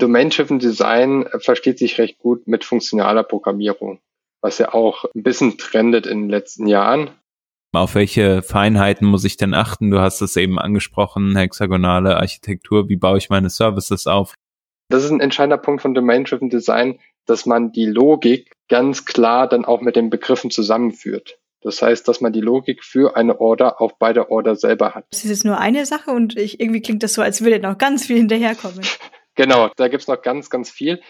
Domain-Driven 0.00 0.58
Design 0.58 1.26
versteht 1.38 1.78
sich 1.78 1.98
recht 1.98 2.18
gut 2.18 2.46
mit 2.46 2.64
funktionaler 2.64 3.22
Programmierung, 3.22 4.00
was 4.40 4.58
ja 4.58 4.74
auch 4.74 5.04
ein 5.14 5.22
bisschen 5.22 5.58
trendet 5.58 6.06
in 6.06 6.22
den 6.22 6.28
letzten 6.30 6.66
Jahren. 6.66 7.10
Auf 7.72 7.94
welche 7.94 8.42
Feinheiten 8.42 9.06
muss 9.06 9.24
ich 9.24 9.36
denn 9.36 9.54
achten? 9.54 9.90
Du 9.90 10.00
hast 10.00 10.20
es 10.22 10.36
eben 10.36 10.58
angesprochen, 10.58 11.36
hexagonale 11.36 12.16
Architektur. 12.16 12.88
Wie 12.88 12.96
baue 12.96 13.18
ich 13.18 13.30
meine 13.30 13.48
Services 13.48 14.08
auf? 14.08 14.34
Das 14.88 15.04
ist 15.04 15.10
ein 15.10 15.20
entscheidender 15.20 15.58
Punkt 15.58 15.82
von 15.82 15.94
Domain-Driven 15.94 16.50
Design, 16.50 16.98
dass 17.26 17.46
man 17.46 17.70
die 17.70 17.86
Logik 17.86 18.56
ganz 18.68 19.04
klar 19.04 19.48
dann 19.48 19.64
auch 19.64 19.82
mit 19.82 19.94
den 19.94 20.10
Begriffen 20.10 20.50
zusammenführt. 20.50 21.38
Das 21.62 21.82
heißt, 21.82 22.08
dass 22.08 22.20
man 22.20 22.32
die 22.32 22.40
Logik 22.40 22.82
für 22.82 23.16
eine 23.16 23.40
Order 23.40 23.80
auch 23.80 23.92
bei 23.92 24.12
der 24.12 24.30
Order 24.30 24.56
selber 24.56 24.94
hat. 24.94 25.04
Das 25.10 25.24
ist 25.24 25.30
jetzt 25.30 25.44
nur 25.44 25.58
eine 25.58 25.84
Sache 25.86 26.10
und 26.10 26.36
ich, 26.36 26.58
irgendwie 26.58 26.80
klingt 26.80 27.02
das 27.02 27.14
so, 27.14 27.22
als 27.22 27.42
würde 27.42 27.60
noch 27.60 27.78
ganz 27.78 28.06
viel 28.06 28.16
hinterherkommen. 28.16 28.80
genau, 29.34 29.70
da 29.76 29.88
gibt's 29.88 30.08
noch 30.08 30.22
ganz, 30.22 30.50
ganz 30.50 30.70
viel. 30.70 31.00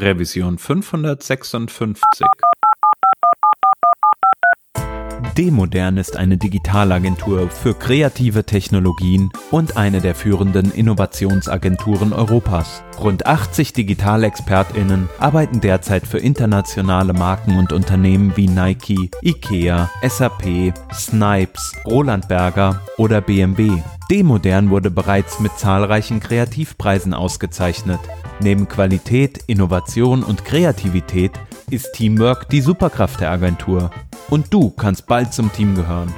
Revision 0.00 0.56
556. 0.56 2.26
Demodern 5.36 5.98
ist 5.98 6.16
eine 6.16 6.38
Digitalagentur 6.38 7.50
für 7.50 7.74
kreative 7.74 8.44
Technologien 8.44 9.30
und 9.50 9.76
eine 9.76 10.00
der 10.00 10.14
führenden 10.14 10.72
Innovationsagenturen 10.72 12.14
Europas. 12.14 12.82
Rund 12.98 13.26
80 13.26 13.74
Digitalexpertinnen 13.74 15.10
arbeiten 15.18 15.60
derzeit 15.60 16.06
für 16.06 16.18
internationale 16.18 17.12
Marken 17.12 17.58
und 17.58 17.72
Unternehmen 17.72 18.34
wie 18.36 18.48
Nike, 18.48 19.10
IKEA, 19.22 19.90
SAP, 20.02 20.72
Snipes, 20.94 21.74
Roland 21.84 22.26
Berger 22.26 22.80
oder 22.96 23.20
BMW. 23.20 23.70
Demodern 24.10 24.70
wurde 24.70 24.90
bereits 24.90 25.40
mit 25.40 25.52
zahlreichen 25.58 26.20
Kreativpreisen 26.20 27.12
ausgezeichnet. 27.12 28.00
Neben 28.42 28.68
Qualität, 28.68 29.44
Innovation 29.48 30.22
und 30.22 30.46
Kreativität 30.46 31.32
ist 31.68 31.92
Teamwork 31.92 32.48
die 32.48 32.62
Superkraft 32.62 33.20
der 33.20 33.30
Agentur. 33.30 33.90
Und 34.30 34.52
du 34.52 34.70
kannst 34.70 35.06
bald 35.06 35.34
zum 35.34 35.52
Team 35.52 35.74
gehören. 35.74 36.12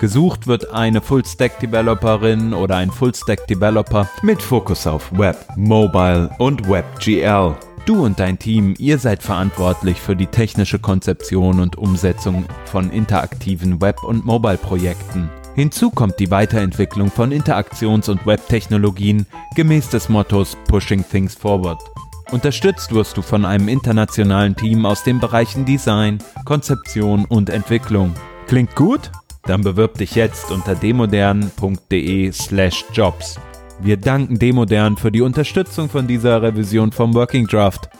Gesucht 0.00 0.46
wird 0.46 0.72
eine 0.72 1.00
Full-Stack-Developerin 1.00 2.52
oder 2.52 2.76
ein 2.76 2.90
Full-Stack-Developer 2.90 4.08
mit 4.22 4.42
Fokus 4.42 4.86
auf 4.86 5.16
Web, 5.16 5.36
Mobile 5.56 6.30
und 6.38 6.68
WebGL. 6.68 7.56
Du 7.86 8.04
und 8.04 8.18
dein 8.18 8.38
Team, 8.38 8.74
ihr 8.78 8.98
seid 8.98 9.22
verantwortlich 9.22 10.00
für 10.00 10.14
die 10.14 10.26
technische 10.26 10.78
Konzeption 10.78 11.60
und 11.60 11.76
Umsetzung 11.78 12.44
von 12.64 12.90
interaktiven 12.90 13.80
Web- 13.80 14.04
und 14.04 14.26
Mobile-Projekten. 14.26 15.30
Hinzu 15.58 15.90
kommt 15.90 16.18
die 16.20 16.30
Weiterentwicklung 16.30 17.10
von 17.10 17.32
Interaktions- 17.32 18.08
und 18.08 18.24
Webtechnologien 18.24 19.26
gemäß 19.56 19.88
des 19.88 20.08
Mottos 20.08 20.56
Pushing 20.68 21.04
Things 21.10 21.34
Forward. 21.34 21.82
Unterstützt 22.30 22.94
wirst 22.94 23.16
du 23.16 23.22
von 23.22 23.44
einem 23.44 23.66
internationalen 23.66 24.54
Team 24.54 24.86
aus 24.86 25.02
den 25.02 25.18
Bereichen 25.18 25.64
Design, 25.64 26.18
Konzeption 26.44 27.24
und 27.24 27.50
Entwicklung. 27.50 28.14
Klingt 28.46 28.76
gut? 28.76 29.10
Dann 29.46 29.62
bewirb 29.62 29.98
dich 29.98 30.14
jetzt 30.14 30.52
unter 30.52 30.76
demodern.de/jobs. 30.76 33.40
Wir 33.80 33.96
danken 33.96 34.38
Demodern 34.38 34.96
für 34.96 35.10
die 35.10 35.22
Unterstützung 35.22 35.88
von 35.88 36.06
dieser 36.06 36.40
Revision 36.40 36.92
vom 36.92 37.14
Working 37.14 37.48
Draft. 37.48 37.90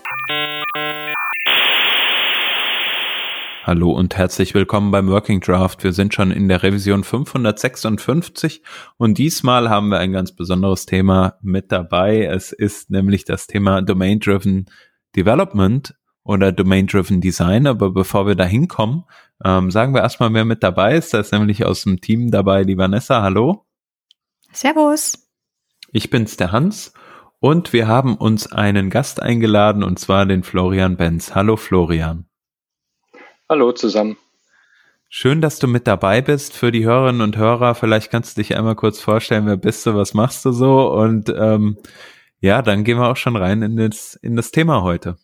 Hallo 3.69 3.91
und 3.91 4.17
herzlich 4.17 4.55
willkommen 4.55 4.91
beim 4.93 5.09
Working 5.09 5.41
Draft. 5.43 5.84
Wir 5.84 5.93
sind 5.93 6.15
schon 6.15 6.31
in 6.31 6.49
der 6.49 6.62
Revision 6.62 7.05
556 7.05 8.62
und 8.97 9.19
diesmal 9.19 9.69
haben 9.69 9.91
wir 9.91 9.99
ein 9.99 10.12
ganz 10.12 10.34
besonderes 10.34 10.87
Thema 10.87 11.34
mit 11.43 11.71
dabei. 11.71 12.25
Es 12.25 12.53
ist 12.53 12.89
nämlich 12.89 13.27
das 13.27 13.47
Thema 13.47 13.83
Domain-Driven 13.83 14.71
Development 15.15 15.95
oder 16.25 16.51
Domain-Driven 16.51 17.21
Design. 17.21 17.67
Aber 17.67 17.91
bevor 17.91 18.27
wir 18.27 18.37
da 18.37 18.45
hinkommen, 18.45 19.05
ähm, 19.45 19.71
sagen 19.71 19.93
wir 19.93 20.00
erstmal, 20.00 20.33
wer 20.33 20.47
mit 20.47 20.62
dabei 20.62 20.97
ist. 20.97 21.12
Da 21.12 21.21
ist 21.21 21.35
nämlich 21.35 21.67
aus 21.67 21.83
dem 21.83 22.00
Team 22.00 22.31
dabei 22.31 22.65
die 22.65 22.79
Vanessa. 22.79 23.21
Hallo. 23.21 23.67
Servus. 24.50 25.29
Ich 25.93 26.09
bin's, 26.09 26.39
der 26.39 26.53
Hans. 26.53 26.95
Und 27.39 27.75
wir 27.75 27.87
haben 27.87 28.17
uns 28.17 28.50
einen 28.50 28.89
Gast 28.89 29.21
eingeladen 29.21 29.83
und 29.83 29.99
zwar 29.99 30.25
den 30.25 30.43
Florian 30.43 30.97
Benz. 30.97 31.35
Hallo 31.35 31.56
Florian. 31.56 32.28
Hallo 33.50 33.72
zusammen. 33.72 34.19
Schön, 35.09 35.41
dass 35.41 35.59
du 35.59 35.69
mit 35.69 35.86
dabei 35.86 36.20
bist. 36.20 36.54
Für 36.54 36.70
die 36.70 36.84
Hörerinnen 36.84 37.22
und 37.22 37.38
Hörer, 37.38 37.75
vielleicht 37.75 38.10
kannst 38.10 38.36
du 38.36 38.42
dich 38.42 38.54
einmal 38.54 38.76
kurz 38.76 39.00
vorstellen, 39.00 39.47
wer 39.47 39.56
bist 39.56 39.86
du, 39.86 39.94
was 39.94 40.12
machst 40.12 40.44
du 40.44 40.53
so? 40.53 40.92
Und 40.92 41.31
ähm, 41.31 41.78
ja, 42.41 42.60
dann 42.60 42.84
gehen 42.84 42.98
wir 42.98 43.08
auch 43.08 43.16
schon 43.16 43.37
rein 43.37 43.62
in 43.62 43.78
das, 43.78 44.16
in 44.16 44.37
das 44.37 44.50
Thema 44.50 44.82
heute. 44.82 45.16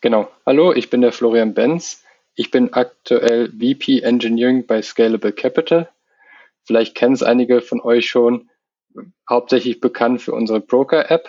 Genau. 0.00 0.30
Hallo, 0.46 0.72
ich 0.72 0.88
bin 0.88 1.02
der 1.02 1.12
Florian 1.12 1.52
Benz. 1.52 2.02
Ich 2.36 2.50
bin 2.50 2.72
aktuell 2.72 3.50
VP 3.50 4.00
Engineering 4.00 4.66
bei 4.66 4.80
Scalable 4.80 5.32
Capital. 5.32 5.90
Vielleicht 6.62 6.94
kennen 6.94 7.12
es 7.12 7.22
einige 7.22 7.60
von 7.60 7.82
euch 7.82 8.08
schon, 8.08 8.48
hauptsächlich 9.28 9.80
bekannt 9.80 10.22
für 10.22 10.32
unsere 10.32 10.60
Broker-App. 10.60 11.28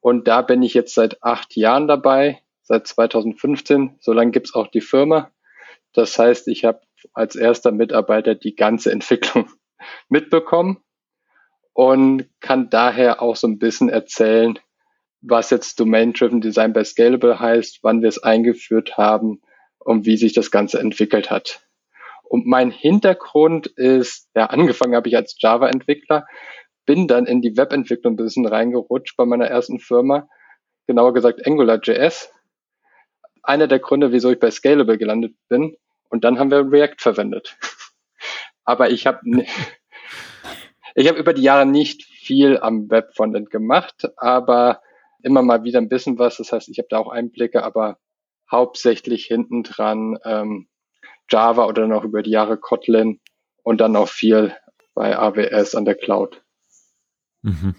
Und 0.00 0.26
da 0.26 0.40
bin 0.40 0.62
ich 0.62 0.72
jetzt 0.72 0.94
seit 0.94 1.22
acht 1.22 1.54
Jahren 1.54 1.86
dabei 1.86 2.40
seit 2.66 2.86
2015. 2.86 3.96
So 4.00 4.12
lange 4.12 4.32
gibt 4.32 4.48
es 4.48 4.54
auch 4.54 4.66
die 4.66 4.80
Firma. 4.80 5.30
Das 5.92 6.18
heißt, 6.18 6.48
ich 6.48 6.64
habe 6.64 6.80
als 7.14 7.36
erster 7.36 7.72
Mitarbeiter 7.72 8.34
die 8.34 8.54
ganze 8.54 8.90
Entwicklung 8.90 9.48
mitbekommen 10.08 10.82
und 11.72 12.28
kann 12.40 12.68
daher 12.68 13.22
auch 13.22 13.36
so 13.36 13.46
ein 13.46 13.58
bisschen 13.58 13.88
erzählen, 13.88 14.58
was 15.22 15.50
jetzt 15.50 15.80
Domain-Driven 15.80 16.40
Design 16.40 16.72
bei 16.72 16.84
Scalable 16.84 17.40
heißt, 17.40 17.80
wann 17.82 18.02
wir 18.02 18.08
es 18.08 18.22
eingeführt 18.22 18.96
haben 18.96 19.40
und 19.78 20.04
wie 20.04 20.16
sich 20.16 20.32
das 20.32 20.50
Ganze 20.50 20.78
entwickelt 20.80 21.30
hat. 21.30 21.66
Und 22.22 22.46
mein 22.46 22.70
Hintergrund 22.70 23.66
ist, 23.66 24.28
ja, 24.34 24.46
angefangen 24.46 24.96
habe 24.96 25.08
ich 25.08 25.16
als 25.16 25.36
Java-Entwickler, 25.38 26.26
bin 26.84 27.08
dann 27.08 27.26
in 27.26 27.40
die 27.40 27.56
Webentwicklung 27.56 28.14
ein 28.14 28.16
bisschen 28.16 28.46
reingerutscht 28.46 29.16
bei 29.16 29.24
meiner 29.24 29.46
ersten 29.46 29.78
Firma, 29.78 30.28
genauer 30.86 31.14
gesagt 31.14 31.46
AngularJS, 31.46 32.32
einer 33.46 33.66
der 33.66 33.78
Gründe, 33.78 34.12
wieso 34.12 34.30
ich 34.30 34.38
bei 34.38 34.50
Scalable 34.50 34.98
gelandet 34.98 35.34
bin. 35.48 35.76
Und 36.08 36.24
dann 36.24 36.38
haben 36.38 36.50
wir 36.50 36.70
React 36.70 36.96
verwendet. 36.98 37.56
Aber 38.64 38.90
ich 38.90 39.06
habe 39.06 39.20
ich 40.94 41.08
habe 41.08 41.18
über 41.18 41.32
die 41.32 41.42
Jahre 41.42 41.66
nicht 41.66 42.04
viel 42.04 42.58
am 42.58 42.90
Web-Frontend 42.90 43.50
gemacht, 43.50 44.08
aber 44.16 44.82
immer 45.22 45.42
mal 45.42 45.62
wieder 45.62 45.78
ein 45.78 45.88
bisschen 45.88 46.18
was. 46.18 46.38
Das 46.38 46.50
heißt, 46.50 46.68
ich 46.68 46.78
habe 46.78 46.88
da 46.90 46.98
auch 46.98 47.08
Einblicke, 47.08 47.62
aber 47.62 47.98
hauptsächlich 48.50 49.26
hinten 49.26 49.62
dran 49.62 50.18
ähm, 50.24 50.68
Java 51.30 51.66
oder 51.66 51.84
auch 51.96 52.04
über 52.04 52.22
die 52.22 52.30
Jahre 52.30 52.56
Kotlin 52.56 53.20
und 53.62 53.80
dann 53.80 53.94
auch 53.94 54.08
viel 54.08 54.56
bei 54.94 55.16
AWS 55.16 55.74
an 55.74 55.84
der 55.84 55.96
Cloud. 55.96 56.42
Mhm. 57.42 57.76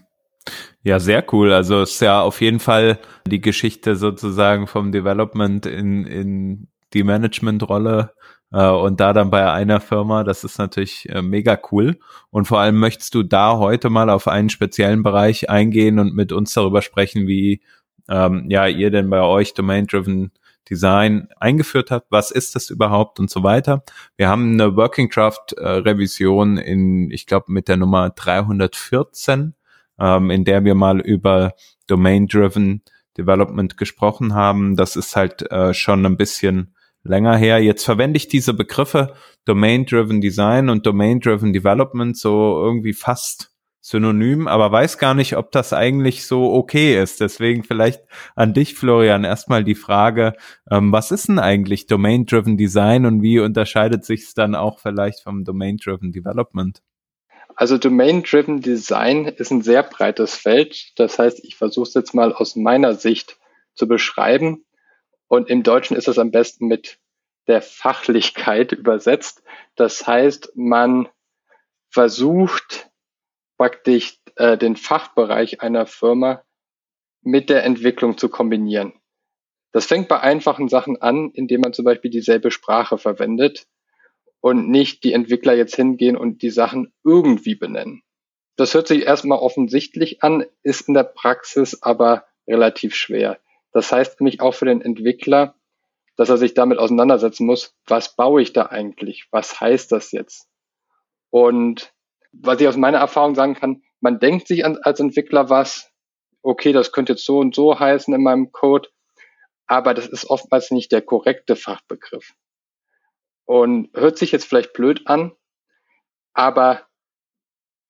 Ja, 0.87 1.01
sehr 1.01 1.25
cool. 1.33 1.51
Also 1.51 1.81
es 1.81 1.95
ist 1.95 1.99
ja 1.99 2.21
auf 2.21 2.39
jeden 2.39 2.61
Fall 2.61 2.99
die 3.27 3.41
Geschichte 3.41 3.97
sozusagen 3.97 4.67
vom 4.67 4.93
Development 4.93 5.65
in, 5.65 6.05
in 6.05 6.69
die 6.93 7.03
Managementrolle 7.03 8.13
äh, 8.53 8.69
und 8.69 9.01
da 9.01 9.11
dann 9.11 9.29
bei 9.29 9.51
einer 9.51 9.81
Firma, 9.81 10.23
das 10.23 10.45
ist 10.45 10.57
natürlich 10.59 11.09
äh, 11.09 11.21
mega 11.21 11.59
cool. 11.73 11.99
Und 12.29 12.47
vor 12.47 12.61
allem 12.61 12.79
möchtest 12.79 13.13
du 13.15 13.23
da 13.23 13.57
heute 13.57 13.89
mal 13.89 14.09
auf 14.09 14.29
einen 14.29 14.49
speziellen 14.49 15.03
Bereich 15.03 15.49
eingehen 15.49 15.99
und 15.99 16.15
mit 16.15 16.31
uns 16.31 16.53
darüber 16.53 16.81
sprechen, 16.81 17.27
wie 17.27 17.61
ähm, 18.07 18.45
ja 18.49 18.65
ihr 18.67 18.89
denn 18.89 19.09
bei 19.09 19.21
euch 19.21 19.53
Domain-Driven 19.53 20.31
Design 20.69 21.27
eingeführt 21.37 21.91
habt. 21.91 22.07
Was 22.11 22.31
ist 22.31 22.55
das 22.55 22.69
überhaupt 22.69 23.19
und 23.19 23.29
so 23.29 23.43
weiter. 23.43 23.83
Wir 24.15 24.29
haben 24.29 24.53
eine 24.53 24.77
Working 24.77 25.09
Draft 25.09 25.51
äh, 25.51 25.67
Revision 25.67 26.57
in, 26.57 27.11
ich 27.11 27.25
glaube, 27.25 27.51
mit 27.51 27.67
der 27.67 27.75
Nummer 27.75 28.09
314 28.11 29.53
ähm, 29.99 30.29
in 30.29 30.45
der 30.45 30.63
wir 30.63 30.75
mal 30.75 30.99
über 30.99 31.53
Domain-Driven 31.87 32.83
Development 33.17 33.77
gesprochen 33.77 34.33
haben. 34.33 34.75
Das 34.75 34.95
ist 34.95 35.15
halt 35.15 35.51
äh, 35.51 35.73
schon 35.73 36.05
ein 36.05 36.17
bisschen 36.17 36.75
länger 37.03 37.35
her. 37.37 37.59
Jetzt 37.63 37.85
verwende 37.85 38.17
ich 38.17 38.27
diese 38.27 38.53
Begriffe 38.53 39.13
Domain-Driven 39.45 40.21
Design 40.21 40.69
und 40.69 40.85
Domain-Driven 40.85 41.53
Development 41.53 42.17
so 42.17 42.61
irgendwie 42.61 42.93
fast 42.93 43.51
Synonym, 43.79 44.49
aber 44.49 44.69
weiß 44.69 44.97
gar 44.97 45.13
nicht, 45.13 45.37
ob 45.37 45.53
das 45.53 45.71
eigentlich 45.71 46.25
so 46.25 46.51
okay 46.53 47.01
ist. 47.01 47.21
Deswegen 47.21 47.63
vielleicht 47.63 48.01
an 48.35 48.53
dich, 48.53 48.75
Florian, 48.75 49.23
erstmal 49.23 49.63
die 49.63 49.75
Frage, 49.75 50.33
ähm, 50.69 50.91
was 50.91 51.11
ist 51.11 51.29
denn 51.29 51.39
eigentlich 51.39 51.87
Domain-Driven 51.87 52.57
Design 52.57 53.05
und 53.05 53.21
wie 53.21 53.39
unterscheidet 53.39 54.03
sich 54.03 54.23
es 54.23 54.33
dann 54.33 54.55
auch 54.55 54.79
vielleicht 54.79 55.23
vom 55.23 55.45
Domain-Driven 55.45 56.11
Development? 56.11 56.81
Also 57.57 57.79
Domain-Driven 57.79 58.61
Design 58.61 59.25
ist 59.25 59.49
ein 59.49 59.63
sehr 59.63 59.81
breites 59.81 60.35
Feld. 60.35 60.91
Das 60.95 61.17
heißt, 61.17 61.43
ich 61.43 61.55
versuche 61.55 61.87
es 61.87 61.95
jetzt 61.95 62.13
mal 62.13 62.31
aus 62.31 62.55
meiner 62.55 62.93
Sicht 62.93 63.39
zu 63.73 63.87
beschreiben. 63.87 64.63
Und 65.27 65.49
im 65.49 65.63
Deutschen 65.63 65.97
ist 65.97 66.07
es 66.07 66.19
am 66.19 66.29
besten 66.29 66.67
mit 66.67 66.99
der 67.47 67.63
Fachlichkeit 67.63 68.71
übersetzt. 68.73 69.41
Das 69.75 70.05
heißt, 70.05 70.51
man 70.53 71.09
versucht 71.89 72.91
praktisch 73.57 74.19
äh, 74.35 74.55
den 74.55 74.75
Fachbereich 74.75 75.59
einer 75.59 75.87
Firma 75.87 76.43
mit 77.23 77.49
der 77.49 77.63
Entwicklung 77.63 78.19
zu 78.19 78.29
kombinieren. 78.29 78.93
Das 79.71 79.87
fängt 79.87 80.09
bei 80.09 80.19
einfachen 80.19 80.69
Sachen 80.69 81.01
an, 81.01 81.31
indem 81.31 81.61
man 81.61 81.73
zum 81.73 81.85
Beispiel 81.85 82.11
dieselbe 82.11 82.51
Sprache 82.51 82.99
verwendet 82.99 83.65
und 84.47 84.69
nicht 84.69 85.03
die 85.03 85.13
Entwickler 85.13 85.53
jetzt 85.53 85.75
hingehen 85.75 86.15
und 86.15 86.41
die 86.41 86.49
Sachen 86.49 86.93
irgendwie 87.03 87.55
benennen. 87.55 88.03
Das 88.55 88.73
hört 88.73 88.87
sich 88.87 89.03
erstmal 89.03 89.39
offensichtlich 89.39 90.23
an, 90.23 90.45
ist 90.63 90.87
in 90.87 90.93
der 90.93 91.03
Praxis 91.03 91.81
aber 91.81 92.25
relativ 92.47 92.95
schwer. 92.95 93.39
Das 93.71 93.91
heißt 93.91 94.19
nämlich 94.19 94.41
auch 94.41 94.53
für 94.53 94.65
den 94.65 94.81
Entwickler, 94.81 95.55
dass 96.15 96.29
er 96.29 96.37
sich 96.37 96.53
damit 96.53 96.79
auseinandersetzen 96.79 97.45
muss, 97.45 97.75
was 97.85 98.15
baue 98.15 98.41
ich 98.41 98.53
da 98.53 98.67
eigentlich? 98.67 99.27
Was 99.31 99.59
heißt 99.59 99.91
das 99.91 100.11
jetzt? 100.11 100.47
Und 101.29 101.93
was 102.31 102.59
ich 102.59 102.67
aus 102.67 102.77
meiner 102.77 102.97
Erfahrung 102.97 103.35
sagen 103.35 103.53
kann, 103.53 103.83
man 103.99 104.19
denkt 104.19 104.47
sich 104.47 104.65
als 104.65 104.99
Entwickler 104.99 105.49
was, 105.49 105.91
okay, 106.41 106.71
das 106.71 106.91
könnte 106.91 107.13
jetzt 107.13 107.25
so 107.25 107.39
und 107.39 107.53
so 107.53 107.79
heißen 107.79 108.13
in 108.13 108.23
meinem 108.23 108.51
Code, 108.51 108.89
aber 109.67 109.93
das 109.93 110.07
ist 110.07 110.29
oftmals 110.29 110.71
nicht 110.71 110.91
der 110.91 111.01
korrekte 111.01 111.55
Fachbegriff. 111.55 112.33
Und 113.47 113.89
hört 113.93 114.17
sich 114.17 114.33
jetzt 114.33 114.45
vielleicht 114.45 114.73
blöd 114.73 115.07
an, 115.07 115.31
aber 116.33 116.85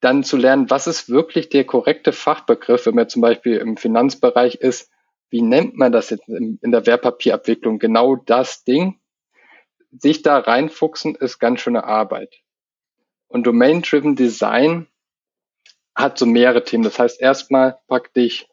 dann 0.02 0.24
zu 0.24 0.38
lernen, 0.38 0.70
was 0.70 0.86
ist 0.86 1.10
wirklich 1.10 1.50
der 1.50 1.66
korrekte 1.66 2.14
Fachbegriff, 2.14 2.86
wenn 2.86 2.94
man 2.94 3.10
zum 3.10 3.24
Beispiel 3.24 3.58
im 3.58 3.76
Finanzbereich 3.76 4.56
ist, 4.56 4.92
wie 5.32 5.42
nennt 5.42 5.76
man 5.76 5.92
das 5.92 6.12
jetzt 6.12 6.30
in, 6.30 6.60
der 6.62 6.86
Wertpapierabwicklung, 6.86 7.80
genau 7.80 8.16
das 8.16 8.66
Ding, 8.66 9.00
sich 9.90 10.22
da 10.22 10.38
reinfuchsen, 10.38 11.16
ist 11.16 11.40
ganz 11.40 11.60
schöne 11.62 11.86
Arbeit. 11.86 12.36
Und 13.28 13.48
Domain-Driven 13.48 14.16
Design 14.16 14.88
hat 15.96 16.20
so 16.20 16.28
mehrere 16.28 16.64
Themen. 16.64 16.84
Das 16.84 17.00
heißt, 17.00 17.20
erstmal 17.20 17.80
praktisch 17.88 18.48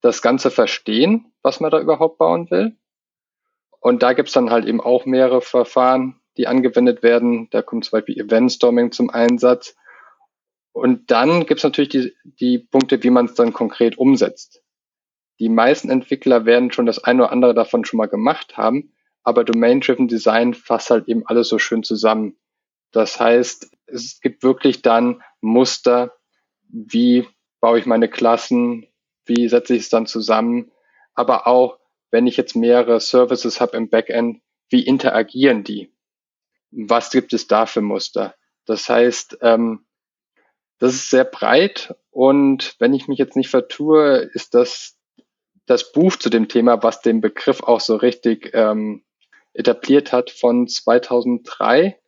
das 0.00 0.20
Ganze 0.20 0.50
verstehen, 0.50 1.32
was 1.42 1.60
man 1.60 1.70
da 1.70 1.80
überhaupt 1.80 2.18
bauen 2.18 2.50
will. 2.50 2.76
Und 3.78 4.02
da 4.02 4.14
gibt's 4.14 4.32
dann 4.32 4.50
halt 4.50 4.66
eben 4.66 4.80
auch 4.80 5.06
mehrere 5.06 5.40
Verfahren, 5.40 6.19
die 6.40 6.46
angewendet 6.46 7.02
werden. 7.02 7.48
Da 7.50 7.60
kommt 7.60 7.84
zum 7.84 7.98
Beispiel 7.98 8.18
Event-Storming 8.18 8.92
zum 8.92 9.10
Einsatz. 9.10 9.76
Und 10.72 11.10
dann 11.10 11.44
gibt's 11.44 11.64
natürlich 11.64 11.90
die, 11.90 12.14
die 12.24 12.58
Punkte, 12.58 13.02
wie 13.02 13.10
man 13.10 13.26
es 13.26 13.34
dann 13.34 13.52
konkret 13.52 13.98
umsetzt. 13.98 14.62
Die 15.38 15.50
meisten 15.50 15.90
Entwickler 15.90 16.46
werden 16.46 16.72
schon 16.72 16.86
das 16.86 17.04
eine 17.04 17.24
oder 17.24 17.32
andere 17.32 17.54
davon 17.54 17.84
schon 17.84 17.98
mal 17.98 18.08
gemacht 18.08 18.56
haben, 18.56 18.94
aber 19.22 19.44
Domain-Driven 19.44 20.08
Design 20.08 20.54
fasst 20.54 20.88
halt 20.90 21.08
eben 21.08 21.26
alles 21.26 21.48
so 21.48 21.58
schön 21.58 21.82
zusammen. 21.82 22.38
Das 22.90 23.20
heißt, 23.20 23.70
es 23.86 24.20
gibt 24.20 24.42
wirklich 24.42 24.80
dann 24.80 25.22
Muster, 25.42 26.14
wie 26.68 27.26
baue 27.60 27.78
ich 27.78 27.86
meine 27.86 28.08
Klassen, 28.08 28.86
wie 29.26 29.48
setze 29.48 29.74
ich 29.74 29.82
es 29.82 29.88
dann 29.90 30.06
zusammen, 30.06 30.70
aber 31.14 31.46
auch, 31.46 31.78
wenn 32.10 32.26
ich 32.26 32.38
jetzt 32.38 32.56
mehrere 32.56 32.98
Services 32.98 33.60
habe 33.60 33.76
im 33.76 33.90
Backend, 33.90 34.40
wie 34.70 34.86
interagieren 34.86 35.64
die? 35.64 35.92
Was 36.70 37.10
gibt 37.10 37.32
es 37.32 37.46
da 37.46 37.66
für 37.66 37.80
Muster? 37.80 38.34
Das 38.66 38.88
heißt, 38.88 39.38
ähm, 39.42 39.86
das 40.78 40.94
ist 40.94 41.10
sehr 41.10 41.24
breit 41.24 41.94
und 42.10 42.76
wenn 42.78 42.94
ich 42.94 43.08
mich 43.08 43.18
jetzt 43.18 43.36
nicht 43.36 43.50
vertue, 43.50 44.30
ist 44.34 44.54
das 44.54 44.96
das 45.66 45.92
Buch 45.92 46.16
zu 46.16 46.30
dem 46.30 46.48
Thema, 46.48 46.82
was 46.82 47.00
den 47.00 47.20
Begriff 47.20 47.62
auch 47.62 47.80
so 47.80 47.96
richtig 47.96 48.50
ähm, 48.54 49.04
etabliert 49.52 50.12
hat, 50.12 50.30
von 50.30 50.66
2003 50.66 52.00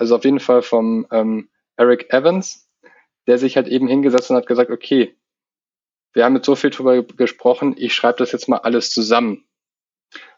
also 0.00 0.16
auf 0.16 0.24
jeden 0.24 0.40
Fall 0.40 0.62
vom 0.62 1.06
ähm, 1.10 1.50
Eric 1.76 2.10
Evans, 2.10 2.66
der 3.26 3.36
sich 3.36 3.56
halt 3.56 3.68
eben 3.68 3.86
hingesetzt 3.86 4.30
und 4.30 4.36
hat 4.38 4.46
gesagt, 4.46 4.70
okay, 4.70 5.14
wir 6.14 6.24
haben 6.24 6.36
jetzt 6.36 6.46
so 6.46 6.56
viel 6.56 6.70
drüber 6.70 7.02
gesprochen, 7.02 7.74
ich 7.76 7.94
schreibe 7.94 8.16
das 8.16 8.32
jetzt 8.32 8.48
mal 8.48 8.56
alles 8.56 8.90
zusammen. 8.90 9.44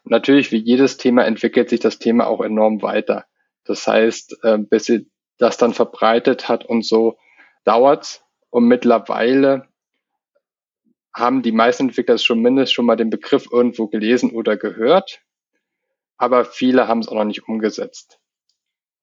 Und 0.03 0.11
natürlich, 0.11 0.51
wie 0.51 0.57
jedes 0.57 0.97
Thema 0.97 1.23
entwickelt 1.23 1.69
sich 1.69 1.79
das 1.79 1.97
Thema 1.97 2.27
auch 2.27 2.41
enorm 2.41 2.81
weiter. 2.81 3.25
Das 3.65 3.87
heißt, 3.87 4.43
äh, 4.43 4.57
bis 4.57 4.85
sie 4.85 5.09
das 5.37 5.57
dann 5.57 5.73
verbreitet 5.73 6.47
hat 6.49 6.65
und 6.65 6.85
so 6.85 7.17
dauert's. 7.63 8.23
Und 8.49 8.65
mittlerweile 8.67 9.67
haben 11.13 11.41
die 11.41 11.51
meisten 11.51 11.89
Entwickler 11.89 12.17
schon 12.17 12.41
mindestens 12.41 12.71
schon 12.71 12.85
mal 12.85 12.95
den 12.95 13.09
Begriff 13.09 13.47
irgendwo 13.51 13.87
gelesen 13.87 14.31
oder 14.31 14.57
gehört, 14.57 15.21
aber 16.17 16.45
viele 16.45 16.87
haben 16.87 16.99
es 16.99 17.07
auch 17.07 17.15
noch 17.15 17.23
nicht 17.23 17.47
umgesetzt. 17.47 18.19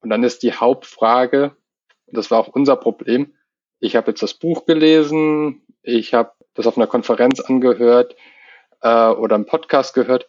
Und 0.01 0.09
dann 0.09 0.23
ist 0.23 0.43
die 0.43 0.53
Hauptfrage, 0.53 1.55
und 2.07 2.17
das 2.17 2.31
war 2.31 2.39
auch 2.39 2.49
unser 2.49 2.75
Problem, 2.75 3.33
ich 3.79 3.95
habe 3.95 4.11
jetzt 4.11 4.21
das 4.21 4.33
Buch 4.33 4.65
gelesen, 4.65 5.61
ich 5.83 6.13
habe 6.13 6.33
das 6.53 6.67
auf 6.67 6.77
einer 6.77 6.87
Konferenz 6.87 7.39
angehört 7.39 8.15
äh, 8.81 9.07
oder 9.07 9.35
im 9.35 9.45
Podcast 9.45 9.93
gehört, 9.93 10.27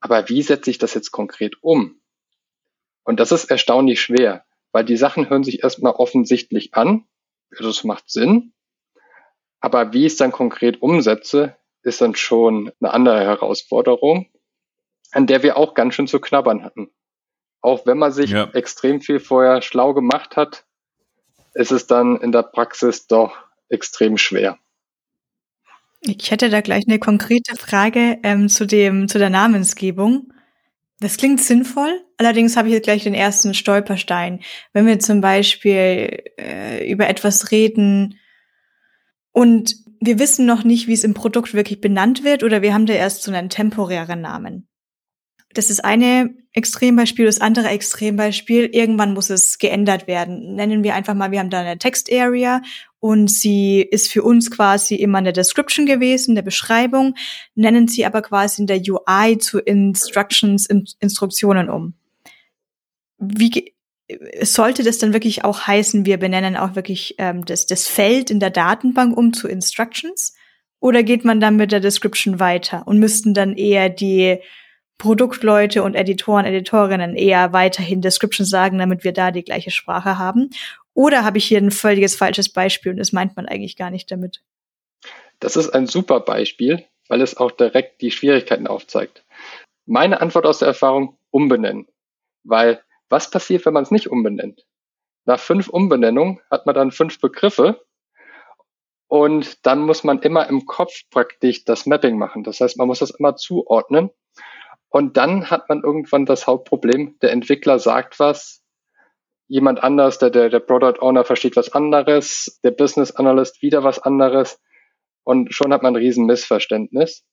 aber 0.00 0.28
wie 0.28 0.42
setze 0.42 0.70
ich 0.70 0.78
das 0.78 0.94
jetzt 0.94 1.10
konkret 1.10 1.62
um? 1.62 1.99
Und 3.04 3.20
das 3.20 3.32
ist 3.32 3.50
erstaunlich 3.50 4.00
schwer, 4.00 4.44
weil 4.72 4.84
die 4.84 4.96
Sachen 4.96 5.28
hören 5.28 5.44
sich 5.44 5.62
erstmal 5.62 5.92
offensichtlich 5.92 6.74
an, 6.74 7.04
also 7.50 7.70
es 7.70 7.84
macht 7.84 8.10
Sinn, 8.10 8.52
aber 9.60 9.92
wie 9.92 10.06
ich 10.06 10.12
es 10.12 10.18
dann 10.18 10.32
konkret 10.32 10.82
umsetze, 10.82 11.56
ist 11.82 12.00
dann 12.00 12.14
schon 12.14 12.72
eine 12.80 12.92
andere 12.92 13.20
Herausforderung, 13.20 14.28
an 15.12 15.26
der 15.26 15.42
wir 15.42 15.56
auch 15.56 15.74
ganz 15.74 15.94
schön 15.94 16.06
zu 16.06 16.20
knabbern 16.20 16.64
hatten. 16.64 16.90
Auch 17.60 17.86
wenn 17.86 17.98
man 17.98 18.12
sich 18.12 18.30
ja. 18.30 18.50
extrem 18.54 19.00
viel 19.00 19.20
vorher 19.20 19.60
schlau 19.62 19.92
gemacht 19.92 20.36
hat, 20.36 20.64
ist 21.54 21.72
es 21.72 21.86
dann 21.86 22.16
in 22.16 22.32
der 22.32 22.42
Praxis 22.42 23.06
doch 23.06 23.36
extrem 23.68 24.16
schwer. 24.16 24.58
Ich 26.00 26.30
hätte 26.30 26.48
da 26.48 26.62
gleich 26.62 26.84
eine 26.88 26.98
konkrete 26.98 27.56
Frage 27.56 28.18
ähm, 28.22 28.48
zu 28.48 28.66
dem 28.66 29.08
zu 29.08 29.18
der 29.18 29.28
Namensgebung. 29.28 30.32
Das 31.00 31.16
klingt 31.16 31.40
sinnvoll, 31.40 32.04
allerdings 32.18 32.56
habe 32.56 32.68
ich 32.68 32.74
jetzt 32.74 32.84
gleich 32.84 33.04
den 33.04 33.14
ersten 33.14 33.54
Stolperstein. 33.54 34.40
Wenn 34.74 34.86
wir 34.86 34.98
zum 34.98 35.22
Beispiel 35.22 36.22
äh, 36.38 36.90
über 36.90 37.08
etwas 37.08 37.50
reden 37.50 38.18
und 39.32 39.74
wir 40.00 40.18
wissen 40.18 40.44
noch 40.44 40.62
nicht, 40.62 40.88
wie 40.88 40.92
es 40.92 41.04
im 41.04 41.14
Produkt 41.14 41.54
wirklich 41.54 41.80
benannt 41.80 42.22
wird, 42.22 42.42
oder 42.42 42.62
wir 42.62 42.74
haben 42.74 42.86
da 42.86 42.92
erst 42.92 43.22
so 43.22 43.32
einen 43.32 43.48
temporären 43.48 44.20
Namen. 44.20 44.69
Das 45.52 45.68
ist 45.68 45.84
eine 45.84 46.34
Extrembeispiel. 46.52 47.26
Das 47.26 47.40
andere 47.40 47.68
Extrembeispiel, 47.68 48.66
irgendwann 48.66 49.14
muss 49.14 49.30
es 49.30 49.58
geändert 49.58 50.06
werden. 50.06 50.54
Nennen 50.54 50.84
wir 50.84 50.94
einfach 50.94 51.14
mal, 51.14 51.30
wir 51.30 51.40
haben 51.40 51.50
da 51.50 51.60
eine 51.60 51.78
Text-Area 51.78 52.62
und 53.00 53.30
sie 53.30 53.80
ist 53.80 54.12
für 54.12 54.22
uns 54.22 54.50
quasi 54.50 54.94
immer 54.94 55.18
eine 55.18 55.32
Description 55.32 55.86
gewesen, 55.86 56.32
eine 56.32 56.42
Beschreibung, 56.42 57.14
nennen 57.54 57.88
sie 57.88 58.04
aber 58.04 58.22
quasi 58.22 58.62
in 58.62 58.66
der 58.66 58.80
UI 58.80 59.38
zu 59.38 59.58
Instructions, 59.58 60.66
in 60.66 60.86
Instruktionen 61.00 61.70
um. 61.70 61.94
Wie 63.18 63.74
sollte 64.42 64.82
das 64.82 64.98
dann 64.98 65.12
wirklich 65.12 65.44
auch 65.44 65.66
heißen, 65.66 66.04
wir 66.04 66.18
benennen 66.18 66.56
auch 66.56 66.74
wirklich 66.74 67.14
ähm, 67.18 67.44
das, 67.44 67.66
das 67.66 67.86
Feld 67.86 68.30
in 68.30 68.40
der 68.40 68.50
Datenbank 68.50 69.16
um 69.16 69.32
zu 69.32 69.48
Instructions? 69.48 70.34
Oder 70.80 71.02
geht 71.02 71.24
man 71.24 71.40
dann 71.40 71.56
mit 71.56 71.72
der 71.72 71.80
Description 71.80 72.40
weiter 72.40 72.86
und 72.86 72.98
müssten 72.98 73.34
dann 73.34 73.54
eher 73.54 73.88
die 73.88 74.38
Produktleute 75.00 75.82
und 75.82 75.94
Editoren, 75.94 76.44
Editorinnen 76.44 77.16
eher 77.16 77.54
weiterhin 77.54 78.02
Description 78.02 78.46
sagen, 78.46 78.78
damit 78.78 79.02
wir 79.02 79.12
da 79.12 79.30
die 79.30 79.42
gleiche 79.42 79.70
Sprache 79.70 80.18
haben? 80.18 80.50
Oder 80.92 81.24
habe 81.24 81.38
ich 81.38 81.46
hier 81.46 81.58
ein 81.58 81.70
völliges 81.70 82.14
falsches 82.14 82.52
Beispiel 82.52 82.92
und 82.92 82.98
das 82.98 83.12
meint 83.12 83.34
man 83.34 83.46
eigentlich 83.46 83.76
gar 83.76 83.90
nicht 83.90 84.10
damit? 84.10 84.42
Das 85.40 85.56
ist 85.56 85.70
ein 85.70 85.86
super 85.86 86.20
Beispiel, 86.20 86.84
weil 87.08 87.22
es 87.22 87.38
auch 87.38 87.50
direkt 87.50 88.02
die 88.02 88.10
Schwierigkeiten 88.10 88.66
aufzeigt. 88.66 89.24
Meine 89.86 90.20
Antwort 90.20 90.44
aus 90.44 90.58
der 90.58 90.68
Erfahrung, 90.68 91.16
umbenennen. 91.30 91.86
Weil 92.44 92.82
was 93.08 93.30
passiert, 93.30 93.64
wenn 93.64 93.72
man 93.72 93.84
es 93.84 93.90
nicht 93.90 94.08
umbenennt? 94.08 94.66
Nach 95.24 95.40
fünf 95.40 95.68
Umbenennungen 95.68 96.40
hat 96.50 96.66
man 96.66 96.74
dann 96.74 96.90
fünf 96.90 97.20
Begriffe 97.20 97.82
und 99.08 99.64
dann 99.64 99.80
muss 99.80 100.04
man 100.04 100.20
immer 100.20 100.46
im 100.48 100.66
Kopf 100.66 101.04
praktisch 101.10 101.64
das 101.64 101.86
Mapping 101.86 102.18
machen. 102.18 102.44
Das 102.44 102.60
heißt, 102.60 102.76
man 102.76 102.86
muss 102.86 102.98
das 102.98 103.10
immer 103.10 103.36
zuordnen 103.36 104.10
und 104.90 105.16
dann 105.16 105.50
hat 105.50 105.68
man 105.68 105.82
irgendwann 105.82 106.26
das 106.26 106.46
Hauptproblem, 106.46 107.18
der 107.22 107.32
Entwickler 107.32 107.78
sagt 107.78 108.18
was, 108.18 108.62
jemand 109.46 109.82
anders, 109.82 110.18
der, 110.18 110.30
der, 110.30 110.48
der 110.48 110.60
Product 110.60 111.00
Owner 111.00 111.24
versteht 111.24 111.56
was 111.56 111.72
anderes, 111.72 112.60
der 112.62 112.72
Business 112.72 113.12
Analyst 113.12 113.62
wieder 113.62 113.82
was 113.84 114.00
anderes 114.00 114.60
und 115.24 115.54
schon 115.54 115.72
hat 115.72 115.82
man 115.82 115.94
ein 115.94 116.02
riesen 116.02 116.26
Missverständnis. 116.26 117.24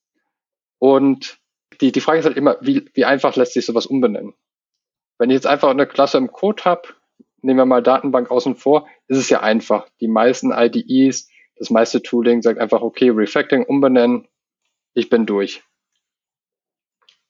Und 0.80 1.40
die, 1.82 1.92
die 1.92 2.02
Frage 2.02 2.20
ist 2.20 2.26
halt 2.26 2.38
immer, 2.38 2.58
wie, 2.62 2.90
wie 2.94 3.06
einfach 3.06 3.36
lässt 3.36 3.54
sich 3.54 3.66
sowas 3.66 3.88
umbenennen? 3.88 4.34
Wenn 5.18 5.32
ich 5.32 5.36
jetzt 5.36 5.48
einfach 5.48 5.70
eine 5.70 5.88
Klasse 5.88 6.20
im 6.20 6.32
Code 6.32 6.64
habe, 6.64 6.90
nehmen 7.42 7.58
wir 7.58 7.66
mal 7.66 7.82
Datenbank 7.82 8.30
außen 8.30 8.56
vor, 8.56 8.88
ist 9.08 9.18
es 9.18 9.30
ja 9.30 9.42
einfach. 9.42 9.88
Die 10.00 10.08
meisten 10.08 10.52
IDEs, 10.52 11.30
das 11.56 11.72
meiste 11.72 12.04
Tooling 12.04 12.44
sagt 12.44 12.60
einfach, 12.60 12.82
okay, 12.82 13.10
Refactoring 13.10 13.66
umbenennen, 13.66 14.28
ich 14.94 15.10
bin 15.10 15.26
durch. 15.26 15.64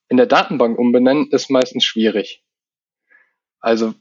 In 0.09 0.17
der 0.17 0.25
Datenbank 0.25 0.77
umbenennen 0.77 1.29
ist 1.31 1.49
meistens 1.49 1.83
schwierig. 1.83 2.43
Also, 3.59 3.93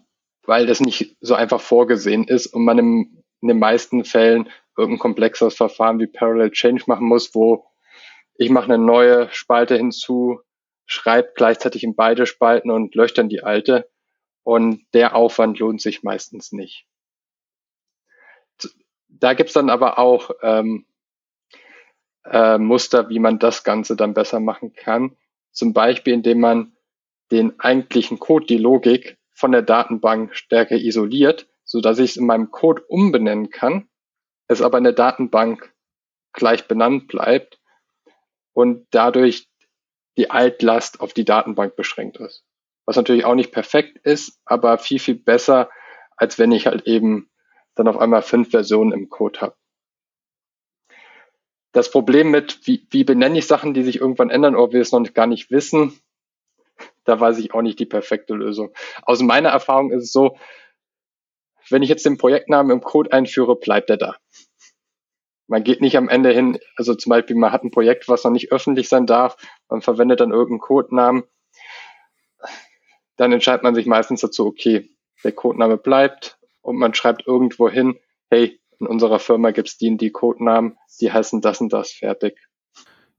weil 0.45 0.67
das 0.67 0.81
nicht 0.81 1.17
so 1.21 1.35
einfach 1.35 1.61
vorgesehen 1.61 2.25
ist 2.25 2.47
und 2.47 2.65
man 2.65 2.79
im, 2.79 3.25
in 3.41 3.49
den 3.49 3.59
meisten 3.59 4.05
Fällen 4.05 4.49
irgendein 4.77 5.01
komplexeres 5.01 5.57
Verfahren 5.57 5.99
wie 5.99 6.07
Parallel 6.07 6.51
Change 6.51 6.85
machen 6.87 7.07
muss, 7.07 7.35
wo 7.35 7.67
ich 8.35 8.51
mache 8.51 8.67
eine 8.67 8.79
neue 8.79 9.31
Spalte 9.33 9.77
hinzu, 9.77 10.41
schreibe 10.85 11.33
gleichzeitig 11.35 11.83
in 11.83 11.97
beide 11.97 12.27
Spalten 12.27 12.71
und 12.71 12.95
lösche 12.95 13.15
dann 13.15 13.29
die 13.29 13.43
alte. 13.43 13.91
Und 14.43 14.87
der 14.95 15.17
Aufwand 15.17 15.59
lohnt 15.59 15.81
sich 15.81 16.03
meistens 16.03 16.53
nicht. 16.53 16.87
Da 19.09 19.35
gibt's 19.35 19.55
dann 19.55 19.71
aber 19.71 19.99
auch 19.99 20.31
ähm, 20.43 20.87
äh, 22.25 22.59
Muster, 22.59 23.09
wie 23.09 23.19
man 23.19 23.39
das 23.39 23.65
Ganze 23.65 23.97
dann 23.97 24.15
besser 24.15 24.39
machen 24.39 24.75
kann. 24.75 25.17
Zum 25.57 25.73
Beispiel, 25.73 26.13
indem 26.13 26.41
man 26.41 26.77
den 27.33 27.59
eigentlichen 27.59 28.19
Code, 28.19 28.45
die 28.45 28.59
Logik 28.59 29.17
von 29.33 29.53
der 29.53 29.63
Datenbank 29.63 30.37
stärker 30.37 30.77
isoliert, 30.77 31.49
so 31.65 31.81
dass 31.81 31.99
ich 31.99 32.11
es 32.11 32.17
in 32.19 32.27
meinem 32.27 32.51
Code 32.51 32.83
umbenennen 32.89 33.49
kann, 33.49 33.89
es 34.49 34.61
aber 34.61 34.77
in 34.77 34.85
der 34.85 34.93
Datenbank 34.93 35.75
gleich 36.35 36.69
benannt 36.69 37.09
bleibt 37.09 37.59
und 38.53 38.87
dadurch 38.91 39.49
die 40.19 40.31
Altlast 40.31 41.01
auf 41.01 41.15
die 41.15 41.25
Datenbank 41.25 41.75
beschränkt 41.75 42.19
ist. 42.19 42.45
Was 42.85 42.97
natürlich 42.97 43.25
auch 43.25 43.35
nicht 43.35 43.51
perfekt 43.51 43.99
ist, 44.05 44.39
aber 44.45 44.77
viel, 44.77 44.99
viel 44.99 45.17
besser, 45.17 45.71
als 46.17 46.39
wenn 46.39 46.53
ich 46.53 46.67
halt 46.67 46.87
eben 46.87 47.31
dann 47.75 47.89
auf 47.89 47.97
einmal 47.97 48.23
fünf 48.23 48.51
Versionen 48.51 48.93
im 48.93 49.09
Code 49.09 49.41
habe. 49.41 49.57
Das 51.77 51.91
Problem 51.91 52.31
mit, 52.31 52.67
wie, 52.67 52.87
wie 52.89 53.05
benenne 53.05 53.39
ich 53.39 53.47
Sachen, 53.47 53.75
die 53.75 53.83
sich 53.83 54.01
irgendwann 54.01 54.31
ändern 54.31 54.57
oder 54.57 54.73
wir 54.73 54.81
es 54.81 54.93
noch 54.93 55.13
gar 55.13 55.27
nicht 55.27 55.51
wissen, 55.51 56.01
da 57.05 57.21
weiß 57.21 57.37
ich 57.37 57.53
auch 57.53 57.61
nicht 57.61 57.79
die 57.79 57.85
perfekte 57.85 58.33
Lösung. 58.33 58.73
Aus 59.03 59.21
meiner 59.21 59.51
Erfahrung 59.51 59.91
ist 59.91 60.05
es 60.05 60.11
so, 60.11 60.39
wenn 61.69 61.83
ich 61.83 61.91
jetzt 61.91 62.07
den 62.07 62.17
Projektnamen 62.17 62.73
im 62.73 62.81
Code 62.81 63.13
einführe, 63.13 63.57
bleibt 63.57 63.91
er 63.91 63.99
da. 63.99 64.17
Man 65.49 65.65
geht 65.65 65.83
nicht 65.83 65.99
am 65.99 66.09
Ende 66.09 66.33
hin, 66.33 66.59
also 66.77 66.95
zum 66.95 67.11
Beispiel, 67.11 67.37
man 67.37 67.53
hat 67.53 67.63
ein 67.63 67.71
Projekt, 67.71 68.09
was 68.09 68.25
noch 68.25 68.31
nicht 68.31 68.53
öffentlich 68.53 68.89
sein 68.89 69.05
darf, 69.05 69.37
man 69.69 69.83
verwendet 69.83 70.21
dann 70.21 70.31
irgendeinen 70.31 70.61
Codenamen, 70.61 71.25
dann 73.17 73.33
entscheidet 73.33 73.65
man 73.65 73.75
sich 73.75 73.85
meistens 73.85 74.23
dazu, 74.23 74.47
okay, 74.47 74.89
der 75.25 75.33
Codename 75.33 75.77
bleibt 75.77 76.39
und 76.63 76.77
man 76.77 76.95
schreibt 76.95 77.27
irgendwo 77.27 77.69
hin, 77.69 77.99
hey, 78.31 78.59
in 78.81 78.87
unserer 78.87 79.19
Firma 79.19 79.51
gibt's 79.51 79.79
die 79.79 79.91
und 79.91 80.01
die 80.01 80.11
Codenamen, 80.11 80.77
die 81.01 81.13
heißen 81.13 81.41
das 81.41 81.61
und 81.61 81.73
das 81.73 81.93
fertig. 81.93 82.37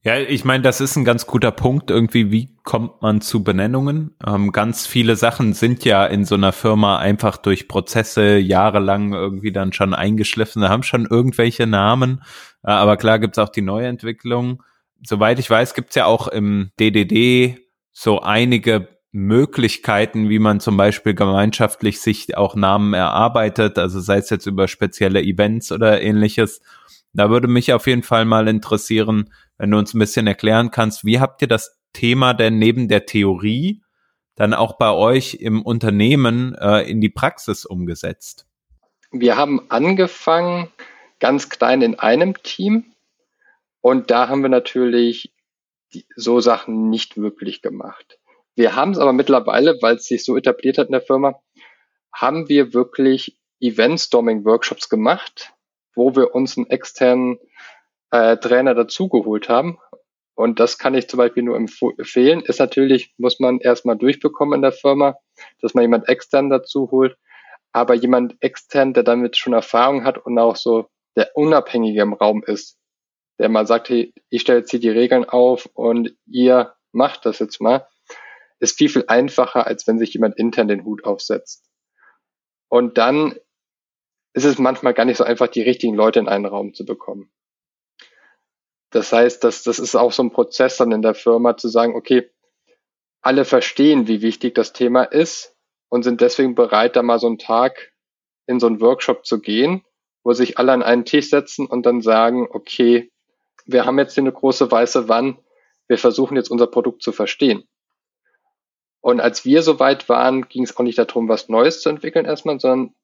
Ja, 0.03 0.17
ich 0.19 0.45
meine, 0.45 0.63
das 0.63 0.79
ist 0.79 0.95
ein 0.95 1.03
ganz 1.03 1.25
guter 1.25 1.51
Punkt. 1.51 1.89
Irgendwie, 1.89 2.31
wie 2.31 2.55
kommt 2.63 3.01
man 3.01 3.19
zu 3.19 3.43
Benennungen? 3.43 4.15
Ähm, 4.25 4.51
ganz 4.51 4.87
viele 4.87 5.15
Sachen 5.15 5.53
sind 5.53 5.83
ja 5.83 6.05
in 6.05 6.23
so 6.23 6.35
einer 6.35 6.53
Firma 6.53 6.97
einfach 6.97 7.35
durch 7.37 7.67
Prozesse 7.67 8.37
jahrelang 8.37 9.11
irgendwie 9.13 9.51
dann 9.51 9.73
schon 9.73 9.93
eingeschliffen, 9.93 10.69
haben 10.69 10.83
schon 10.83 11.07
irgendwelche 11.07 11.67
Namen. 11.67 12.23
Äh, 12.63 12.71
aber 12.71 12.95
klar 12.95 13.19
gibt's 13.19 13.39
auch 13.39 13.49
die 13.49 13.63
Neuentwicklung. 13.63 14.63
Soweit 15.05 15.39
ich 15.39 15.49
weiß, 15.49 15.73
gibt's 15.73 15.95
ja 15.95 16.05
auch 16.05 16.27
im 16.27 16.71
DDD 16.79 17.57
so 17.91 18.21
einige 18.21 18.96
Möglichkeiten, 19.17 20.29
wie 20.29 20.37
man 20.37 20.59
zum 20.59 20.77
Beispiel 20.77 21.15
gemeinschaftlich 21.15 21.99
sich 22.01 22.37
auch 22.37 22.55
Namen 22.55 22.93
erarbeitet, 22.93 23.79
also 23.79 23.99
sei 23.99 24.17
es 24.17 24.29
jetzt 24.29 24.45
über 24.45 24.67
spezielle 24.67 25.23
Events 25.23 25.71
oder 25.71 26.01
ähnliches. 26.01 26.61
Da 27.13 27.31
würde 27.31 27.47
mich 27.47 27.73
auf 27.73 27.87
jeden 27.87 28.03
Fall 28.03 28.25
mal 28.25 28.47
interessieren, 28.47 29.33
wenn 29.57 29.71
du 29.71 29.79
uns 29.79 29.95
ein 29.95 29.99
bisschen 29.99 30.27
erklären 30.27 30.69
kannst, 30.69 31.03
wie 31.03 31.19
habt 31.19 31.41
ihr 31.41 31.47
das 31.47 31.79
Thema 31.93 32.35
denn 32.35 32.59
neben 32.59 32.87
der 32.87 33.07
Theorie 33.07 33.81
dann 34.35 34.53
auch 34.53 34.77
bei 34.77 34.91
euch 34.91 35.33
im 35.33 35.63
Unternehmen 35.63 36.53
äh, 36.53 36.81
in 36.81 37.01
die 37.01 37.09
Praxis 37.09 37.65
umgesetzt? 37.65 38.45
Wir 39.11 39.35
haben 39.35 39.65
angefangen 39.69 40.69
ganz 41.19 41.49
klein 41.49 41.81
in 41.81 41.97
einem 41.97 42.35
Team 42.43 42.93
und 43.81 44.11
da 44.11 44.29
haben 44.29 44.43
wir 44.43 44.49
natürlich 44.49 45.33
so 46.15 46.39
Sachen 46.39 46.91
nicht 46.91 47.17
wirklich 47.17 47.63
gemacht. 47.63 48.16
Wir 48.57 48.75
haben 48.75 48.91
es 48.91 48.97
aber 48.97 49.13
mittlerweile, 49.13 49.77
weil 49.81 49.97
es 49.97 50.05
sich 50.05 50.25
so 50.25 50.35
etabliert 50.35 50.79
hat 50.79 50.87
in 50.87 50.93
der 50.93 51.01
Firma, 51.01 51.39
haben 52.11 52.49
wir 52.49 52.73
wirklich 52.73 53.37
Event-Storming-Workshops 53.59 54.89
gemacht, 54.89 55.53
wo 55.93 56.15
wir 56.15 56.33
uns 56.33 56.57
einen 56.57 56.67
externen 56.67 57.37
äh, 58.09 58.35
Trainer 58.37 58.73
dazugeholt 58.73 59.47
haben. 59.47 59.77
Und 60.33 60.59
das 60.59 60.79
kann 60.79 60.95
ich 60.95 61.07
zum 61.07 61.19
Beispiel 61.19 61.43
nur 61.43 61.55
empfehlen. 61.55 62.41
Ist 62.41 62.59
natürlich, 62.59 63.13
muss 63.17 63.39
man 63.39 63.59
erstmal 63.59 63.95
durchbekommen 63.95 64.55
in 64.55 64.61
der 64.63 64.71
Firma, 64.71 65.19
dass 65.61 65.75
man 65.75 65.83
jemand 65.83 66.09
extern 66.09 66.49
dazu 66.49 66.89
holt. 66.89 67.15
Aber 67.73 67.93
jemand 67.93 68.37
extern, 68.39 68.93
der 68.93 69.03
damit 69.03 69.37
schon 69.37 69.53
Erfahrung 69.53 70.03
hat 70.03 70.17
und 70.17 70.39
auch 70.39 70.55
so 70.55 70.87
der 71.15 71.29
Unabhängige 71.35 72.01
im 72.01 72.13
Raum 72.13 72.43
ist, 72.43 72.79
der 73.37 73.49
mal 73.49 73.67
sagt, 73.67 73.89
hey, 73.89 74.15
ich 74.31 74.41
stelle 74.41 74.59
jetzt 74.59 74.71
hier 74.71 74.79
die 74.79 74.89
Regeln 74.89 75.25
auf 75.25 75.69
und 75.75 76.15
ihr 76.25 76.73
macht 76.91 77.27
das 77.27 77.37
jetzt 77.37 77.61
mal, 77.61 77.85
ist 78.59 78.77
viel, 78.77 78.89
viel 78.89 79.05
einfacher, 79.07 79.67
als 79.67 79.87
wenn 79.87 79.99
sich 79.99 80.13
jemand 80.13 80.37
intern 80.37 80.67
den 80.67 80.83
Hut 80.83 81.03
aufsetzt. 81.03 81.69
Und 82.69 82.97
dann 82.97 83.35
ist 84.33 84.45
es 84.45 84.57
manchmal 84.57 84.93
gar 84.93 85.05
nicht 85.05 85.17
so 85.17 85.23
einfach, 85.23 85.47
die 85.47 85.61
richtigen 85.61 85.95
Leute 85.95 86.19
in 86.19 86.27
einen 86.27 86.45
Raum 86.45 86.73
zu 86.73 86.85
bekommen. 86.85 87.31
Das 88.91 89.11
heißt, 89.11 89.43
dass 89.43 89.63
das 89.63 89.79
ist 89.79 89.95
auch 89.95 90.11
so 90.11 90.23
ein 90.23 90.31
Prozess 90.31 90.77
dann 90.77 90.91
in 90.91 91.01
der 91.01 91.13
Firma 91.13 91.57
zu 91.57 91.67
sagen, 91.67 91.95
okay, 91.95 92.29
alle 93.21 93.45
verstehen, 93.45 94.07
wie 94.07 94.21
wichtig 94.21 94.55
das 94.55 94.73
Thema 94.73 95.03
ist 95.03 95.55
und 95.89 96.03
sind 96.03 96.21
deswegen 96.21 96.55
bereit, 96.55 96.95
da 96.95 97.03
mal 97.03 97.19
so 97.19 97.27
einen 97.27 97.39
Tag 97.39 97.91
in 98.45 98.59
so 98.59 98.67
einen 98.67 98.79
Workshop 98.79 99.25
zu 99.25 99.41
gehen, 99.41 99.83
wo 100.23 100.33
sich 100.33 100.57
alle 100.57 100.71
an 100.71 100.83
einen 100.83 101.05
Tisch 101.05 101.29
setzen 101.29 101.65
und 101.65 101.85
dann 101.85 102.01
sagen, 102.01 102.47
okay, 102.49 103.11
wir 103.65 103.85
haben 103.85 103.99
jetzt 103.99 104.13
hier 104.13 104.23
eine 104.23 104.31
große 104.31 104.71
weiße 104.71 105.09
Wand, 105.09 105.39
wir 105.87 105.97
versuchen 105.97 106.37
jetzt 106.37 106.49
unser 106.49 106.67
Produkt 106.67 107.01
zu 107.03 107.11
verstehen. 107.11 107.67
Und 109.01 109.19
als 109.19 109.45
wir 109.45 109.61
soweit 109.61 110.09
waren, 110.09 110.47
ging 110.49 110.63
es 110.63 110.75
auch 110.75 110.83
nicht 110.83 110.97
darum, 110.97 111.29
was 111.29 111.49
Neues 111.49 111.81
zu 111.81 111.89
entwickeln 111.89 112.25
erstmal, 112.25 112.59
sondern 112.59 112.95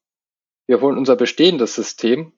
wir 0.68 0.82
holen 0.82 0.98
unser 0.98 1.16
bestehendes 1.16 1.76
System 1.76 2.34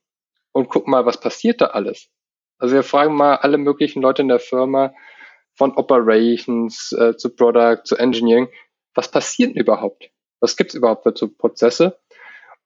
und 0.52 0.70
gucken 0.70 0.92
mal, 0.92 1.06
was 1.06 1.20
passiert 1.20 1.62
da 1.62 1.68
alles. 1.68 2.10
Also 2.58 2.76
wir 2.76 2.84
fragen 2.84 3.16
mal 3.16 3.36
alle 3.36 3.58
möglichen 3.58 4.02
Leute 4.02 4.22
in 4.22 4.28
der 4.28 4.40
Firma, 4.40 4.94
von 5.56 5.76
Operations 5.78 6.92
äh, 6.92 7.16
zu 7.16 7.34
Product, 7.34 7.82
zu 7.86 7.96
Engineering, 7.96 8.50
was 8.94 9.10
passiert 9.10 9.52
denn 9.52 9.62
überhaupt? 9.62 10.10
Was 10.40 10.58
gibt's 10.58 10.76
überhaupt 10.76 11.04
für 11.04 11.14
so 11.16 11.30
Prozesse? 11.30 11.98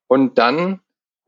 Und 0.08 0.38
dann 0.38 0.82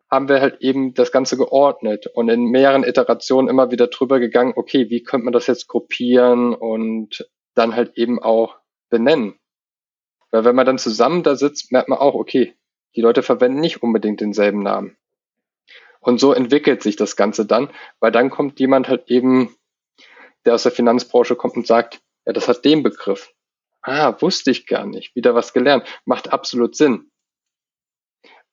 haben 0.09 0.27
wir 0.27 0.41
halt 0.41 0.61
eben 0.61 0.93
das 0.93 1.11
Ganze 1.11 1.37
geordnet 1.37 2.07
und 2.07 2.29
in 2.29 2.45
mehreren 2.45 2.83
Iterationen 2.83 3.47
immer 3.47 3.71
wieder 3.71 3.87
drüber 3.87 4.19
gegangen, 4.19 4.53
okay, 4.55 4.89
wie 4.89 5.03
könnte 5.03 5.25
man 5.25 5.33
das 5.33 5.47
jetzt 5.47 5.67
gruppieren 5.67 6.53
und 6.53 7.29
dann 7.53 7.75
halt 7.75 7.97
eben 7.97 8.21
auch 8.21 8.57
benennen. 8.89 9.35
Weil 10.31 10.45
wenn 10.45 10.55
man 10.55 10.65
dann 10.65 10.77
zusammen 10.77 11.23
da 11.23 11.35
sitzt, 11.35 11.71
merkt 11.71 11.89
man 11.89 11.99
auch, 11.99 12.15
okay, 12.15 12.55
die 12.95 13.01
Leute 13.01 13.23
verwenden 13.23 13.59
nicht 13.59 13.83
unbedingt 13.83 14.21
denselben 14.21 14.63
Namen. 14.63 14.97
Und 15.99 16.19
so 16.19 16.33
entwickelt 16.33 16.81
sich 16.81 16.95
das 16.95 17.15
Ganze 17.15 17.45
dann, 17.45 17.69
weil 17.99 18.11
dann 18.11 18.29
kommt 18.29 18.59
jemand 18.59 18.87
halt 18.87 19.09
eben, 19.09 19.55
der 20.45 20.55
aus 20.55 20.63
der 20.63 20.71
Finanzbranche 20.71 21.35
kommt 21.35 21.55
und 21.55 21.67
sagt, 21.67 22.01
ja, 22.25 22.33
das 22.33 22.47
hat 22.47 22.65
den 22.65 22.81
Begriff. 22.81 23.33
Ah, 23.81 24.19
wusste 24.21 24.51
ich 24.51 24.67
gar 24.67 24.85
nicht. 24.85 25.15
Wieder 25.15 25.35
was 25.35 25.53
gelernt. 25.53 25.87
Macht 26.05 26.31
absolut 26.31 26.75
Sinn. 26.75 27.11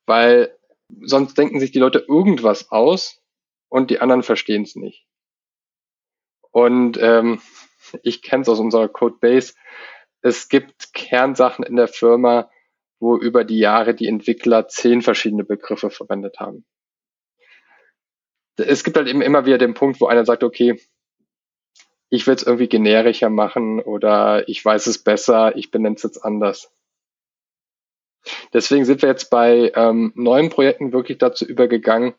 Weil 0.07 0.57
sonst 1.01 1.37
denken 1.37 1.61
sich 1.61 1.71
die 1.71 1.79
Leute 1.79 2.05
irgendwas 2.07 2.71
aus 2.71 3.23
und 3.69 3.91
die 3.91 4.01
anderen 4.01 4.23
verstehen 4.23 4.63
es 4.63 4.75
nicht. 4.75 5.07
Und 6.51 6.99
ähm, 7.01 7.41
ich 8.03 8.23
kenne 8.23 8.43
es 8.43 8.49
aus 8.49 8.59
unserer 8.59 8.89
Codebase 8.89 9.55
es 10.23 10.49
gibt 10.49 10.93
Kernsachen 10.95 11.65
in 11.65 11.77
der 11.77 11.89
Firma, 11.89 12.51
wo 13.01 13.17
über 13.17 13.45
die 13.45 13.59
Jahre 13.59 13.95
die 13.95 14.09
Entwickler 14.09 14.69
zehn 14.69 15.03
verschiedene 15.03 15.45
Begriffe 15.45 15.91
verwendet 15.91 16.41
haben. 16.41 16.65
Es 18.57 18.83
gibt 18.83 18.97
halt 18.97 19.07
eben 19.07 19.23
immer 19.23 19.47
wieder 19.47 19.59
den 19.59 19.75
Punkt, 19.75 20.01
wo 20.01 20.07
einer 20.07 20.25
sagt, 20.25 20.43
okay, 20.43 20.81
ich 22.11 22.27
will 22.27 22.35
es 22.35 22.43
irgendwie 22.43 22.69
generischer 22.69 23.31
machen 23.31 23.81
oder 23.81 24.49
ich 24.49 24.65
weiß 24.65 24.87
es 24.87 24.99
besser, 24.99 25.57
ich 25.57 25.71
benenne 25.71 25.95
es 25.95 26.03
jetzt 26.03 26.25
anders. 26.25 26.73
Deswegen 28.53 28.85
sind 28.85 29.03
wir 29.03 29.09
jetzt 29.09 29.31
bei 29.31 29.73
ähm, 29.75 30.13
neuen 30.17 30.49
Projekten 30.51 30.93
wirklich 30.93 31.19
dazu 31.19 31.45
übergegangen, 31.45 32.15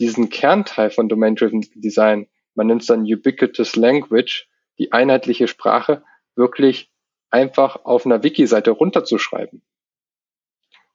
diesen 0.00 0.28
Kernteil 0.28 0.90
von 0.90 1.08
Domain-Driven 1.08 1.66
Design, 1.74 2.28
man 2.54 2.66
nennt 2.66 2.82
es 2.82 2.88
dann 2.88 3.02
Ubiquitous 3.02 3.76
Language, 3.76 4.48
die 4.78 4.92
einheitliche 4.92 5.48
Sprache, 5.48 6.04
wirklich 6.38 6.90
einfach 7.30 7.84
auf 7.84 8.06
einer 8.06 8.22
Wiki-Seite 8.22 8.70
runterzuschreiben. 8.70 9.62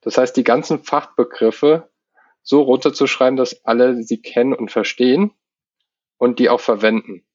Das 0.01 0.17
heißt, 0.17 0.35
die 0.35 0.43
ganzen 0.43 0.83
Fachbegriffe 0.83 1.89
so 2.41 2.61
runterzuschreiben, 2.61 3.37
dass 3.37 3.63
alle 3.65 4.03
sie 4.03 4.21
kennen 4.21 4.53
und 4.53 4.71
verstehen 4.71 5.31
und 6.17 6.39
die 6.39 6.49
auch 6.49 6.59
verwenden. 6.59 7.25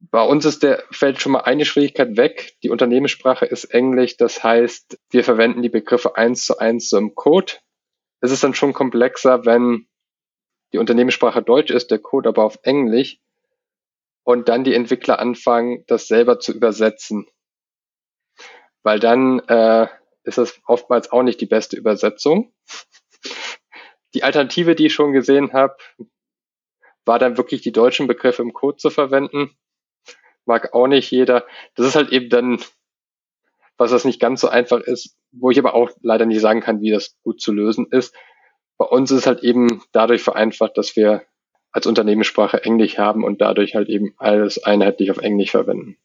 Bei 0.00 0.22
uns 0.22 0.44
ist 0.44 0.62
der, 0.62 0.84
fällt 0.90 1.20
schon 1.20 1.32
mal 1.32 1.40
eine 1.40 1.64
Schwierigkeit 1.64 2.16
weg. 2.16 2.56
Die 2.62 2.68
Unternehmenssprache 2.68 3.46
ist 3.46 3.64
Englisch. 3.64 4.16
Das 4.18 4.44
heißt, 4.44 5.00
wir 5.10 5.24
verwenden 5.24 5.62
die 5.62 5.70
Begriffe 5.70 6.16
eins 6.16 6.44
zu 6.44 6.58
eins 6.58 6.90
so 6.90 6.98
im 6.98 7.14
Code. 7.14 7.54
Es 8.20 8.30
ist 8.30 8.44
dann 8.44 8.54
schon 8.54 8.74
komplexer, 8.74 9.46
wenn 9.46 9.88
die 10.72 10.78
Unternehmenssprache 10.78 11.42
Deutsch 11.42 11.70
ist, 11.70 11.90
der 11.90 11.98
Code 11.98 12.28
aber 12.28 12.44
auf 12.44 12.58
Englisch 12.62 13.20
und 14.24 14.48
dann 14.48 14.64
die 14.64 14.74
Entwickler 14.74 15.18
anfangen, 15.18 15.84
das 15.86 16.08
selber 16.08 16.40
zu 16.40 16.52
übersetzen. 16.52 17.26
Weil 18.82 18.98
dann 18.98 19.40
äh, 19.40 19.86
ist 20.24 20.38
das 20.38 20.60
oftmals 20.66 21.12
auch 21.12 21.22
nicht 21.22 21.40
die 21.40 21.46
beste 21.46 21.76
Übersetzung. 21.76 22.52
Die 24.14 24.22
Alternative, 24.22 24.74
die 24.74 24.86
ich 24.86 24.94
schon 24.94 25.12
gesehen 25.12 25.52
habe, 25.52 25.76
war 27.04 27.18
dann 27.18 27.36
wirklich 27.36 27.60
die 27.60 27.72
deutschen 27.72 28.06
Begriffe 28.06 28.42
im 28.42 28.52
Code 28.52 28.78
zu 28.78 28.90
verwenden. 28.90 29.56
Mag 30.46 30.72
auch 30.72 30.86
nicht 30.86 31.10
jeder. 31.10 31.46
Das 31.74 31.86
ist 31.86 31.96
halt 31.96 32.10
eben 32.10 32.30
dann, 32.30 32.62
was 33.76 33.90
das 33.90 34.04
nicht 34.04 34.20
ganz 34.20 34.40
so 34.40 34.48
einfach 34.48 34.80
ist, 34.80 35.16
wo 35.32 35.50
ich 35.50 35.58
aber 35.58 35.74
auch 35.74 35.90
leider 36.00 36.26
nicht 36.26 36.40
sagen 36.40 36.60
kann, 36.60 36.80
wie 36.80 36.90
das 36.90 37.16
gut 37.22 37.40
zu 37.40 37.52
lösen 37.52 37.86
ist. 37.90 38.14
Bei 38.78 38.86
uns 38.86 39.10
ist 39.10 39.26
halt 39.26 39.42
eben 39.42 39.82
dadurch 39.92 40.22
vereinfacht, 40.22 40.76
dass 40.78 40.96
wir 40.96 41.26
als 41.74 41.86
Unternehmenssprache 41.86 42.62
Englisch 42.64 42.98
haben 42.98 43.24
und 43.24 43.40
dadurch 43.40 43.74
halt 43.74 43.88
eben 43.88 44.14
alles 44.16 44.62
einheitlich 44.62 45.10
auf 45.10 45.18
Englisch 45.18 45.50
verwenden. 45.50 45.96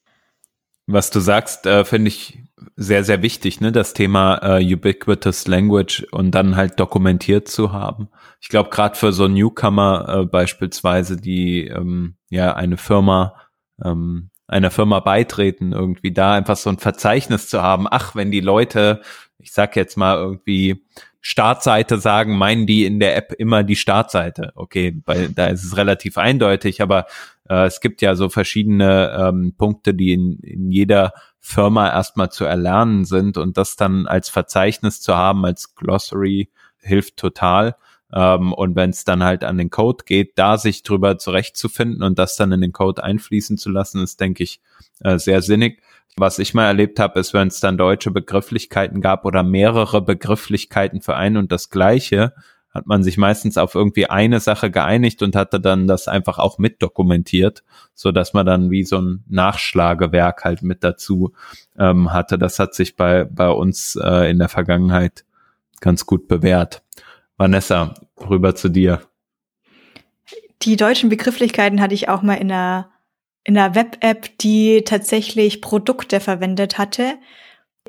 Was 0.87 1.11
du 1.11 1.19
sagst, 1.19 1.67
äh, 1.67 1.85
finde 1.85 2.07
ich 2.07 2.39
sehr, 2.75 3.03
sehr 3.03 3.21
wichtig, 3.21 3.61
ne? 3.61 3.71
Das 3.71 3.93
Thema 3.93 4.39
äh, 4.41 4.73
Ubiquitous 4.73 5.47
Language 5.47 6.07
und 6.11 6.31
dann 6.31 6.55
halt 6.55 6.79
dokumentiert 6.79 7.47
zu 7.47 7.71
haben. 7.71 8.09
Ich 8.41 8.49
glaube, 8.49 8.71
gerade 8.71 8.97
für 8.97 9.13
so 9.13 9.27
Newcomer 9.27 10.07
äh, 10.09 10.25
beispielsweise, 10.25 11.15
die 11.15 11.67
ähm, 11.67 12.15
ja 12.29 12.55
eine 12.55 12.77
Firma 12.77 13.35
ähm, 13.83 14.31
einer 14.47 14.71
Firma 14.71 14.99
beitreten, 14.99 15.73
irgendwie 15.73 16.11
da 16.11 16.33
einfach 16.33 16.57
so 16.57 16.71
ein 16.71 16.79
Verzeichnis 16.79 17.47
zu 17.47 17.61
haben. 17.61 17.85
Ach, 17.89 18.15
wenn 18.15 18.31
die 18.31 18.39
Leute, 18.39 19.01
ich 19.37 19.51
sag 19.51 19.75
jetzt 19.75 19.95
mal 19.95 20.17
irgendwie 20.17 20.83
Startseite 21.21 21.97
sagen, 21.97 22.37
meinen 22.37 22.65
die 22.65 22.85
in 22.85 22.99
der 22.99 23.15
App 23.17 23.33
immer 23.37 23.63
die 23.63 23.75
Startseite. 23.75 24.51
Okay, 24.55 25.01
weil 25.05 25.29
da 25.29 25.47
ist 25.47 25.63
es 25.63 25.77
relativ 25.77 26.17
eindeutig, 26.17 26.81
aber 26.81 27.05
äh, 27.49 27.65
es 27.65 27.81
gibt 27.81 28.01
ja 28.01 28.15
so 28.15 28.29
verschiedene 28.29 29.15
ähm, 29.17 29.53
Punkte, 29.57 29.93
die 29.93 30.13
in, 30.13 30.39
in 30.39 30.71
jeder 30.71 31.13
Firma 31.39 31.89
erstmal 31.89 32.31
zu 32.31 32.45
erlernen 32.45 33.05
sind 33.05 33.37
und 33.37 33.57
das 33.57 33.75
dann 33.75 34.07
als 34.07 34.29
Verzeichnis 34.29 35.01
zu 35.01 35.15
haben, 35.15 35.45
als 35.45 35.75
Glossary 35.75 36.49
hilft 36.81 37.17
total. 37.17 37.75
Ähm, 38.13 38.53
und 38.53 38.75
wenn 38.75 38.89
es 38.89 39.03
dann 39.03 39.23
halt 39.23 39.43
an 39.43 39.57
den 39.57 39.69
Code 39.69 40.03
geht, 40.05 40.37
da 40.37 40.57
sich 40.57 40.83
drüber 40.83 41.17
zurechtzufinden 41.17 42.01
und 42.01 42.17
das 42.17 42.35
dann 42.35 42.51
in 42.51 42.61
den 42.61 42.73
Code 42.73 43.03
einfließen 43.03 43.57
zu 43.57 43.69
lassen, 43.69 44.01
ist, 44.01 44.19
denke 44.19 44.43
ich, 44.43 44.61
äh, 45.01 45.17
sehr 45.17 45.41
sinnig. 45.41 45.81
Was 46.19 46.37
ich 46.37 46.53
mal 46.53 46.65
erlebt 46.65 46.99
habe, 46.99 47.19
ist, 47.19 47.33
wenn 47.33 47.47
es 47.47 47.61
dann 47.61 47.77
deutsche 47.77 48.11
Begrifflichkeiten 48.11 48.99
gab 48.99 49.25
oder 49.25 49.41
mehrere 49.41 50.01
Begrifflichkeiten 50.01 51.01
für 51.01 51.15
ein 51.15 51.37
und 51.37 51.51
das 51.51 51.69
gleiche, 51.69 52.33
hat 52.71 52.87
man 52.87 53.03
sich 53.03 53.17
meistens 53.17 53.57
auf 53.57 53.73
irgendwie 53.73 54.09
eine 54.09 54.39
Sache 54.41 54.69
geeinigt 54.69 55.23
und 55.23 55.35
hatte 55.35 55.59
dann 55.61 55.87
das 55.87 56.09
einfach 56.09 56.37
auch 56.37 56.57
mit 56.57 56.81
dokumentiert, 56.81 57.63
so 57.93 58.11
dass 58.11 58.33
man 58.33 58.45
dann 58.45 58.69
wie 58.69 58.83
so 58.83 58.99
ein 58.99 59.23
Nachschlagewerk 59.29 60.43
halt 60.43 60.61
mit 60.61 60.83
dazu 60.83 61.33
ähm, 61.77 62.11
hatte. 62.11 62.37
Das 62.37 62.59
hat 62.59 62.75
sich 62.75 62.95
bei 62.97 63.23
bei 63.23 63.49
uns 63.49 63.95
äh, 63.95 64.29
in 64.29 64.39
der 64.39 64.49
Vergangenheit 64.49 65.23
ganz 65.79 66.05
gut 66.05 66.27
bewährt. 66.27 66.83
Vanessa, 67.37 67.93
rüber 68.29 68.55
zu 68.55 68.67
dir. 68.67 69.01
Die 70.63 70.75
deutschen 70.75 71.09
Begrifflichkeiten 71.09 71.79
hatte 71.79 71.93
ich 71.93 72.09
auch 72.09 72.21
mal 72.21 72.33
in 72.33 72.51
einer 72.51 72.89
in 73.43 73.57
einer 73.57 73.75
Web-App, 73.75 74.37
die 74.39 74.83
tatsächlich 74.83 75.61
Produkte 75.61 76.19
verwendet 76.19 76.77
hatte, 76.77 77.15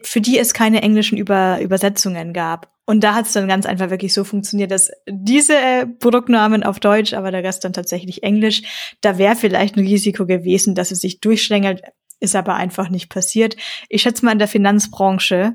für 0.02 0.20
die 0.20 0.38
es 0.38 0.54
keine 0.54 0.82
englischen 0.82 1.18
Über 1.18 1.60
Übersetzungen 1.60 2.32
gab. 2.32 2.72
Und 2.86 3.04
da 3.04 3.14
hat 3.14 3.26
es 3.26 3.32
dann 3.32 3.46
ganz 3.46 3.66
einfach 3.66 3.90
wirklich 3.90 4.12
so 4.12 4.24
funktioniert, 4.24 4.70
dass 4.70 4.90
diese 5.08 5.56
äh, 5.56 5.86
Produktnamen 5.86 6.64
auf 6.64 6.80
Deutsch, 6.80 7.12
aber 7.14 7.30
der 7.30 7.44
Rest 7.44 7.64
dann 7.64 7.72
tatsächlich 7.72 8.22
Englisch. 8.22 8.62
Da 9.00 9.16
wäre 9.16 9.36
vielleicht 9.36 9.76
ein 9.76 9.86
Risiko 9.86 10.26
gewesen, 10.26 10.74
dass 10.74 10.90
es 10.90 11.00
sich 11.00 11.20
durchschlängelt, 11.20 11.82
ist 12.18 12.34
aber 12.34 12.54
einfach 12.54 12.88
nicht 12.88 13.08
passiert. 13.08 13.56
Ich 13.88 14.02
schätze 14.02 14.24
mal, 14.24 14.32
in 14.32 14.38
der 14.40 14.48
Finanzbranche 14.48 15.54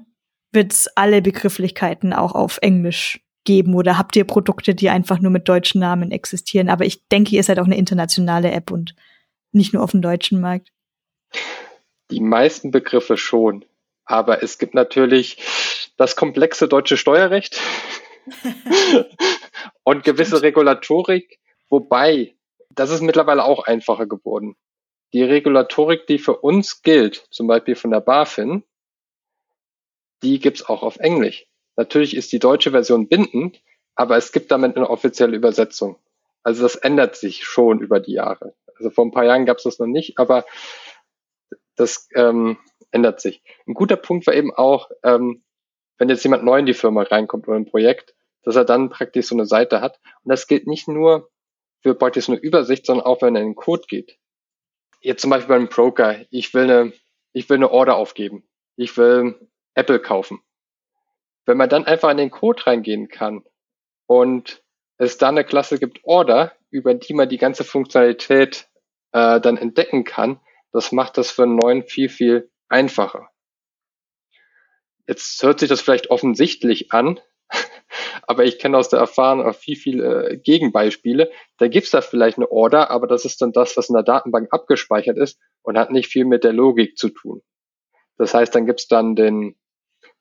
wird 0.53 0.71
es 0.71 0.87
alle 0.95 1.21
Begrifflichkeiten 1.21 2.13
auch 2.13 2.35
auf 2.35 2.59
Englisch 2.61 3.19
geben 3.43 3.75
oder 3.75 3.97
habt 3.97 4.15
ihr 4.15 4.23
Produkte, 4.23 4.73
die 4.73 4.89
einfach 4.89 5.19
nur 5.19 5.31
mit 5.31 5.49
deutschen 5.49 5.81
Namen 5.81 6.11
existieren? 6.11 6.69
Aber 6.69 6.85
ich 6.85 7.07
denke, 7.09 7.35
ihr 7.35 7.43
seid 7.43 7.59
auch 7.59 7.65
eine 7.65 7.77
internationale 7.77 8.51
App 8.51 8.71
und 8.71 8.95
nicht 9.55 9.73
nur 9.73 9.83
auf 9.83 9.91
dem 9.91 10.01
deutschen 10.01 10.39
Markt. 10.39 10.71
Die 12.11 12.21
meisten 12.21 12.71
Begriffe 12.71 13.17
schon. 13.17 13.65
Aber 14.05 14.43
es 14.43 14.59
gibt 14.59 14.75
natürlich 14.75 15.37
das 15.97 16.15
komplexe 16.15 16.67
deutsche 16.67 16.97
Steuerrecht 16.97 17.59
und 19.83 20.03
gewisse 20.03 20.41
Regulatorik, 20.43 21.39
wobei 21.69 22.35
das 22.69 22.91
ist 22.91 23.01
mittlerweile 23.01 23.43
auch 23.43 23.63
einfacher 23.63 24.05
geworden. 24.05 24.55
Die 25.13 25.23
Regulatorik, 25.23 26.05
die 26.07 26.19
für 26.19 26.37
uns 26.37 26.81
gilt, 26.81 27.25
zum 27.31 27.47
Beispiel 27.47 27.75
von 27.75 27.91
der 27.91 28.01
BaFin, 28.01 28.63
die 30.21 30.39
gibt's 30.39 30.63
auch 30.65 30.83
auf 30.83 30.97
Englisch. 30.97 31.47
Natürlich 31.77 32.15
ist 32.15 32.31
die 32.31 32.39
deutsche 32.39 32.71
Version 32.71 33.07
bindend, 33.07 33.61
aber 33.95 34.17
es 34.17 34.31
gibt 34.31 34.51
damit 34.51 34.75
eine 34.75 34.89
offizielle 34.89 35.35
Übersetzung. 35.35 35.97
Also 36.45 36.61
das 36.61 36.75
ändert 36.75 37.15
sich 37.15 37.43
schon 37.43 37.79
über 37.79 37.99
die 37.99 38.13
Jahre. 38.13 38.53
Also 38.75 38.91
vor 38.91 39.03
ein 39.03 39.11
paar 39.11 39.25
Jahren 39.25 39.47
gab's 39.47 39.63
das 39.63 39.79
noch 39.79 39.87
nicht, 39.87 40.19
aber 40.19 40.45
das 41.75 42.07
ähm, 42.13 42.59
ändert 42.91 43.19
sich. 43.19 43.41
Ein 43.67 43.73
guter 43.73 43.95
Punkt 43.95 44.27
war 44.27 44.35
eben 44.35 44.53
auch, 44.53 44.91
ähm, 45.03 45.43
wenn 45.97 46.07
jetzt 46.07 46.23
jemand 46.23 46.43
neu 46.43 46.59
in 46.59 46.67
die 46.67 46.75
Firma 46.75 47.01
reinkommt 47.01 47.47
oder 47.47 47.57
ein 47.57 47.65
Projekt, 47.65 48.13
dass 48.43 48.55
er 48.55 48.63
dann 48.63 48.91
praktisch 48.91 49.25
so 49.25 49.35
eine 49.35 49.47
Seite 49.47 49.81
hat. 49.81 49.99
Und 50.23 50.29
das 50.29 50.45
gilt 50.45 50.67
nicht 50.67 50.87
nur 50.87 51.31
für 51.81 51.95
praktisch 51.95 52.29
eine 52.29 52.37
Übersicht, 52.37 52.85
sondern 52.85 53.07
auch 53.07 53.23
wenn 53.23 53.35
er 53.35 53.41
in 53.41 53.49
den 53.49 53.55
Code 53.55 53.85
geht. 53.87 54.19
Jetzt 55.01 55.21
zum 55.21 55.31
Beispiel 55.31 55.55
beim 55.55 55.67
Broker, 55.67 56.25
ich 56.29 56.53
will 56.53 56.63
eine, 56.63 56.93
ich 57.33 57.49
will 57.49 57.57
eine 57.57 57.71
Order 57.71 57.95
aufgeben. 57.95 58.47
Ich 58.75 58.95
will 58.97 59.49
Apple 59.73 59.99
kaufen. 59.99 60.41
Wenn 61.45 61.57
man 61.57 61.69
dann 61.69 61.85
einfach 61.85 62.11
in 62.11 62.17
den 62.17 62.29
Code 62.29 62.67
reingehen 62.67 63.07
kann 63.07 63.43
und 64.05 64.63
es 64.97 65.17
da 65.17 65.29
eine 65.29 65.43
Klasse 65.43 65.79
gibt 65.79 66.03
Order, 66.03 66.53
über 66.69 66.93
die 66.93 67.13
man 67.13 67.29
die 67.29 67.37
ganze 67.37 67.63
Funktionalität 67.63 68.67
äh, 69.11 69.39
dann 69.39 69.57
entdecken 69.57 70.03
kann, 70.03 70.39
das 70.71 70.91
macht 70.91 71.17
das 71.17 71.31
für 71.31 71.43
einen 71.43 71.55
neuen 71.55 71.83
viel, 71.83 72.09
viel 72.09 72.51
einfacher. 72.67 73.29
Jetzt 75.07 75.41
hört 75.43 75.59
sich 75.59 75.69
das 75.69 75.81
vielleicht 75.81 76.09
offensichtlich 76.09 76.91
an, 76.91 77.19
aber 78.23 78.43
ich 78.43 78.59
kenne 78.59 78.77
aus 78.77 78.89
der 78.89 78.99
Erfahrung 78.99 79.45
auch 79.45 79.55
viel, 79.55 79.75
viele 79.75 80.29
äh, 80.29 80.37
Gegenbeispiele. 80.37 81.31
Da 81.57 81.67
gibt's 81.67 81.91
da 81.91 82.01
vielleicht 82.01 82.37
eine 82.37 82.51
Order, 82.51 82.89
aber 82.89 83.07
das 83.07 83.23
ist 83.23 83.41
dann 83.41 83.51
das, 83.51 83.77
was 83.77 83.89
in 83.89 83.93
der 83.93 84.03
Datenbank 84.03 84.49
abgespeichert 84.51 85.17
ist 85.17 85.39
und 85.61 85.77
hat 85.77 85.91
nicht 85.91 86.07
viel 86.07 86.25
mit 86.25 86.43
der 86.43 86.53
Logik 86.53 86.97
zu 86.97 87.09
tun. 87.09 87.41
Das 88.17 88.33
heißt, 88.33 88.55
dann 88.55 88.65
gibt's 88.65 88.87
dann 88.87 89.15
den, 89.15 89.55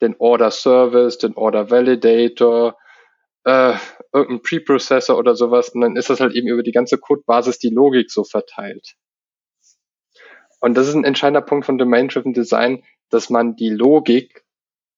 den 0.02 0.16
Order 0.18 0.50
Service, 0.50 1.18
den 1.18 1.34
Order 1.34 1.70
Validator, 1.70 2.76
äh, 3.44 3.74
irgendein 4.14 4.42
Preprocessor 4.42 5.18
oder 5.18 5.34
sowas 5.34 5.70
und 5.70 5.80
dann 5.80 5.96
ist 5.96 6.08
das 6.08 6.20
halt 6.20 6.34
eben 6.34 6.48
über 6.48 6.62
die 6.62 6.72
ganze 6.72 6.98
Codebasis 6.98 7.58
die 7.58 7.70
Logik 7.70 8.10
so 8.10 8.24
verteilt. 8.24 8.94
Und 10.60 10.74
das 10.74 10.88
ist 10.88 10.94
ein 10.94 11.04
entscheidender 11.04 11.42
Punkt 11.42 11.66
von 11.66 11.76
Domain-Driven 11.76 12.32
Design, 12.32 12.84
dass 13.10 13.28
man 13.28 13.56
die 13.56 13.68
Logik 13.68 14.44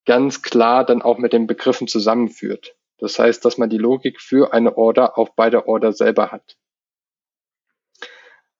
ganz 0.04 0.42
klar 0.42 0.84
dann 0.84 1.02
auch 1.02 1.18
mit 1.18 1.32
den 1.32 1.46
Begriffen 1.46 1.88
zusammenführt. 1.88 2.76
Das 2.98 3.18
heißt, 3.18 3.44
dass 3.44 3.58
man 3.58 3.68
die 3.68 3.78
Logik 3.78 4.20
für 4.20 4.52
eine 4.52 4.76
Order 4.76 5.18
auch 5.18 5.30
bei 5.30 5.50
der 5.50 5.66
Order 5.66 5.92
selber 5.92 6.30
hat. 6.30 6.56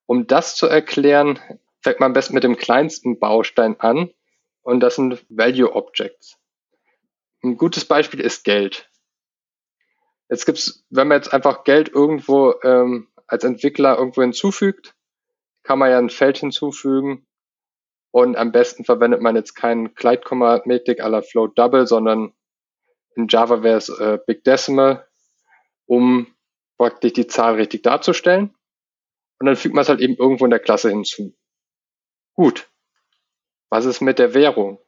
Um 0.07 0.27
das 0.27 0.57
zu 0.57 0.67
erklären, 0.67 1.39
fängt 1.81 2.01
man 2.01 2.09
am 2.09 2.13
besten 2.13 2.35
mit 2.35 2.45
dem 2.45 2.57
kleinsten 2.57 3.19
Baustein 3.19 3.79
an 3.79 4.11
und 4.63 4.81
das 4.81 4.97
sind 4.97 5.25
Value 5.29 5.73
Objects. 5.73 6.39
Ein 7.43 7.57
gutes 7.57 7.85
Beispiel 7.85 8.21
ist 8.21 8.43
Geld. 8.43 8.89
Jetzt 10.29 10.47
gibt's, 10.47 10.85
wenn 10.91 11.09
man 11.09 11.19
jetzt 11.19 11.33
einfach 11.33 11.65
Geld 11.65 11.89
irgendwo 11.89 12.55
ähm, 12.63 13.09
als 13.27 13.45
Entwickler 13.45 13.99
irgendwo 13.99 14.23
hinzufügt, 14.23 14.95
kann 15.63 15.79
man 15.79 15.91
ja 15.91 15.99
ein 15.99 16.11
Feld 16.11 16.39
hinzufügen 16.39 17.27
Und 18.17 18.37
am 18.37 18.51
besten 18.51 18.85
verwendet 18.87 19.21
man 19.21 19.37
jetzt 19.37 19.55
keinen 19.57 19.95
Gleitkommatik 19.95 21.03
à 21.03 21.09
la 21.09 21.21
Float 21.21 21.59
Double, 21.59 21.87
sondern 21.87 22.33
in 23.15 23.29
Java 23.29 23.63
wäre 23.63 23.77
es 23.77 23.91
äh, 23.91 24.19
Big 24.27 24.43
Decimal, 24.43 25.07
um 25.85 26.27
praktisch 26.79 27.13
die 27.13 27.27
Zahl 27.27 27.57
richtig 27.57 27.83
darzustellen. 27.83 28.55
Und 29.39 29.47
dann 29.47 29.57
fügt 29.57 29.75
man 29.75 29.83
es 29.83 29.91
halt 29.91 30.01
eben 30.01 30.17
irgendwo 30.17 30.47
in 30.47 30.51
der 30.51 30.61
Klasse 30.61 30.89
hinzu. 30.89 31.37
Gut. 32.35 32.71
Was 33.69 33.85
ist 33.85 34.01
mit 34.01 34.19
der 34.19 34.33
Währung? 34.33 34.81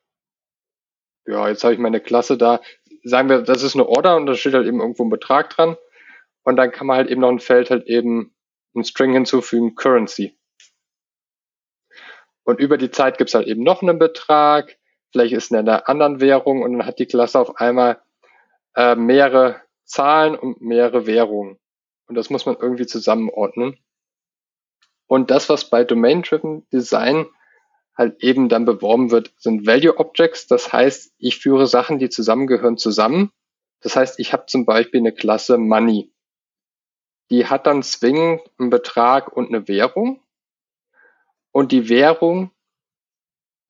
Ja, 1.27 1.48
jetzt 1.51 1.64
habe 1.64 1.74
ich 1.74 1.81
meine 1.81 2.01
Klasse 2.01 2.38
da. 2.38 2.62
Sagen 3.09 3.29
wir, 3.29 3.42
das 3.42 3.62
ist 3.62 3.75
eine 3.75 3.88
Order 3.88 4.16
und 4.16 4.27
da 4.27 4.35
steht 4.35 4.55
halt 4.55 4.66
eben 4.66 4.81
irgendwo 4.81 5.05
ein 5.05 5.11
Betrag 5.11 5.51
dran. 5.51 5.77
Und 6.42 6.57
dann 6.57 6.71
kann 6.71 6.87
man 6.87 6.97
halt 6.97 7.11
eben 7.11 7.21
noch 7.21 7.31
ein 7.31 7.40
Feld 7.40 7.71
halt 7.71 7.87
eben 7.87 8.35
ein 8.75 8.85
String 8.85 9.12
hinzufügen, 9.12 9.75
Currency. 9.75 10.38
Und 12.44 12.61
über 12.61 12.79
die 12.79 12.90
Zeit 12.90 13.18
gibt 13.18 13.29
es 13.29 13.35
halt 13.35 13.47
eben 13.47 13.62
noch 13.62 13.83
einen 13.83 13.99
Betrag, 13.99 14.79
vielleicht 15.12 15.35
ist 15.35 15.51
in 15.51 15.57
einer 15.59 15.88
anderen 15.88 16.21
Währung 16.21 16.62
und 16.62 16.73
dann 16.73 16.87
hat 16.87 16.99
die 16.99 17.07
Klasse 17.07 17.38
auf 17.38 17.57
einmal 17.57 18.01
äh, 18.75 18.94
mehrere 18.94 19.61
Zahlen 19.85 20.35
und 20.35 20.61
mehrere 20.61 21.07
Währungen. 21.07 21.59
Und 22.07 22.14
das 22.14 22.31
muss 22.31 22.47
man 22.47 22.57
irgendwie 22.57 22.87
zusammenordnen. 22.87 23.79
Und 25.07 25.31
das, 25.31 25.49
was 25.49 25.68
bei 25.68 25.85
Domain-Driven 25.85 26.66
Design 26.71 27.27
halt 27.98 28.22
eben 28.22 28.48
dann 28.48 28.64
beworben 28.64 29.11
wird, 29.11 29.32
sind 29.37 29.66
Value 29.66 29.98
Objects. 29.98 30.46
Das 30.46 30.72
heißt, 30.72 31.12
ich 31.18 31.38
führe 31.38 31.66
Sachen, 31.66 31.98
die 31.98 32.08
zusammengehören, 32.08 32.78
zusammen. 32.78 33.32
Das 33.80 33.96
heißt, 33.96 34.20
ich 34.20 34.32
habe 34.32 34.46
zum 34.46 34.64
Beispiel 34.64 35.00
eine 35.00 35.12
Klasse 35.12 35.58
Money. 35.58 36.12
Die 37.30 37.46
hat 37.46 37.66
dann 37.66 37.82
zwingend 37.82 38.40
einen 38.58 38.70
Betrag 38.70 39.37
und 39.37 39.48
eine 39.48 39.66
Währung. 39.66 40.22
Und 41.50 41.72
die 41.72 41.88
Währung, 41.88 42.52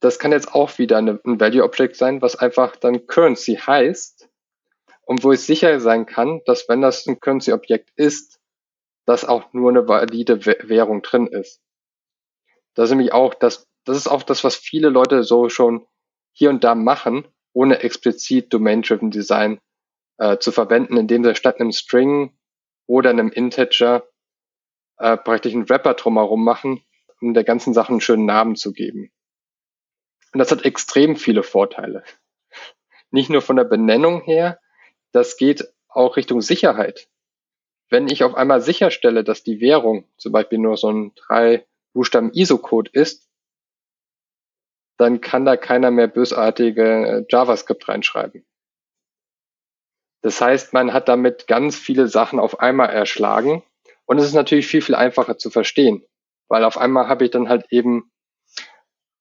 das 0.00 0.18
kann 0.18 0.32
jetzt 0.32 0.54
auch 0.54 0.78
wieder 0.78 0.98
eine, 0.98 1.18
ein 1.24 1.40
Value 1.40 1.64
Object 1.64 1.96
sein, 1.96 2.20
was 2.20 2.36
einfach 2.36 2.76
dann 2.76 3.06
Currency 3.06 3.56
heißt. 3.56 4.28
Und 5.06 5.24
wo 5.24 5.32
ich 5.32 5.40
sicher 5.40 5.80
sein 5.80 6.04
kann, 6.04 6.42
dass 6.44 6.68
wenn 6.68 6.82
das 6.82 7.06
ein 7.06 7.18
Currency 7.18 7.52
Objekt 7.52 7.90
ist, 7.96 8.38
dass 9.06 9.24
auch 9.24 9.54
nur 9.54 9.70
eine 9.70 9.88
valide 9.88 10.44
Währung 10.44 11.00
drin 11.00 11.26
ist. 11.26 11.62
Das 12.74 12.84
ist 12.84 12.90
nämlich 12.90 13.14
auch 13.14 13.32
das, 13.32 13.67
das 13.88 13.96
ist 13.96 14.08
auch 14.08 14.22
das, 14.22 14.44
was 14.44 14.56
viele 14.56 14.88
Leute 14.88 15.24
so 15.24 15.48
schon 15.48 15.86
hier 16.32 16.50
und 16.50 16.64
da 16.64 16.74
machen, 16.74 17.26
ohne 17.52 17.80
explizit 17.80 18.52
Domain-Driven 18.52 19.10
Design 19.10 19.60
äh, 20.18 20.38
zu 20.38 20.52
verwenden, 20.52 20.96
indem 20.96 21.24
sie 21.24 21.34
statt 21.34 21.60
einem 21.60 21.72
String 21.72 22.36
oder 22.86 23.10
einem 23.10 23.30
Integer 23.30 24.08
äh, 24.98 25.16
praktisch 25.16 25.54
einen 25.54 25.68
Wrapper 25.68 25.94
drumherum 25.94 26.44
machen, 26.44 26.82
um 27.20 27.34
der 27.34 27.44
ganzen 27.44 27.74
Sache 27.74 27.90
einen 27.90 28.00
schönen 28.00 28.26
Namen 28.26 28.56
zu 28.56 28.72
geben. 28.72 29.10
Und 30.32 30.38
das 30.38 30.50
hat 30.50 30.64
extrem 30.64 31.16
viele 31.16 31.42
Vorteile. 31.42 32.04
Nicht 33.10 33.30
nur 33.30 33.42
von 33.42 33.56
der 33.56 33.64
Benennung 33.64 34.20
her, 34.22 34.60
das 35.12 35.36
geht 35.36 35.66
auch 35.88 36.16
Richtung 36.16 36.42
Sicherheit 36.42 37.08
wenn 37.90 38.08
ich 38.08 38.24
auf 38.24 38.34
einmal 38.34 38.60
sicherstelle, 38.60 39.24
dass 39.24 39.42
die 39.42 39.60
Währung 39.60 40.04
zum 40.16 40.32
Beispiel 40.32 40.58
nur 40.58 40.76
so 40.76 40.90
ein 40.90 41.12
drei 41.14 41.66
Buchstaben 41.92 42.32
ISO-Code 42.32 42.90
ist, 42.92 43.27
dann 44.98 45.20
kann 45.20 45.44
da 45.44 45.56
keiner 45.56 45.90
mehr 45.90 46.08
bösartige 46.08 46.82
äh, 46.82 47.24
JavaScript 47.28 47.88
reinschreiben. 47.88 48.44
Das 50.20 50.40
heißt, 50.40 50.72
man 50.72 50.92
hat 50.92 51.08
damit 51.08 51.46
ganz 51.46 51.76
viele 51.76 52.08
Sachen 52.08 52.40
auf 52.40 52.60
einmal 52.60 52.90
erschlagen 52.90 53.62
und 54.04 54.18
es 54.18 54.24
ist 54.24 54.34
natürlich 54.34 54.66
viel, 54.66 54.82
viel 54.82 54.96
einfacher 54.96 55.38
zu 55.38 55.48
verstehen, 55.48 56.04
weil 56.48 56.64
auf 56.64 56.76
einmal 56.76 57.08
habe 57.08 57.24
ich 57.24 57.30
dann 57.30 57.48
halt 57.48 57.66
eben 57.70 58.10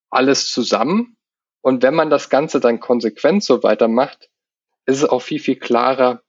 alles 0.09 0.51
zusammen 0.51 1.15
und 1.61 1.83
wenn 1.83 1.93
man 1.93 2.09
das 2.09 2.29
Ganze 2.29 2.59
dann 2.59 2.79
konsequent 2.79 3.43
so 3.43 3.61
weitermacht, 3.61 4.29
ist 4.85 5.03
es 5.03 5.05
auch 5.09 5.21
viel, 5.21 5.39
viel 5.39 5.57
klarer, 5.57 6.23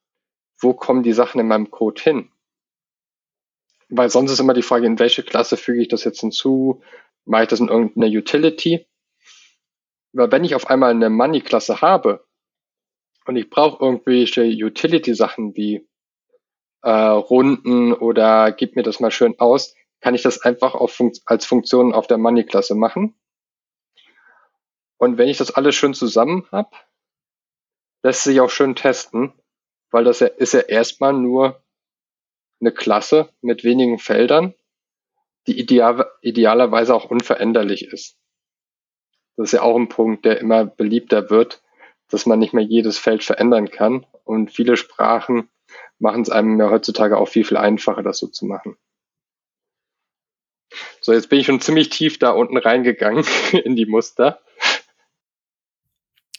wo 0.61 0.75
kommen 0.75 1.03
die 1.03 1.13
Sachen 1.13 1.41
in 1.41 1.49
meinem 1.49 1.71
Code 1.71 2.03
hin? 2.03 2.33
Weil 3.89 4.11
sonst 4.11 4.33
ist 4.33 4.41
immer 4.41 4.53
die 4.53 4.63
Frage, 4.63 4.87
in 4.87 4.99
welche 4.99 5.23
Klasse 5.23 5.57
füge 5.57 5.81
ich 5.81 5.89
das 5.89 6.05
jetzt 6.05 6.21
hinzu? 6.21 6.83
Mache 7.25 7.45
ich 7.45 7.49
das 7.49 7.61
in 7.61 7.69
irgendeine 7.69 8.09
Utility? 8.09 8.87
Weil 10.13 10.33
wenn 10.33 10.45
ich 10.45 10.55
auf 10.55 10.69
einmal 10.69 10.91
eine 10.91 11.11
Money-Klasse 11.11 11.81
habe 11.81 12.27
und 13.27 13.37
ich 13.37 13.51
brauche 13.51 13.85
irgendwelche 13.85 14.43
Utility-Sachen 14.43 15.55
wie 15.57 15.87
äh, 16.83 16.91
Runden 16.91 17.93
oder 17.93 18.53
gib 18.53 18.77
mir 18.77 18.83
das 18.83 19.01
mal 19.01 19.11
schön 19.11 19.39
aus, 19.39 19.75
kann 20.01 20.15
ich 20.15 20.23
das 20.23 20.43
einfach 20.43 20.75
auf 20.75 20.93
Fun 20.93 21.13
als 21.27 21.45
Funktion 21.45 21.93
auf 21.93 22.07
der 22.07 22.19
Money-Klasse 22.19 22.75
machen. 22.75 23.19
Und 24.97 25.19
wenn 25.19 25.29
ich 25.29 25.39
das 25.39 25.51
alles 25.51 25.75
schön 25.75 25.95
zusammen 25.95 26.47
habe, 26.51 26.71
lässt 28.03 28.25
sich 28.25 28.41
auch 28.41 28.51
schön 28.51 28.75
testen, 28.75 29.33
weil 29.91 30.05
das 30.05 30.21
ja, 30.21 30.27
ist 30.27 30.55
ja 30.55 30.61
erstmal 30.61 31.13
nur 31.13 31.63
eine 32.61 32.73
Klasse 32.73 33.33
mit 33.41 33.65
wenigen 33.65 33.99
Feldern, 33.99 34.55
die 35.47 35.59
ideal, 35.59 36.11
idealerweise 36.21 36.95
auch 36.95 37.11
unveränderlich 37.11 37.87
ist. 37.87 38.19
Das 39.39 39.45
ist 39.45 39.53
ja 39.53 39.63
auch 39.63 39.77
ein 39.77 39.89
Punkt, 39.89 40.25
der 40.25 40.41
immer 40.41 40.65
beliebter 40.65 41.31
wird, 41.31 41.63
dass 42.11 42.27
man 42.27 42.41
nicht 42.41 42.55
mehr 42.55 42.65
jedes 42.65 42.99
Feld 42.99 43.23
verändern 43.23 43.71
kann. 43.71 44.05
Und 44.25 44.51
viele 44.51 44.77
Sprachen 44.77 45.49
machen 46.01 46.23
es 46.23 46.29
einem 46.29 46.59
ja 46.59 46.71
heutzutage 46.71 47.17
auch 47.17 47.29
viel, 47.29 47.45
viel 47.45 47.57
einfacher, 47.57 48.03
das 48.03 48.19
so 48.19 48.27
zu 48.27 48.47
machen. 48.47 48.77
So, 51.01 51.13
jetzt 51.13 51.29
bin 51.29 51.39
ich 51.39 51.47
schon 51.47 51.61
ziemlich 51.61 51.89
tief 51.89 52.19
da 52.19 52.31
unten 52.31 52.57
reingegangen 52.57 53.25
in 53.65 53.77
die 53.77 53.87
Muster. 53.87 54.41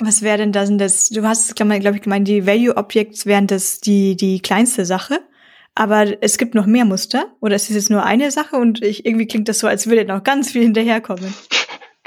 Was 0.02 0.22
wäre 0.22 0.40
denn 0.40 0.52
das, 0.52 0.70
das? 0.76 1.08
Du 1.08 1.24
hast, 1.24 1.56
glaube 1.56 1.96
ich, 1.96 2.02
gemeint, 2.02 2.28
die 2.28 2.46
Value 2.46 2.76
Objects 2.76 3.26
wären 3.26 3.48
das 3.48 3.80
die, 3.80 4.18
die 4.18 4.42
kleinste 4.42 4.84
Sache. 4.84 5.22
Aber 5.74 6.22
es 6.22 6.38
gibt 6.38 6.54
noch 6.54 6.66
mehr 6.66 6.84
Muster 6.84 7.34
oder 7.40 7.56
ist 7.56 7.70
es 7.70 7.76
jetzt 7.78 7.90
nur 7.90 8.04
eine 8.04 8.32
Sache 8.32 8.58
und 8.58 8.84
ich, 8.84 9.06
irgendwie 9.06 9.28
klingt 9.28 9.48
das 9.48 9.60
so, 9.60 9.68
als 9.68 9.88
würde 9.88 10.04
noch 10.04 10.26
ganz 10.26 10.52
viel 10.52 10.64
hinterherkommen. 10.64 11.34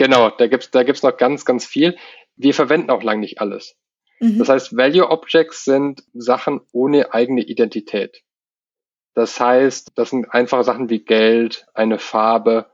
Genau, 0.03 0.31
da 0.31 0.49
gibt's 0.49 0.69
da 0.73 0.83
gibt's 0.83 1.05
noch 1.05 1.17
ganz, 1.17 1.45
ganz 1.45 1.65
viel. 1.65 1.97
Wir 2.35 2.55
verwenden 2.55 2.91
auch 2.91 3.05
lang 3.05 3.21
nicht 3.21 3.41
alles. 3.41 3.77
Mhm. 4.19 4.39
Das 4.39 4.49
heißt, 4.49 4.77
Value 4.77 5.09
Objects 5.09 5.65
sind 5.65 6.03
Sachen 6.13 6.61
ohne 6.73 7.15
eigene 7.15 7.43
Identität. 7.43 8.25
Das 9.15 9.39
heißt, 9.39 9.93
das 9.95 10.11
sind 10.11 10.35
einfache 10.35 10.65
Sachen 10.65 10.91
wie 10.91 11.05
Geld, 11.05 11.67
eine 11.73 12.01
Farbe. 12.01 12.67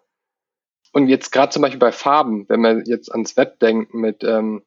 Und 0.95 1.09
jetzt 1.09 1.31
gerade 1.31 1.53
zum 1.53 1.61
Beispiel 1.61 1.79
bei 1.79 1.93
Farben, 1.93 2.49
wenn 2.49 2.62
man 2.62 2.85
jetzt 2.87 3.12
ans 3.12 3.37
Web 3.37 3.61
denkt 3.61 3.93
mit 3.93 4.25
ähm, 4.25 4.62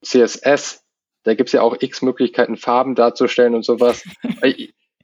CSS, 0.00 0.84
da 1.24 1.34
gibt's 1.34 1.50
ja 1.50 1.62
auch 1.62 1.76
x 1.80 2.02
Möglichkeiten, 2.02 2.56
Farben 2.56 2.94
darzustellen 2.94 3.56
und 3.56 3.64
sowas. 3.64 4.04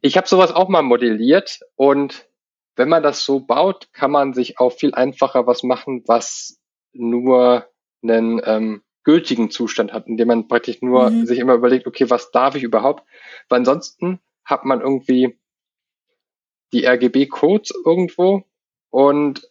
Ich 0.02 0.16
habe 0.16 0.28
sowas 0.28 0.52
auch 0.52 0.68
mal 0.68 0.82
modelliert 0.82 1.58
und 1.74 2.28
wenn 2.76 2.90
man 2.90 3.02
das 3.02 3.24
so 3.24 3.40
baut, 3.40 3.88
kann 3.92 4.10
man 4.10 4.34
sich 4.34 4.60
auch 4.60 4.70
viel 4.70 4.94
einfacher 4.94 5.46
was 5.48 5.62
machen, 5.62 6.04
was 6.06 6.60
nur 6.98 7.66
einen 8.02 8.40
ähm, 8.44 8.82
gültigen 9.04 9.50
Zustand 9.50 9.92
hat, 9.92 10.06
indem 10.06 10.28
man 10.28 10.48
praktisch 10.48 10.82
nur 10.82 11.10
mhm. 11.10 11.26
sich 11.26 11.38
immer 11.38 11.54
überlegt, 11.54 11.86
okay, 11.86 12.10
was 12.10 12.30
darf 12.30 12.56
ich 12.56 12.62
überhaupt? 12.62 13.04
Weil 13.48 13.60
ansonsten 13.60 14.20
hat 14.44 14.64
man 14.64 14.80
irgendwie 14.80 15.38
die 16.72 16.86
RGB-Codes 16.86 17.72
irgendwo 17.84 18.44
und 18.90 19.48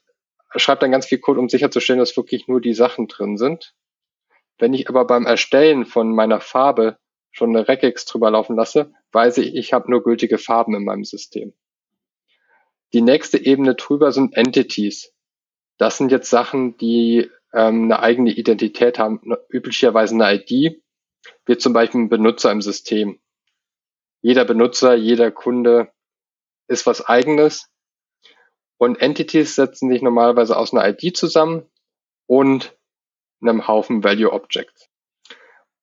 schreibt 0.56 0.84
dann 0.84 0.92
ganz 0.92 1.06
viel 1.06 1.20
Code, 1.20 1.40
um 1.40 1.50
sicherzustellen, 1.50 2.00
dass 2.00 2.18
wirklich 2.18 2.48
nur 2.48 2.62
die 2.62 2.74
Sachen 2.74 3.08
drin 3.08 3.38
sind. 3.38 3.74
Wenn 4.58 4.74
ich 4.74 4.90
aber 4.90 5.06
beim 5.06 5.26
Erstellen 5.26 5.86
von 5.86 6.14
meiner 6.14 6.40
Farbe 6.40 6.98
schon 7.32 7.56
eine 7.56 7.68
Regex 7.68 8.06
drüber 8.06 8.32
laufen 8.32 8.56
lasse, 8.56 8.94
weiß 9.12 9.38
ich, 9.40 9.56
ich 9.56 9.74
habe 9.74 9.92
nur 9.92 10.04
gültige 10.04 10.38
Farben 10.38 10.76
in 10.76 10.86
meinem 10.86 11.04
System. 11.04 11.54
Die 12.94 13.02
nächste 13.02 13.38
Ebene 13.38 13.76
drüber 13.76 14.12
sind 14.12 14.36
Entities. 14.38 15.14
Das 15.78 15.98
sind 15.98 16.12
jetzt 16.12 16.30
Sachen, 16.30 16.78
die 16.78 17.30
ähm, 17.54 17.86
eine 17.86 18.00
eigene 18.00 18.32
Identität 18.32 19.00
haben, 19.00 19.20
ne, 19.24 19.40
üblicherweise 19.50 20.16
eine 20.16 20.36
ID, 20.36 20.82
wie 21.46 21.58
zum 21.58 21.74
Beispiel 21.74 22.02
ein 22.02 22.10
Benutzer 22.10 22.52
im 22.52 22.62
System. 22.62 23.20
Jeder 24.22 24.46
Benutzer, 24.46 24.96
jeder 24.96 25.32
Kunde 25.32 25.92
ist 26.68 26.86
was 26.86 27.06
eigenes. 27.06 27.70
Und 28.78 28.98
Entities 28.98 29.56
setzen 29.56 29.90
sich 29.90 30.02
normalerweise 30.02 30.58
aus 30.58 30.74
einer 30.74 30.88
ID 30.88 31.16
zusammen 31.16 31.70
und 32.28 32.76
einem 33.42 33.68
Haufen 33.68 34.04
Value 34.04 34.32
Objects. 34.32 34.90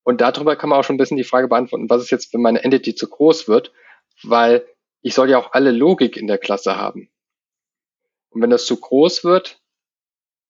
Und 0.03 0.21
darüber 0.21 0.57
kann 0.57 0.69
man 0.69 0.81
auch 0.81 0.85
schon 0.85 0.97
ein 0.97 0.99
bisschen 0.99 1.17
die 1.17 1.25
Frage 1.25 1.49
beantworten, 1.49 1.89
was 1.89 2.03
ist 2.03 2.11
jetzt, 2.11 2.35
wenn 2.35 2.43
meine 2.43 2.63
Entity 2.63 2.95
zu 2.95 3.09
groß 3.09 3.49
wird, 3.49 3.73
weil 4.25 4.67
ich 5.01 5.15
soll 5.15 5.31
ja 5.31 5.39
auch 5.39 5.53
alle 5.53 5.71
Logik 5.71 6.17
in 6.17 6.27
der 6.27 6.39
Klasse 6.39 6.77
haben. 6.77 7.11
Und 8.31 8.43
wenn 8.43 8.51
das 8.51 8.67
zu 8.67 8.79
groß 8.79 9.25
wird, 9.25 9.62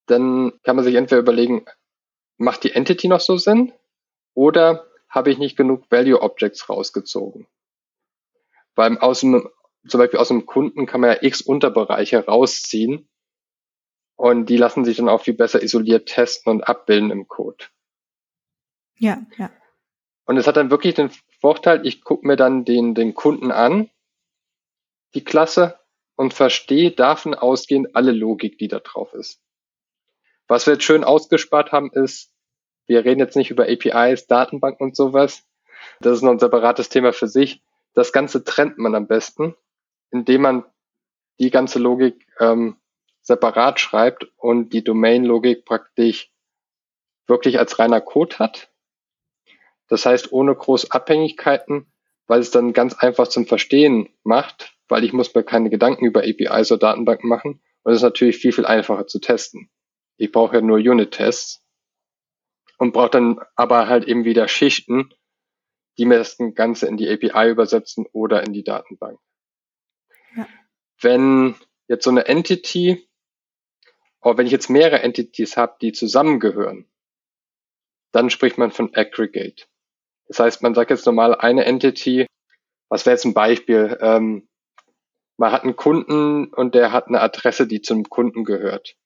dann 0.07 0.53
kann 0.63 0.77
man 0.77 0.85
sich 0.85 0.95
entweder 0.95 1.21
überlegen, 1.21 1.65
macht 2.37 2.65
die 2.65 2.73
Entity 2.73 3.09
noch 3.09 3.21
so 3.21 3.37
Sinn 3.37 3.73
oder 4.35 4.87
habe 5.09 5.31
ich 5.31 5.39
nicht 5.39 5.57
genug 5.57 5.91
Value 5.91 6.21
Objects 6.23 6.69
rausgezogen? 6.69 7.47
Weil 8.75 8.99
aus 8.99 9.21
dem, 9.21 9.49
zum 9.87 9.99
Beispiel 10.01 10.21
aus 10.21 10.29
dem 10.29 10.47
Kunden 10.47 10.87
kann 10.87 11.01
man 11.01 11.11
ja 11.11 11.23
x 11.23 11.43
Unterbereiche 11.43 12.25
rausziehen 12.25 13.09
Und 14.17 14.47
die 14.47 14.57
lassen 14.57 14.85
sich 14.85 14.99
dann 14.99 15.09
auch 15.09 15.23
viel 15.23 15.35
besser 15.35 15.63
isoliert 15.63 16.09
testen 16.09 16.53
und 16.53 16.63
abbilden 16.63 17.11
im 17.11 17.29
Code. 17.29 17.65
Ja, 18.99 19.21
ja. 19.37 19.51
Und 20.27 20.37
es 20.37 20.47
hat 20.47 20.57
dann 20.57 20.71
wirklich 20.71 20.95
den 20.95 21.11
Vorteil, 21.41 21.85
ich 21.87 22.03
gucke 22.03 22.27
mir 22.27 22.37
dann 22.37 22.65
den, 22.65 22.95
den 22.95 23.15
Kunden 23.15 23.51
an, 23.51 23.91
die 25.15 25.25
Klasse, 25.25 25.81
und 26.15 26.35
verstehe 26.35 26.93
davon 26.93 27.35
ausgehend 27.35 27.97
alle 27.97 28.13
Logik, 28.13 28.59
die 28.59 28.69
da 28.69 28.79
drauf 28.79 29.13
ist. 29.15 29.42
Was 30.53 30.67
wir 30.67 30.75
jetzt 30.75 30.85
schön 30.85 31.03
ausgespart 31.03 31.73
haben, 31.73 31.91
ist, 31.95 32.31
wir 32.87 33.07
reden 33.07 33.21
jetzt 33.21 33.37
nicht 33.37 33.51
über 33.51 33.69
APIs, 33.71 34.27
Datenbanken 34.27 34.89
und 34.89 34.95
sowas. 34.95 35.49
Das 36.01 36.13
ist 36.13 36.23
noch 36.23 36.31
ein 36.31 36.39
separates 36.39 36.91
Thema 36.91 37.15
für 37.15 37.27
sich. 37.27 37.63
Das 37.95 38.13
Ganze 38.13 38.45
trennt 38.45 38.77
man 38.77 38.95
am 38.95 39.07
besten, 39.07 39.55
indem 40.11 40.43
man 40.43 40.65
die 41.41 41.49
ganze 41.49 41.79
Logik 41.79 42.27
ähm, 42.39 42.77
separat 43.23 43.81
schreibt 43.81 44.31
und 44.37 44.75
die 44.75 44.85
Domain-Logik 44.85 45.65
praktisch 45.65 46.31
wirklich 47.27 47.59
als 47.59 47.79
reiner 47.79 48.03
Code 48.03 48.39
hat. 48.39 48.71
Das 49.89 50.05
heißt, 50.05 50.33
ohne 50.33 50.55
große 50.55 50.89
Abhängigkeiten, 50.91 51.91
weil 52.27 52.41
es 52.41 52.51
dann 52.51 52.75
ganz 52.75 52.93
einfach 52.93 53.29
zum 53.29 53.47
Verstehen 53.47 54.11
macht, 54.23 54.77
weil 54.87 55.03
ich 55.03 55.15
muss 55.15 55.35
mir 55.35 55.45
keine 55.45 55.71
Gedanken 55.71 56.05
über 56.05 56.21
APIs 56.21 56.71
oder 56.71 56.91
Datenbanken 56.91 57.31
machen. 57.31 57.63
Und 57.85 57.93
es 57.93 58.01
ist 58.01 58.03
natürlich 58.03 58.37
viel, 58.37 58.53
viel 58.53 58.67
einfacher 58.67 59.07
zu 59.07 59.19
testen. 59.19 59.71
Ich 60.17 60.33
brauche 60.33 60.57
ja 60.57 60.63
nur 60.63 60.79
Unit-Tests 60.79 61.65
und 62.79 62.93
brauche 62.93 63.11
dann 63.11 63.41
aber 63.55 63.89
halt 63.89 64.07
eben 64.07 64.25
wieder 64.25 64.49
Schichten, 64.49 65.13
die 65.99 66.05
mir 66.05 66.19
das 66.19 66.39
Ganze 66.55 66.87
in 66.87 66.97
die 66.97 67.09
API 67.09 67.51
übersetzen 67.51 68.07
oder 68.13 68.43
in 68.45 68.53
die 68.53 68.65
Datenbank. 68.65 69.19
Ja. 70.37 70.49
Wenn 71.01 71.55
jetzt 71.89 72.05
so 72.05 72.11
eine 72.11 72.27
Entity, 72.27 73.09
oder 74.23 74.39
wenn 74.39 74.47
ich 74.47 74.53
jetzt 74.53 74.71
mehrere 74.71 75.03
Entities 75.03 75.57
habe, 75.57 75.77
die 75.81 75.93
zusammengehören, 75.93 76.89
dann 78.13 78.31
spricht 78.31 78.59
man 78.59 78.71
von 78.71 78.95
Aggregate. 78.95 79.67
Das 80.29 80.39
heißt, 80.39 80.63
man 80.63 80.75
sagt 80.75 80.91
jetzt 80.91 81.07
normal 81.07 81.35
eine 81.35 81.65
Entity, 81.65 82.27
was 82.89 83.07
wäre 83.07 83.15
jetzt 83.15 83.25
ein 83.25 83.35
Beispiel? 83.35 83.99
Ähm, 84.01 84.49
man 85.37 85.53
hat 85.53 85.65
einen 85.65 85.77
Kunden 85.77 86.53
und 86.53 86.75
der 86.75 86.93
hat 86.93 87.09
eine 87.09 87.21
Adresse, 87.21 87.67
die 87.67 87.81
zum 87.81 88.05
Kunden 88.09 88.45
gehört. 88.45 88.97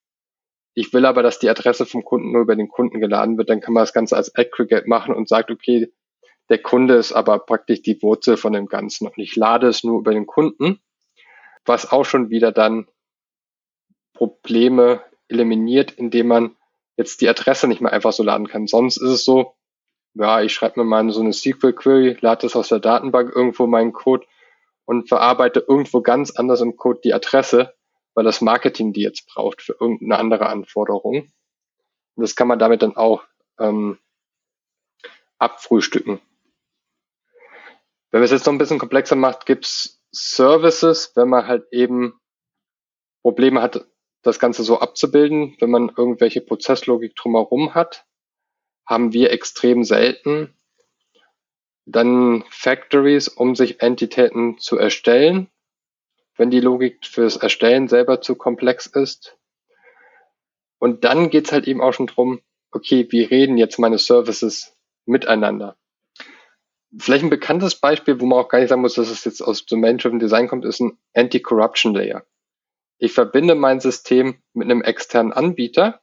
Ich 0.78 0.92
will 0.92 1.06
aber, 1.06 1.22
dass 1.22 1.38
die 1.38 1.48
Adresse 1.48 1.86
vom 1.86 2.04
Kunden 2.04 2.32
nur 2.32 2.42
über 2.42 2.54
den 2.54 2.68
Kunden 2.68 3.00
geladen 3.00 3.38
wird, 3.38 3.48
dann 3.48 3.62
kann 3.62 3.72
man 3.72 3.80
das 3.80 3.94
Ganze 3.94 4.14
als 4.14 4.34
Aggregate 4.36 4.86
machen 4.86 5.14
und 5.14 5.26
sagt, 5.26 5.50
okay, 5.50 5.90
der 6.50 6.58
Kunde 6.58 6.96
ist 6.96 7.12
aber 7.12 7.38
praktisch 7.38 7.80
die 7.80 8.00
Wurzel 8.02 8.36
von 8.36 8.52
dem 8.52 8.66
Ganzen. 8.66 9.06
Und 9.06 9.16
ich 9.16 9.34
lade 9.36 9.68
es 9.68 9.84
nur 9.84 9.98
über 9.98 10.12
den 10.12 10.26
Kunden, 10.26 10.78
was 11.64 11.90
auch 11.90 12.04
schon 12.04 12.28
wieder 12.28 12.52
dann 12.52 12.86
Probleme 14.12 15.00
eliminiert, 15.28 15.92
indem 15.92 16.28
man 16.28 16.56
jetzt 16.98 17.22
die 17.22 17.28
Adresse 17.30 17.68
nicht 17.68 17.80
mehr 17.80 17.94
einfach 17.94 18.12
so 18.12 18.22
laden 18.22 18.46
kann. 18.46 18.66
Sonst 18.66 18.98
ist 18.98 19.10
es 19.10 19.24
so, 19.24 19.54
ja, 20.12 20.42
ich 20.42 20.52
schreibe 20.52 20.80
mir 20.80 20.84
mal 20.84 21.10
so 21.10 21.22
eine 21.22 21.32
SQL-Query, 21.32 22.18
lade 22.20 22.42
das 22.42 22.54
aus 22.54 22.68
der 22.68 22.80
Datenbank 22.80 23.34
irgendwo 23.34 23.66
meinen 23.66 23.94
Code 23.94 24.26
und 24.84 25.08
verarbeite 25.08 25.64
irgendwo 25.66 26.02
ganz 26.02 26.32
anders 26.32 26.60
im 26.60 26.76
Code 26.76 27.00
die 27.02 27.14
Adresse, 27.14 27.75
weil 28.16 28.24
das 28.24 28.40
Marketing 28.40 28.92
die 28.92 29.02
jetzt 29.02 29.26
braucht 29.26 29.62
für 29.62 29.76
irgendeine 29.78 30.18
andere 30.18 30.46
Anforderung. 30.46 31.32
Und 32.16 32.22
das 32.22 32.34
kann 32.34 32.48
man 32.48 32.58
damit 32.58 32.82
dann 32.82 32.96
auch 32.96 33.22
ähm, 33.60 33.98
abfrühstücken. 35.38 36.18
Wenn 38.10 38.20
man 38.20 38.24
es 38.24 38.30
jetzt 38.30 38.46
noch 38.46 38.54
ein 38.54 38.58
bisschen 38.58 38.78
komplexer 38.78 39.16
macht, 39.16 39.44
gibt's 39.44 40.02
Services, 40.10 41.12
wenn 41.14 41.28
man 41.28 41.46
halt 41.46 41.66
eben 41.72 42.18
Probleme 43.22 43.60
hat, 43.60 43.86
das 44.22 44.38
Ganze 44.38 44.64
so 44.64 44.80
abzubilden, 44.80 45.54
wenn 45.60 45.70
man 45.70 45.92
irgendwelche 45.94 46.40
Prozesslogik 46.40 47.14
drumherum 47.14 47.74
hat, 47.74 48.06
haben 48.86 49.12
wir 49.12 49.30
extrem 49.30 49.84
selten 49.84 50.56
dann 51.84 52.44
Factories, 52.50 53.28
um 53.28 53.54
sich 53.54 53.80
Entitäten 53.80 54.58
zu 54.58 54.76
erstellen, 54.76 55.48
wenn 56.36 56.50
die 56.50 56.60
Logik 56.60 57.04
fürs 57.04 57.36
Erstellen 57.36 57.88
selber 57.88 58.20
zu 58.20 58.34
komplex 58.36 58.86
ist. 58.86 59.36
Und 60.78 61.04
dann 61.04 61.30
geht's 61.30 61.52
halt 61.52 61.66
eben 61.66 61.80
auch 61.80 61.92
schon 61.92 62.06
drum, 62.06 62.40
okay, 62.70 63.06
wie 63.10 63.22
reden 63.22 63.56
jetzt 63.56 63.78
meine 63.78 63.98
Services 63.98 64.76
miteinander? 65.06 65.76
Vielleicht 66.98 67.24
ein 67.24 67.30
bekanntes 67.30 67.74
Beispiel, 67.76 68.20
wo 68.20 68.26
man 68.26 68.38
auch 68.38 68.48
gar 68.48 68.60
nicht 68.60 68.68
sagen 68.68 68.82
muss, 68.82 68.94
dass 68.94 69.10
es 69.10 69.24
jetzt 69.24 69.40
aus 69.40 69.66
Domain-Driven 69.66 70.18
Design 70.18 70.48
kommt, 70.48 70.64
ist 70.64 70.80
ein 70.80 70.98
Anti-Corruption 71.14 71.94
Layer. 71.94 72.24
Ich 72.98 73.12
verbinde 73.12 73.54
mein 73.54 73.80
System 73.80 74.42
mit 74.54 74.66
einem 74.66 74.82
externen 74.82 75.32
Anbieter. 75.32 76.00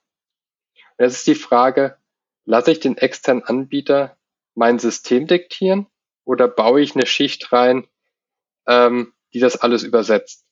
Und 0.98 1.06
jetzt 1.06 1.17
ist 1.17 1.28
die 1.28 1.36
Frage, 1.36 1.98
lasse 2.46 2.72
ich 2.72 2.80
den 2.80 2.98
externen 2.98 3.43
Anbieter 3.43 4.17
mein 4.56 4.78
System 4.78 5.26
diktieren 5.26 5.88
oder 6.26 6.48
baue 6.48 6.82
ich 6.82 6.96
eine 6.96 7.06
Schicht 7.06 7.52
rein, 7.52 7.88
ähm, 8.67 9.12
die 9.34 9.39
das 9.39 9.58
alles 9.58 9.84
übersetzt? 9.84 10.46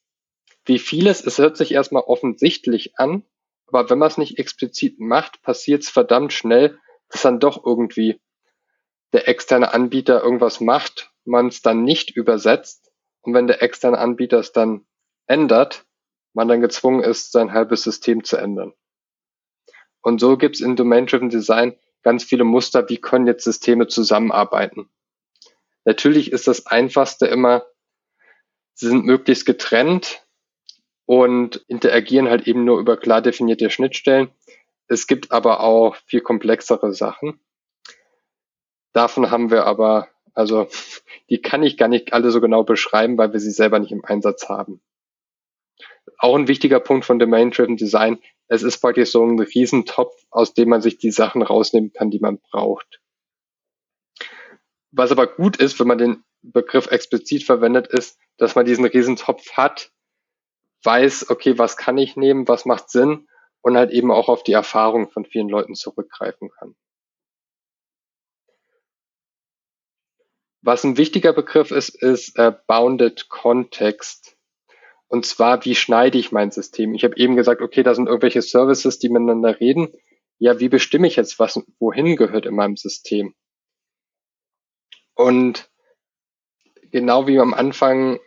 Wie 0.65 0.79
vieles, 0.79 1.25
es 1.25 1.37
hört 1.37 1.57
sich 1.57 1.71
erstmal 1.71 2.03
offensichtlich 2.03 2.97
an, 2.97 3.23
aber 3.67 3.89
wenn 3.89 3.97
man 3.97 4.09
es 4.09 4.17
nicht 4.17 4.37
explizit 4.37 4.99
macht, 4.99 5.41
passiert 5.41 5.83
es 5.83 5.89
verdammt 5.89 6.33
schnell, 6.33 6.77
dass 7.09 7.21
dann 7.21 7.39
doch 7.39 7.65
irgendwie 7.65 8.19
der 9.13 9.27
externe 9.27 9.73
Anbieter 9.73 10.23
irgendwas 10.23 10.59
macht, 10.61 11.11
man 11.25 11.47
es 11.47 11.61
dann 11.61 11.83
nicht 11.83 12.11
übersetzt 12.15 12.91
und 13.21 13.33
wenn 13.33 13.47
der 13.47 13.61
externe 13.61 13.97
Anbieter 13.97 14.39
es 14.39 14.51
dann 14.51 14.85
ändert, 15.27 15.85
man 16.33 16.47
dann 16.47 16.61
gezwungen 16.61 17.03
ist, 17.03 17.31
sein 17.31 17.53
halbes 17.53 17.83
System 17.83 18.23
zu 18.23 18.37
ändern. 18.37 18.73
Und 20.01 20.19
so 20.19 20.37
gibt 20.37 20.55
es 20.55 20.61
in 20.61 20.75
Domain-Driven 20.75 21.29
Design 21.29 21.77
ganz 22.03 22.23
viele 22.23 22.43
Muster, 22.43 22.89
wie 22.89 22.97
können 22.97 23.27
jetzt 23.27 23.43
Systeme 23.43 23.87
zusammenarbeiten. 23.87 24.89
Natürlich 25.85 26.31
ist 26.31 26.47
das 26.47 26.65
Einfachste 26.67 27.27
immer, 27.27 27.63
sie 28.81 28.89
sind 28.89 29.05
möglichst 29.05 29.45
getrennt 29.45 30.25
und 31.05 31.63
interagieren 31.67 32.27
halt 32.27 32.47
eben 32.47 32.65
nur 32.65 32.79
über 32.79 32.97
klar 32.97 33.21
definierte 33.21 33.69
Schnittstellen. 33.69 34.29
Es 34.87 35.07
gibt 35.07 35.31
aber 35.31 35.61
auch 35.61 35.95
viel 36.05 36.19
komplexere 36.19 36.93
Sachen. 36.93 37.39
Davon 38.91 39.31
haben 39.31 39.51
wir 39.51 39.65
aber, 39.65 40.09
also 40.33 40.67
die 41.29 41.41
kann 41.41 41.63
ich 41.63 41.77
gar 41.77 41.87
nicht 41.87 42.11
alle 42.11 42.31
so 42.31 42.41
genau 42.41 42.63
beschreiben, 42.63 43.17
weil 43.17 43.31
wir 43.31 43.39
sie 43.39 43.51
selber 43.51 43.79
nicht 43.79 43.93
im 43.93 44.03
Einsatz 44.03 44.49
haben. 44.49 44.81
Auch 46.17 46.35
ein 46.35 46.49
wichtiger 46.49 46.81
Punkt 46.81 47.05
von 47.05 47.19
Domain-Driven 47.19 47.77
Design 47.77 48.19
es 48.53 48.63
ist 48.63 48.79
praktisch 48.79 49.11
so 49.11 49.25
ein 49.25 49.39
Riesentopf, 49.39 50.13
aus 50.29 50.53
dem 50.53 50.67
man 50.67 50.81
sich 50.81 50.97
die 50.97 51.11
Sachen 51.11 51.41
rausnehmen 51.41 51.93
kann, 51.93 52.11
die 52.11 52.19
man 52.19 52.37
braucht. 52.37 52.99
Was 54.91 55.09
aber 55.13 55.25
gut 55.25 55.55
ist, 55.55 55.79
wenn 55.79 55.87
man 55.87 55.97
den 55.97 56.25
Begriff 56.41 56.87
explizit 56.87 57.45
verwendet, 57.45 57.87
ist, 57.87 58.19
dass 58.41 58.55
man 58.55 58.65
diesen 58.65 58.85
Riesentopf 58.85 59.51
hat, 59.51 59.91
weiß, 60.83 61.29
okay, 61.29 61.59
was 61.59 61.77
kann 61.77 61.99
ich 61.99 62.15
nehmen, 62.15 62.47
was 62.47 62.65
macht 62.65 62.89
Sinn 62.89 63.27
und 63.61 63.77
halt 63.77 63.91
eben 63.91 64.11
auch 64.11 64.29
auf 64.29 64.41
die 64.41 64.53
Erfahrung 64.53 65.11
von 65.11 65.25
vielen 65.25 65.47
Leuten 65.47 65.75
zurückgreifen 65.75 66.49
kann. 66.49 66.75
Was 70.63 70.83
ein 70.83 70.97
wichtiger 70.97 71.33
Begriff 71.33 71.69
ist, 71.69 71.89
ist 71.89 72.35
äh, 72.39 72.51
Bounded 72.65 73.29
Context. 73.29 74.35
Und 75.07 75.27
zwar, 75.27 75.63
wie 75.65 75.75
schneide 75.75 76.17
ich 76.17 76.31
mein 76.31 76.49
System? 76.49 76.95
Ich 76.95 77.03
habe 77.03 77.17
eben 77.17 77.35
gesagt, 77.35 77.61
okay, 77.61 77.83
da 77.83 77.93
sind 77.93 78.07
irgendwelche 78.07 78.41
Services, 78.41 78.97
die 78.97 79.09
miteinander 79.09 79.59
reden. 79.59 79.93
Ja, 80.39 80.59
wie 80.59 80.69
bestimme 80.69 81.05
ich 81.05 81.15
jetzt, 81.15 81.37
was 81.37 81.63
wohin 81.77 82.15
gehört 82.15 82.47
in 82.47 82.55
meinem 82.55 82.75
System? 82.75 83.35
Und 85.13 85.69
genau 86.89 87.27
wie 87.27 87.39
am 87.39 87.53
Anfang 87.53 88.19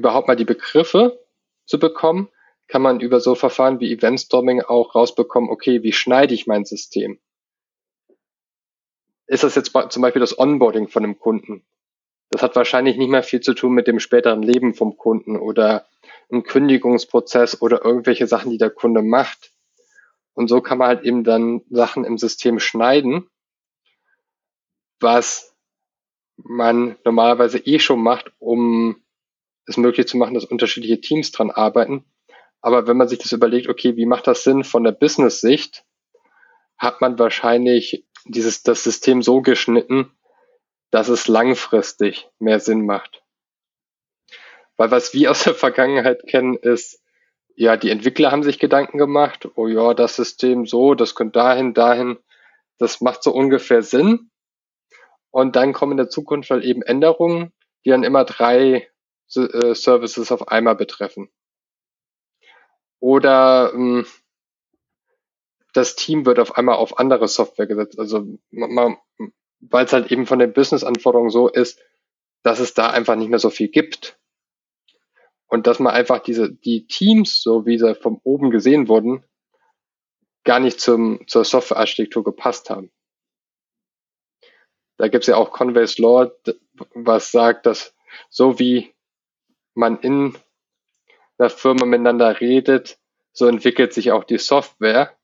überhaupt 0.00 0.28
mal 0.28 0.36
die 0.36 0.44
Begriffe 0.44 1.22
zu 1.66 1.78
bekommen, 1.78 2.28
kann 2.68 2.82
man 2.82 3.00
über 3.00 3.20
so 3.20 3.34
Verfahren 3.34 3.80
wie 3.80 3.92
Eventstorming 3.92 4.62
auch 4.62 4.94
rausbekommen, 4.94 5.50
okay, 5.50 5.82
wie 5.82 5.92
schneide 5.92 6.34
ich 6.34 6.46
mein 6.46 6.64
System? 6.64 7.20
Ist 9.26 9.44
das 9.44 9.54
jetzt 9.54 9.72
zum 9.90 10.02
Beispiel 10.02 10.20
das 10.20 10.38
Onboarding 10.38 10.88
von 10.88 11.04
einem 11.04 11.18
Kunden? 11.18 11.64
Das 12.30 12.42
hat 12.42 12.56
wahrscheinlich 12.56 12.96
nicht 12.96 13.10
mehr 13.10 13.22
viel 13.22 13.40
zu 13.40 13.54
tun 13.54 13.74
mit 13.74 13.86
dem 13.86 14.00
späteren 14.00 14.42
Leben 14.42 14.74
vom 14.74 14.96
Kunden 14.96 15.36
oder 15.36 15.86
einem 16.30 16.44
Kündigungsprozess 16.44 17.60
oder 17.60 17.84
irgendwelche 17.84 18.26
Sachen, 18.26 18.50
die 18.50 18.58
der 18.58 18.70
Kunde 18.70 19.02
macht. 19.02 19.52
Und 20.32 20.48
so 20.48 20.60
kann 20.60 20.78
man 20.78 20.88
halt 20.88 21.04
eben 21.04 21.24
dann 21.24 21.62
Sachen 21.70 22.04
im 22.04 22.18
System 22.18 22.60
schneiden, 22.60 23.28
was 25.00 25.54
man 26.36 26.96
normalerweise 27.04 27.58
eh 27.58 27.78
schon 27.78 28.02
macht, 28.02 28.32
um 28.38 29.02
es 29.70 29.76
möglich 29.76 30.06
zu 30.06 30.16
machen, 30.16 30.34
dass 30.34 30.44
unterschiedliche 30.44 31.00
Teams 31.00 31.32
dran 31.32 31.50
arbeiten. 31.50 32.04
Aber 32.60 32.86
wenn 32.86 32.96
man 32.96 33.08
sich 33.08 33.18
das 33.18 33.32
überlegt, 33.32 33.68
okay, 33.68 33.96
wie 33.96 34.06
macht 34.06 34.26
das 34.26 34.44
Sinn 34.44 34.64
von 34.64 34.84
der 34.84 34.92
Business-Sicht, 34.92 35.84
hat 36.76 37.00
man 37.00 37.18
wahrscheinlich 37.18 38.04
dieses, 38.24 38.62
das 38.62 38.84
System 38.84 39.22
so 39.22 39.42
geschnitten, 39.42 40.10
dass 40.90 41.08
es 41.08 41.28
langfristig 41.28 42.28
mehr 42.38 42.60
Sinn 42.60 42.84
macht. 42.84 43.22
Weil 44.76 44.90
was 44.90 45.14
wir 45.14 45.30
aus 45.30 45.44
der 45.44 45.54
Vergangenheit 45.54 46.26
kennen, 46.26 46.56
ist, 46.56 47.02
ja, 47.54 47.76
die 47.76 47.90
Entwickler 47.90 48.30
haben 48.32 48.42
sich 48.42 48.58
Gedanken 48.58 48.96
gemacht, 48.96 49.48
oh 49.54 49.68
ja, 49.68 49.92
das 49.92 50.16
System 50.16 50.66
so, 50.66 50.94
das 50.94 51.14
könnte 51.14 51.38
dahin, 51.38 51.74
dahin, 51.74 52.18
das 52.78 53.02
macht 53.02 53.22
so 53.22 53.32
ungefähr 53.32 53.82
Sinn. 53.82 54.30
Und 55.30 55.56
dann 55.56 55.72
kommen 55.72 55.92
in 55.92 55.98
der 55.98 56.08
Zukunft 56.08 56.50
halt 56.50 56.64
eben 56.64 56.82
Änderungen, 56.82 57.52
die 57.84 57.90
dann 57.90 58.02
immer 58.02 58.24
drei 58.24 58.88
Services 59.30 60.32
auf 60.32 60.48
einmal 60.48 60.76
betreffen. 60.76 61.30
Oder 62.98 63.72
ähm, 63.74 64.06
das 65.72 65.96
Team 65.96 66.26
wird 66.26 66.38
auf 66.38 66.56
einmal 66.56 66.76
auf 66.76 66.98
andere 66.98 67.28
Software 67.28 67.66
gesetzt. 67.66 67.98
Also 67.98 68.26
weil 69.60 69.84
es 69.84 69.92
halt 69.92 70.10
eben 70.10 70.26
von 70.26 70.38
den 70.38 70.52
Business-Anforderungen 70.52 71.30
so 71.30 71.48
ist, 71.48 71.80
dass 72.42 72.60
es 72.60 72.74
da 72.74 72.90
einfach 72.90 73.16
nicht 73.16 73.28
mehr 73.28 73.38
so 73.38 73.50
viel 73.50 73.68
gibt. 73.68 74.18
Und 75.46 75.66
dass 75.66 75.78
man 75.78 75.92
einfach 75.92 76.20
diese, 76.20 76.52
die 76.52 76.86
Teams, 76.86 77.42
so 77.42 77.66
wie 77.66 77.78
sie 77.78 77.94
von 77.94 78.20
oben 78.22 78.50
gesehen 78.50 78.88
wurden, 78.88 79.24
gar 80.44 80.60
nicht 80.60 80.80
zum, 80.80 81.26
zur 81.26 81.44
Softwarearchitektur 81.44 82.24
gepasst 82.24 82.70
haben. 82.70 82.90
Da 84.96 85.08
gibt 85.08 85.24
es 85.24 85.28
ja 85.28 85.36
auch 85.36 85.50
Conway's 85.50 85.98
Law, 85.98 86.30
was 86.94 87.30
sagt, 87.30 87.66
dass 87.66 87.94
so 88.28 88.58
wie 88.58 88.94
man 89.74 89.98
in 90.00 90.36
einer 91.38 91.50
Firma 91.50 91.86
miteinander 91.86 92.40
redet, 92.40 92.98
so 93.32 93.46
entwickelt 93.46 93.92
sich 93.92 94.12
auch 94.12 94.24
die 94.24 94.38
Software. 94.38 95.16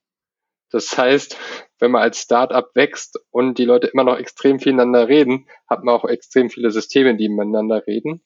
Das 0.70 0.96
heißt, 0.96 1.36
wenn 1.78 1.90
man 1.90 2.02
als 2.02 2.20
Startup 2.20 2.68
wächst 2.74 3.20
und 3.30 3.58
die 3.58 3.64
Leute 3.64 3.88
immer 3.88 4.04
noch 4.04 4.18
extrem 4.18 4.58
viel 4.58 4.72
miteinander 4.72 5.08
reden, 5.08 5.48
hat 5.68 5.84
man 5.84 5.94
auch 5.94 6.04
extrem 6.04 6.50
viele 6.50 6.70
Systeme, 6.70 7.16
die 7.16 7.28
miteinander 7.28 7.86
reden. 7.86 8.22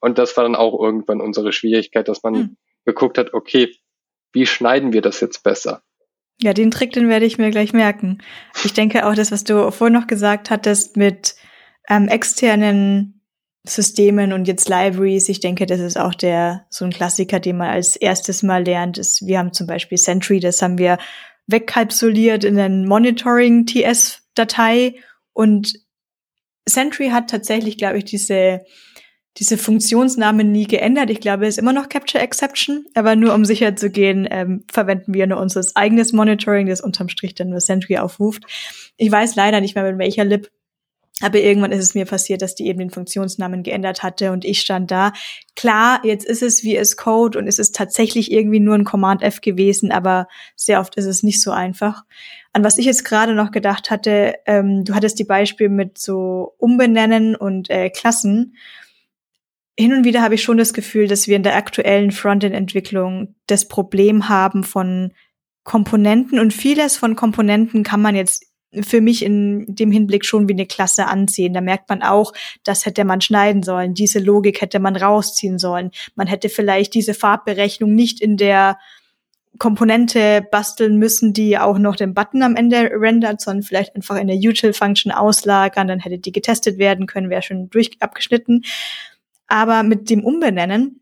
Und 0.00 0.18
das 0.18 0.36
war 0.36 0.44
dann 0.44 0.56
auch 0.56 0.78
irgendwann 0.78 1.20
unsere 1.20 1.52
Schwierigkeit, 1.52 2.08
dass 2.08 2.22
man 2.22 2.34
hm. 2.34 2.56
geguckt 2.84 3.16
hat, 3.16 3.32
okay, 3.32 3.74
wie 4.32 4.46
schneiden 4.46 4.92
wir 4.92 5.00
das 5.00 5.20
jetzt 5.20 5.42
besser? 5.42 5.82
Ja, 6.40 6.52
den 6.52 6.70
Trick, 6.70 6.92
den 6.92 7.08
werde 7.08 7.24
ich 7.24 7.38
mir 7.38 7.50
gleich 7.50 7.72
merken. 7.72 8.18
Ich 8.64 8.72
denke 8.72 9.06
auch, 9.06 9.14
das, 9.14 9.30
was 9.30 9.44
du 9.44 9.70
vorhin 9.70 9.94
noch 9.94 10.08
gesagt 10.08 10.50
hattest 10.50 10.96
mit 10.96 11.36
ähm, 11.88 12.08
externen 12.08 13.13
Systemen 13.66 14.32
und 14.32 14.46
jetzt 14.46 14.68
Libraries, 14.68 15.28
ich 15.30 15.40
denke, 15.40 15.66
das 15.66 15.80
ist 15.80 15.98
auch 15.98 16.14
der 16.14 16.66
so 16.68 16.84
ein 16.84 16.90
Klassiker, 16.90 17.40
den 17.40 17.56
man 17.56 17.70
als 17.70 17.96
erstes 17.96 18.42
mal 18.42 18.62
lernt. 18.64 18.98
Ist, 18.98 19.26
wir 19.26 19.38
haben 19.38 19.54
zum 19.54 19.66
Beispiel 19.66 19.96
Sentry, 19.96 20.38
das 20.38 20.60
haben 20.60 20.76
wir 20.78 20.98
wegkalkuliert 21.46 22.44
in 22.44 22.56
den 22.56 22.86
Monitoring-TS-Datei 22.86 24.96
und 25.32 25.72
Sentry 26.66 27.08
hat 27.08 27.30
tatsächlich, 27.30 27.78
glaube 27.78 27.96
ich, 27.98 28.04
diese 28.04 28.64
diese 29.38 29.58
Funktionsnamen 29.58 30.52
nie 30.52 30.66
geändert. 30.66 31.10
Ich 31.10 31.20
glaube, 31.20 31.46
es 31.46 31.54
ist 31.54 31.58
immer 31.58 31.72
noch 31.72 31.88
Capture 31.88 32.22
Exception, 32.22 32.86
aber 32.94 33.16
nur 33.16 33.34
um 33.34 33.44
sicher 33.44 33.74
zu 33.74 33.90
gehen, 33.90 34.28
ähm, 34.30 34.64
verwenden 34.70 35.12
wir 35.12 35.26
nur 35.26 35.40
unser 35.40 35.64
eigenes 35.74 36.12
Monitoring, 36.12 36.68
das 36.68 36.80
unterm 36.80 37.08
Strich 37.08 37.34
dann 37.34 37.50
nur 37.50 37.60
Sentry 37.60 37.98
aufruft. 37.98 38.44
Ich 38.96 39.10
weiß 39.10 39.34
leider 39.34 39.60
nicht 39.60 39.74
mehr, 39.74 39.84
mit 39.84 39.98
welcher 39.98 40.24
Lib 40.24 40.50
aber 41.20 41.38
irgendwann 41.38 41.70
ist 41.70 41.82
es 41.82 41.94
mir 41.94 42.06
passiert, 42.06 42.42
dass 42.42 42.56
die 42.56 42.66
eben 42.66 42.80
den 42.80 42.90
Funktionsnamen 42.90 43.62
geändert 43.62 44.02
hatte 44.02 44.32
und 44.32 44.44
ich 44.44 44.60
stand 44.60 44.90
da. 44.90 45.12
Klar, 45.54 46.00
jetzt 46.02 46.26
ist 46.26 46.42
es 46.42 46.62
VS 46.62 46.96
Code 46.96 47.38
und 47.38 47.46
es 47.46 47.60
ist 47.60 47.76
tatsächlich 47.76 48.32
irgendwie 48.32 48.58
nur 48.58 48.74
ein 48.74 48.84
Command 48.84 49.22
F 49.22 49.40
gewesen, 49.40 49.92
aber 49.92 50.26
sehr 50.56 50.80
oft 50.80 50.96
ist 50.96 51.04
es 51.04 51.22
nicht 51.22 51.40
so 51.40 51.52
einfach. 51.52 52.04
An 52.52 52.64
was 52.64 52.78
ich 52.78 52.86
jetzt 52.86 53.04
gerade 53.04 53.34
noch 53.34 53.52
gedacht 53.52 53.92
hatte, 53.92 54.34
ähm, 54.46 54.84
du 54.84 54.94
hattest 54.94 55.18
die 55.20 55.24
Beispiele 55.24 55.70
mit 55.70 55.98
so 55.98 56.54
Umbenennen 56.58 57.36
und 57.36 57.70
äh, 57.70 57.90
Klassen. 57.90 58.56
Hin 59.78 59.92
und 59.92 60.04
wieder 60.04 60.20
habe 60.20 60.34
ich 60.34 60.42
schon 60.42 60.58
das 60.58 60.72
Gefühl, 60.72 61.06
dass 61.06 61.28
wir 61.28 61.36
in 61.36 61.42
der 61.44 61.56
aktuellen 61.56 62.10
Frontend-Entwicklung 62.10 63.36
das 63.46 63.68
Problem 63.68 64.28
haben 64.28 64.64
von 64.64 65.12
Komponenten 65.62 66.40
und 66.40 66.52
vieles 66.52 66.96
von 66.96 67.14
Komponenten 67.14 67.84
kann 67.84 68.02
man 68.02 68.16
jetzt 68.16 68.53
für 68.82 69.00
mich 69.00 69.24
in 69.24 69.64
dem 69.68 69.90
Hinblick 69.90 70.24
schon 70.24 70.48
wie 70.48 70.52
eine 70.52 70.66
Klasse 70.66 71.06
ansehen. 71.06 71.54
Da 71.54 71.60
merkt 71.60 71.88
man 71.88 72.02
auch, 72.02 72.32
das 72.64 72.86
hätte 72.86 73.04
man 73.04 73.20
schneiden 73.20 73.62
sollen, 73.62 73.94
diese 73.94 74.18
Logik 74.18 74.60
hätte 74.60 74.80
man 74.80 74.96
rausziehen 74.96 75.58
sollen. 75.58 75.90
Man 76.14 76.26
hätte 76.26 76.48
vielleicht 76.48 76.94
diese 76.94 77.14
Farbberechnung 77.14 77.94
nicht 77.94 78.20
in 78.20 78.36
der 78.36 78.78
Komponente 79.58 80.44
basteln 80.50 80.98
müssen, 80.98 81.32
die 81.32 81.58
auch 81.58 81.78
noch 81.78 81.96
den 81.96 82.14
Button 82.14 82.42
am 82.42 82.56
Ende 82.56 82.90
rendert, 82.92 83.40
sondern 83.40 83.62
vielleicht 83.62 83.94
einfach 83.94 84.16
in 84.16 84.26
der 84.26 84.36
Util-Function 84.36 85.12
auslagern, 85.12 85.86
dann 85.86 86.00
hätte 86.00 86.18
die 86.18 86.32
getestet 86.32 86.78
werden 86.78 87.06
können, 87.06 87.30
wäre 87.30 87.42
schon 87.42 87.70
durch 87.70 87.92
abgeschnitten. 88.00 88.64
Aber 89.46 89.84
mit 89.84 90.10
dem 90.10 90.24
Umbenennen, 90.24 91.00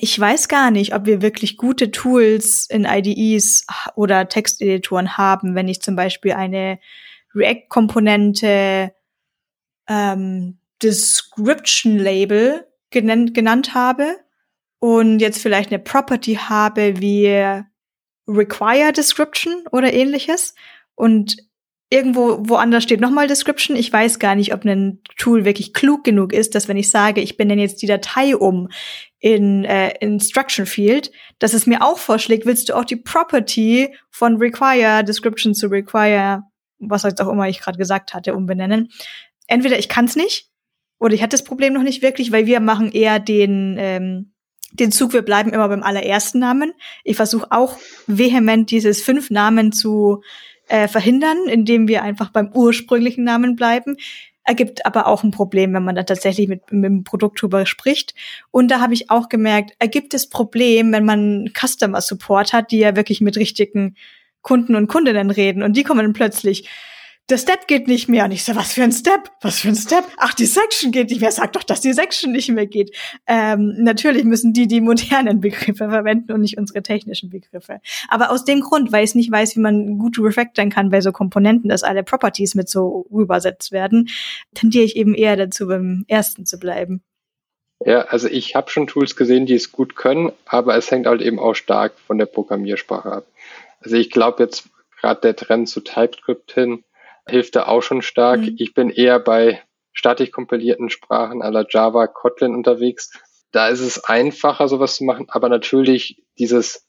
ich 0.00 0.18
weiß 0.18 0.48
gar 0.48 0.70
nicht, 0.70 0.94
ob 0.94 1.06
wir 1.06 1.22
wirklich 1.22 1.56
gute 1.56 1.90
Tools 1.90 2.66
in 2.70 2.84
IDEs 2.84 3.66
oder 3.96 4.28
Texteditoren 4.28 5.16
haben, 5.16 5.54
wenn 5.54 5.66
ich 5.66 5.82
zum 5.82 5.96
Beispiel 5.96 6.32
eine 6.32 6.78
React-Komponente 7.34 8.92
ähm, 9.88 10.58
Description-Label 10.82 12.66
genannt, 12.90 13.34
genannt 13.34 13.74
habe 13.74 14.16
und 14.78 15.18
jetzt 15.20 15.42
vielleicht 15.42 15.70
eine 15.70 15.82
Property 15.82 16.34
habe 16.34 17.00
wie 17.00 17.62
Require 18.28 18.92
Description 18.92 19.64
oder 19.72 19.92
ähnliches 19.92 20.54
und 20.94 21.36
irgendwo 21.90 22.38
woanders 22.48 22.82
steht 22.84 23.00
nochmal 23.00 23.26
Description. 23.26 23.76
Ich 23.76 23.92
weiß 23.92 24.18
gar 24.18 24.34
nicht, 24.34 24.52
ob 24.52 24.64
ein 24.64 25.00
Tool 25.16 25.44
wirklich 25.44 25.72
klug 25.72 26.04
genug 26.04 26.32
ist, 26.32 26.54
dass 26.54 26.68
wenn 26.68 26.76
ich 26.76 26.90
sage, 26.90 27.20
ich 27.22 27.36
benenne 27.36 27.62
jetzt 27.62 27.80
die 27.80 27.86
Datei 27.86 28.36
um 28.36 28.68
in 29.20 29.64
äh, 29.64 29.94
Instruction 30.00 30.66
Field, 30.66 31.10
dass 31.38 31.54
es 31.54 31.66
mir 31.66 31.82
auch 31.82 31.98
vorschlägt, 31.98 32.44
willst 32.46 32.68
du 32.68 32.76
auch 32.76 32.84
die 32.84 32.96
Property 32.96 33.94
von 34.10 34.36
Require 34.36 35.02
Description 35.02 35.54
zu 35.54 35.68
Require 35.68 36.42
was 36.78 37.02
jetzt 37.02 37.20
auch 37.20 37.32
immer 37.32 37.48
ich 37.48 37.60
gerade 37.60 37.78
gesagt 37.78 38.14
hatte, 38.14 38.34
umbenennen. 38.34 38.90
Entweder 39.46 39.78
ich 39.78 39.88
kann 39.88 40.04
es 40.06 40.16
nicht 40.16 40.50
oder 40.98 41.14
ich 41.14 41.22
hatte 41.22 41.36
das 41.36 41.44
Problem 41.44 41.72
noch 41.72 41.82
nicht 41.82 42.02
wirklich, 42.02 42.32
weil 42.32 42.46
wir 42.46 42.60
machen 42.60 42.92
eher 42.92 43.18
den 43.18 43.76
ähm, 43.78 44.32
den 44.72 44.92
Zug, 44.92 45.12
wir 45.12 45.22
bleiben 45.22 45.50
immer 45.50 45.68
beim 45.68 45.82
allerersten 45.82 46.38
Namen. 46.38 46.72
Ich 47.04 47.16
versuche 47.16 47.50
auch 47.50 47.78
vehement 48.06 48.70
dieses 48.70 49.02
fünf 49.02 49.30
Namen 49.30 49.72
zu 49.72 50.22
äh, 50.68 50.88
verhindern, 50.88 51.38
indem 51.46 51.88
wir 51.88 52.02
einfach 52.02 52.30
beim 52.30 52.50
ursprünglichen 52.52 53.24
Namen 53.24 53.56
bleiben. 53.56 53.96
Ergibt 54.44 54.86
aber 54.86 55.06
auch 55.06 55.24
ein 55.24 55.30
Problem, 55.30 55.74
wenn 55.74 55.84
man 55.84 55.94
da 55.94 56.04
tatsächlich 56.04 56.48
mit, 56.48 56.72
mit 56.72 56.84
dem 56.84 57.04
Produkt 57.04 57.42
drüber 57.42 57.66
spricht. 57.66 58.14
Und 58.50 58.70
da 58.70 58.80
habe 58.80 58.94
ich 58.94 59.10
auch 59.10 59.28
gemerkt, 59.28 59.72
ergibt 59.78 60.14
es 60.14 60.28
Problem, 60.28 60.92
wenn 60.92 61.04
man 61.04 61.50
Customer 61.54 62.00
Support 62.00 62.52
hat, 62.52 62.70
die 62.70 62.78
ja 62.78 62.96
wirklich 62.96 63.20
mit 63.20 63.36
richtigen 63.36 63.96
Kunden 64.48 64.76
und 64.76 64.86
Kundinnen 64.86 65.30
reden 65.30 65.62
und 65.62 65.76
die 65.76 65.82
kommen 65.82 66.14
plötzlich, 66.14 66.66
der 67.28 67.36
Step 67.36 67.66
geht 67.66 67.86
nicht 67.86 68.08
mehr. 68.08 68.24
Und 68.24 68.30
ich 68.30 68.42
so, 68.42 68.56
was 68.56 68.72
für 68.72 68.82
ein 68.82 68.92
Step? 68.92 69.30
Was 69.42 69.60
für 69.60 69.68
ein 69.68 69.76
Step? 69.76 70.04
Ach, 70.16 70.32
die 70.32 70.46
Section 70.46 70.90
geht 70.90 71.10
nicht 71.10 71.20
mehr. 71.20 71.30
Sag 71.30 71.52
doch, 71.52 71.62
dass 71.62 71.82
die 71.82 71.92
Section 71.92 72.32
nicht 72.32 72.48
mehr 72.48 72.66
geht. 72.66 72.96
Ähm, 73.26 73.74
natürlich 73.76 74.24
müssen 74.24 74.54
die 74.54 74.66
die 74.66 74.80
modernen 74.80 75.42
Begriffe 75.42 75.90
verwenden 75.90 76.32
und 76.32 76.40
nicht 76.40 76.56
unsere 76.56 76.82
technischen 76.82 77.28
Begriffe. 77.28 77.82
Aber 78.08 78.30
aus 78.30 78.46
dem 78.46 78.60
Grund, 78.60 78.90
weil 78.90 79.04
ich 79.04 79.14
nicht 79.14 79.30
weiß, 79.30 79.56
wie 79.56 79.60
man 79.60 79.98
gut 79.98 80.18
refactoren 80.18 80.70
kann 80.70 80.88
bei 80.88 81.02
so 81.02 81.12
Komponenten, 81.12 81.68
dass 81.68 81.82
alle 81.82 82.02
Properties 82.02 82.54
mit 82.54 82.70
so 82.70 83.04
übersetzt 83.10 83.70
werden, 83.70 84.08
tendiere 84.54 84.84
ich 84.84 84.96
eben 84.96 85.14
eher 85.14 85.36
dazu, 85.36 85.66
beim 85.66 86.06
ersten 86.08 86.46
zu 86.46 86.58
bleiben. 86.58 87.02
Ja, 87.84 88.00
also 88.06 88.26
ich 88.26 88.54
habe 88.56 88.70
schon 88.70 88.86
Tools 88.86 89.14
gesehen, 89.14 89.46
die 89.46 89.54
es 89.54 89.70
gut 89.70 89.94
können, 89.94 90.32
aber 90.46 90.76
es 90.76 90.90
hängt 90.90 91.06
halt 91.06 91.22
eben 91.22 91.38
auch 91.38 91.54
stark 91.54 91.92
von 92.06 92.18
der 92.18 92.26
Programmiersprache 92.26 93.12
ab. 93.12 93.26
Also 93.80 93.96
ich 93.96 94.10
glaube 94.10 94.42
jetzt 94.42 94.68
gerade 95.00 95.20
der 95.20 95.36
Trend 95.36 95.68
zu 95.68 95.80
TypeScript 95.80 96.52
hin 96.52 96.84
hilft 97.28 97.56
da 97.56 97.66
auch 97.66 97.82
schon 97.82 98.02
stark. 98.02 98.40
Mhm. 98.40 98.56
Ich 98.58 98.74
bin 98.74 98.90
eher 98.90 99.20
bei 99.20 99.62
statisch 99.92 100.30
kompilierten 100.30 100.90
Sprachen 100.90 101.42
aller 101.42 101.66
Java, 101.68 102.06
Kotlin 102.06 102.54
unterwegs. 102.54 103.12
Da 103.52 103.68
ist 103.68 103.80
es 103.80 104.04
einfacher, 104.04 104.68
sowas 104.68 104.96
zu 104.96 105.04
machen, 105.04 105.26
aber 105.28 105.48
natürlich 105.48 106.22
dieses, 106.38 106.86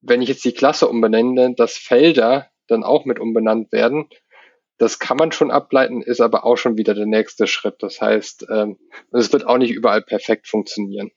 wenn 0.00 0.22
ich 0.22 0.28
jetzt 0.28 0.44
die 0.44 0.52
Klasse 0.52 0.88
umbenenne, 0.88 1.54
dass 1.54 1.76
Felder 1.76 2.50
dann 2.68 2.84
auch 2.84 3.04
mit 3.04 3.18
umbenannt 3.18 3.72
werden, 3.72 4.08
das 4.78 4.98
kann 4.98 5.16
man 5.16 5.32
schon 5.32 5.50
ableiten, 5.50 6.02
ist 6.02 6.20
aber 6.20 6.44
auch 6.44 6.56
schon 6.56 6.76
wieder 6.76 6.94
der 6.94 7.06
nächste 7.06 7.46
Schritt. 7.46 7.76
Das 7.78 8.02
heißt, 8.02 8.46
ähm, 8.50 8.78
es 9.10 9.32
wird 9.32 9.46
auch 9.46 9.56
nicht 9.56 9.70
überall 9.70 10.02
perfekt 10.02 10.48
funktionieren. 10.48 11.10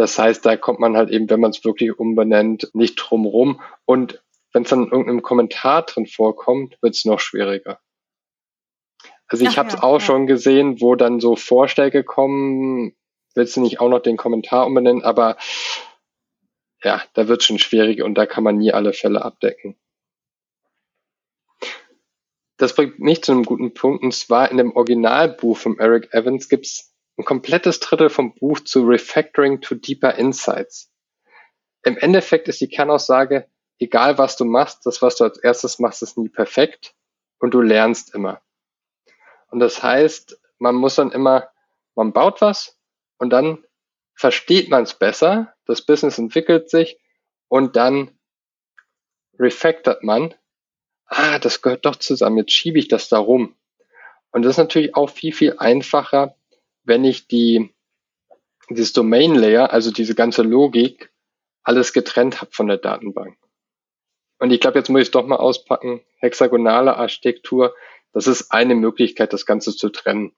Das 0.00 0.18
heißt, 0.18 0.46
da 0.46 0.56
kommt 0.56 0.80
man 0.80 0.96
halt 0.96 1.10
eben, 1.10 1.28
wenn 1.28 1.40
man 1.40 1.50
es 1.50 1.62
wirklich 1.62 1.98
umbenennt, 1.98 2.70
nicht 2.72 2.96
drum 2.96 3.26
rum. 3.26 3.60
Und 3.84 4.24
wenn 4.50 4.62
es 4.62 4.70
dann 4.70 4.84
in 4.84 4.90
irgendeinem 4.90 5.20
Kommentar 5.20 5.82
drin 5.82 6.06
vorkommt, 6.06 6.78
wird 6.80 6.94
es 6.94 7.04
noch 7.04 7.20
schwieriger. 7.20 7.80
Also 9.26 9.44
ich 9.44 9.58
habe 9.58 9.68
es 9.68 9.74
ja, 9.74 9.82
auch 9.82 9.98
ja. 9.98 10.00
schon 10.00 10.26
gesehen, 10.26 10.80
wo 10.80 10.94
dann 10.94 11.20
so 11.20 11.36
Vorschläge 11.36 12.02
kommen, 12.02 12.96
willst 13.34 13.56
du 13.56 13.60
nicht 13.60 13.78
auch 13.78 13.90
noch 13.90 14.00
den 14.00 14.16
Kommentar 14.16 14.64
umbenennen, 14.64 15.04
aber 15.04 15.36
ja, 16.82 17.02
da 17.12 17.28
wird 17.28 17.42
schon 17.42 17.58
schwierig 17.58 18.02
und 18.02 18.14
da 18.14 18.24
kann 18.24 18.42
man 18.42 18.56
nie 18.56 18.72
alle 18.72 18.94
Fälle 18.94 19.22
abdecken. 19.22 19.76
Das 22.56 22.74
bringt 22.74 23.00
mich 23.00 23.22
zu 23.22 23.32
einem 23.32 23.44
guten 23.44 23.74
Punkt, 23.74 24.02
und 24.02 24.14
zwar 24.14 24.50
in 24.50 24.56
dem 24.56 24.74
Originalbuch 24.74 25.58
von 25.58 25.78
Eric 25.78 26.14
Evans 26.14 26.48
gibt's 26.48 26.89
ein 27.20 27.24
komplettes 27.24 27.80
Drittel 27.80 28.08
vom 28.08 28.34
Buch 28.34 28.60
zu 28.60 28.82
Refactoring 28.82 29.60
to 29.60 29.74
Deeper 29.74 30.14
Insights. 30.14 30.90
Im 31.82 31.98
Endeffekt 31.98 32.48
ist 32.48 32.62
die 32.62 32.68
Kernaussage, 32.68 33.46
egal 33.78 34.16
was 34.16 34.36
du 34.36 34.46
machst, 34.46 34.86
das, 34.86 35.02
was 35.02 35.16
du 35.16 35.24
als 35.24 35.36
erstes 35.38 35.78
machst, 35.78 36.02
ist 36.02 36.16
nie 36.16 36.30
perfekt 36.30 36.94
und 37.38 37.52
du 37.52 37.60
lernst 37.60 38.14
immer. 38.14 38.40
Und 39.50 39.60
das 39.60 39.82
heißt, 39.82 40.40
man 40.58 40.74
muss 40.74 40.94
dann 40.94 41.12
immer, 41.12 41.50
man 41.94 42.14
baut 42.14 42.40
was 42.40 42.78
und 43.18 43.30
dann 43.30 43.64
versteht 44.14 44.70
man 44.70 44.84
es 44.84 44.94
besser, 44.94 45.54
das 45.66 45.82
Business 45.82 46.18
entwickelt 46.18 46.70
sich 46.70 46.98
und 47.48 47.76
dann 47.76 48.18
refactort 49.38 50.02
man, 50.02 50.34
ah, 51.04 51.38
das 51.38 51.60
gehört 51.60 51.84
doch 51.84 51.96
zusammen, 51.96 52.38
jetzt 52.38 52.52
schiebe 52.52 52.78
ich 52.78 52.88
das 52.88 53.10
da 53.10 53.18
rum. 53.18 53.56
Und 54.30 54.42
das 54.42 54.52
ist 54.52 54.58
natürlich 54.58 54.94
auch 54.94 55.10
viel, 55.10 55.34
viel 55.34 55.56
einfacher, 55.58 56.36
wenn 56.90 57.04
ich 57.04 57.28
die, 57.28 57.72
dieses 58.68 58.92
Domain 58.92 59.36
Layer, 59.36 59.72
also 59.72 59.92
diese 59.92 60.16
ganze 60.16 60.42
Logik, 60.42 61.12
alles 61.62 61.92
getrennt 61.92 62.40
habe 62.40 62.50
von 62.50 62.66
der 62.66 62.78
Datenbank. 62.78 63.38
Und 64.40 64.50
ich 64.50 64.58
glaube, 64.58 64.80
jetzt 64.80 64.88
muss 64.88 65.02
ich 65.02 65.06
es 65.06 65.12
doch 65.12 65.24
mal 65.24 65.36
auspacken. 65.36 66.02
Hexagonale 66.16 66.96
Architektur, 66.96 67.76
das 68.12 68.26
ist 68.26 68.50
eine 68.50 68.74
Möglichkeit, 68.74 69.32
das 69.32 69.46
Ganze 69.46 69.76
zu 69.76 69.88
trennen. 69.90 70.34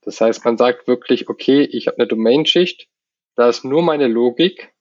Das 0.00 0.20
heißt, 0.20 0.44
man 0.44 0.58
sagt 0.58 0.88
wirklich, 0.88 1.28
okay, 1.28 1.62
ich 1.62 1.86
habe 1.86 1.98
eine 1.98 2.08
Domain-Schicht, 2.08 2.88
da 3.36 3.48
ist 3.48 3.64
nur 3.64 3.82
meine 3.82 4.08
Logik 4.08 4.74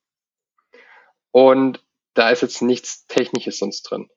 und 1.30 1.86
da 2.16 2.32
ist 2.32 2.42
jetzt 2.42 2.64
nichts 2.64 3.06
Technisches 3.06 3.60
sonst 3.60 3.84
drin. 3.84 4.10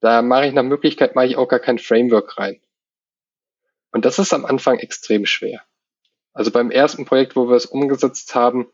Da 0.00 0.20
mache 0.20 0.48
ich 0.48 0.52
nach 0.52 0.64
Möglichkeit 0.64 1.14
mache 1.14 1.26
ich 1.26 1.36
auch 1.36 1.46
gar 1.46 1.60
kein 1.60 1.78
Framework 1.78 2.38
rein. 2.38 2.60
Und 3.92 4.04
das 4.04 4.18
ist 4.18 4.32
am 4.32 4.44
Anfang 4.44 4.80
extrem 4.80 5.26
schwer. 5.26 5.64
Also 6.32 6.50
beim 6.50 6.70
ersten 6.70 7.04
Projekt, 7.04 7.36
wo 7.36 7.48
wir 7.48 7.56
es 7.56 7.66
umgesetzt 7.66 8.34
haben, 8.34 8.70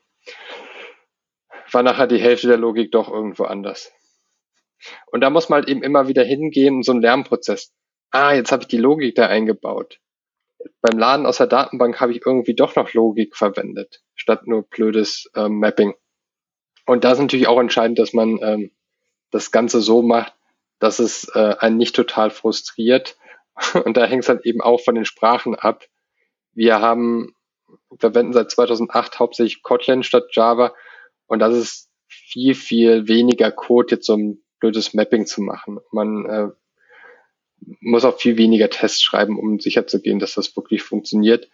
war 1.73 1.83
nachher 1.83 2.07
die 2.07 2.21
Hälfte 2.21 2.49
der 2.49 2.57
Logik 2.57 2.93
doch 2.93 3.09
irgendwo 3.09 3.45
anders. 3.45 3.93
Und 5.07 5.23
da 5.23 5.31
muss 5.31 5.49
man 5.49 5.61
halt 5.61 5.69
eben 5.69 5.83
immer 5.83 6.09
wieder 6.09 6.25
hingehen, 6.25 6.83
so 6.83 6.93
ein 6.93 7.01
Lernprozess. 7.01 7.75
Ah, 8.11 8.33
jetzt 8.33 8.53
habe 8.53 8.63
ich 8.63 8.69
die 8.69 8.79
Logik 8.79 9.15
da 9.17 9.27
eingebaut. 9.27 10.01
Beim 10.81 10.99
Laden 10.99 11.27
aus 11.27 11.39
der 11.39 11.47
Datenbank 11.47 12.01
habe 12.01 12.13
ich 12.13 12.25
irgendwie 12.25 12.55
doch 12.55 12.75
noch 12.77 12.93
Logik 12.93 13.37
verwendet, 13.37 14.03
statt 14.15 14.47
nur 14.47 14.63
blödes 14.63 15.31
ähm, 15.35 15.59
Mapping. 15.59 15.95
Und 16.87 17.05
da 17.05 17.13
ist 17.13 17.19
natürlich 17.19 17.49
auch 17.49 17.61
entscheidend, 17.61 17.99
dass 17.99 18.13
man 18.13 18.39
ähm, 18.43 18.71
das 19.31 19.51
Ganze 19.51 19.81
so 19.81 20.03
macht, 20.03 20.35
dass 20.79 20.99
es 21.01 21.29
äh, 21.35 21.57
einen 21.59 21.77
nicht 21.77 21.95
total 21.95 22.31
frustriert. 22.31 23.17
Und 23.85 23.97
da 23.97 24.07
hängt 24.07 24.23
es 24.23 24.29
halt 24.29 24.47
eben 24.47 24.61
auch 24.61 24.81
von 24.81 24.95
den 24.95 25.05
Sprachen 25.05 25.55
ab. 25.55 25.85
Wir 26.53 26.81
haben, 26.81 27.35
verwenden 27.99 28.33
seit 28.33 28.51
2008 28.51 29.19
hauptsächlich 29.19 29.63
Kotlin 29.63 30.03
statt 30.03 30.29
Java. 30.33 30.75
Und 31.27 31.41
das 31.41 31.55
ist 31.55 31.91
viel, 32.09 32.55
viel 32.55 33.09
weniger 33.09 33.51
Code 33.51 33.97
jetzt 33.97 34.09
um 34.09 34.43
blödes 34.61 34.95
Mapping 34.95 35.27
zu 35.27 35.41
machen. 35.41 35.79
Man 35.93 36.27
äh, 36.27 36.49
muss 37.81 38.05
auch 38.05 38.19
viel 38.19 38.37
weniger 38.37 38.71
Tests 38.71 39.03
schreiben, 39.03 39.39
um 39.39 39.61
sicherzugehen, 39.61 40.19
dass 40.19 40.35
das 40.35 40.57
wirklich 40.57 40.83
funktioniert. 40.83 41.49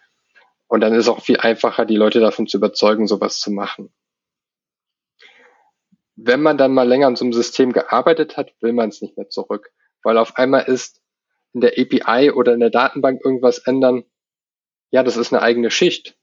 Und 0.67 0.81
dann 0.81 0.93
ist 0.93 1.03
es 1.03 1.09
auch 1.09 1.21
viel 1.21 1.37
einfacher, 1.37 1.85
die 1.85 1.95
Leute 1.95 2.19
davon 2.19 2.47
zu 2.47 2.57
überzeugen, 2.57 3.07
sowas 3.07 3.39
zu 3.39 3.51
machen. 3.51 3.93
Wenn 6.15 6.41
man 6.41 6.57
dann 6.57 6.73
mal 6.73 6.87
länger 6.87 7.07
an 7.07 7.15
so 7.15 7.25
einem 7.25 7.33
System 7.33 7.73
gearbeitet 7.73 8.37
hat, 8.37 8.53
will 8.61 8.73
man 8.73 8.89
es 8.89 9.01
nicht 9.01 9.17
mehr 9.17 9.29
zurück. 9.29 9.71
Weil 10.01 10.17
auf 10.17 10.37
einmal 10.37 10.63
ist 10.63 11.01
in 11.53 11.61
der 11.61 11.73
API 11.77 12.31
oder 12.31 12.53
in 12.53 12.59
der 12.59 12.69
Datenbank 12.69 13.23
irgendwas 13.23 13.59
ändern, 13.59 14.05
ja, 14.95 15.03
das 15.03 15.17
ist 15.17 15.33
eine 15.33 15.41
eigene 15.41 15.71
Schicht. 15.71 16.15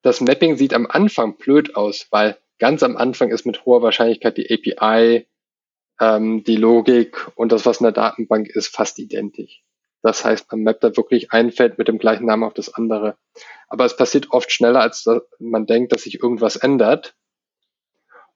Das 0.00 0.22
Mapping 0.22 0.56
sieht 0.56 0.72
am 0.72 0.86
Anfang 0.86 1.36
blöd 1.36 1.76
aus, 1.76 2.06
weil 2.10 2.38
ganz 2.58 2.82
am 2.82 2.96
Anfang 2.96 3.28
ist 3.28 3.44
mit 3.44 3.66
hoher 3.66 3.82
Wahrscheinlichkeit 3.82 4.38
die 4.38 4.50
API 4.50 5.26
ähm, 6.00 6.44
die 6.44 6.56
Logik 6.56 7.30
und 7.36 7.52
das, 7.52 7.66
was 7.66 7.80
in 7.80 7.84
der 7.84 7.92
Datenbank 7.92 8.48
ist, 8.48 8.68
fast 8.68 8.98
identisch. 8.98 9.62
Das 10.00 10.24
heißt, 10.24 10.50
man 10.50 10.62
mappt 10.62 10.82
da 10.82 10.96
wirklich 10.96 11.30
ein 11.32 11.52
Feld 11.52 11.76
mit 11.76 11.88
dem 11.88 11.98
gleichen 11.98 12.24
Namen 12.24 12.44
auf 12.44 12.54
das 12.54 12.72
andere. 12.72 13.18
Aber 13.68 13.84
es 13.84 13.98
passiert 13.98 14.30
oft 14.30 14.50
schneller, 14.50 14.80
als 14.80 15.04
man 15.38 15.66
denkt, 15.66 15.92
dass 15.92 16.04
sich 16.04 16.22
irgendwas 16.22 16.56
ändert. 16.56 17.16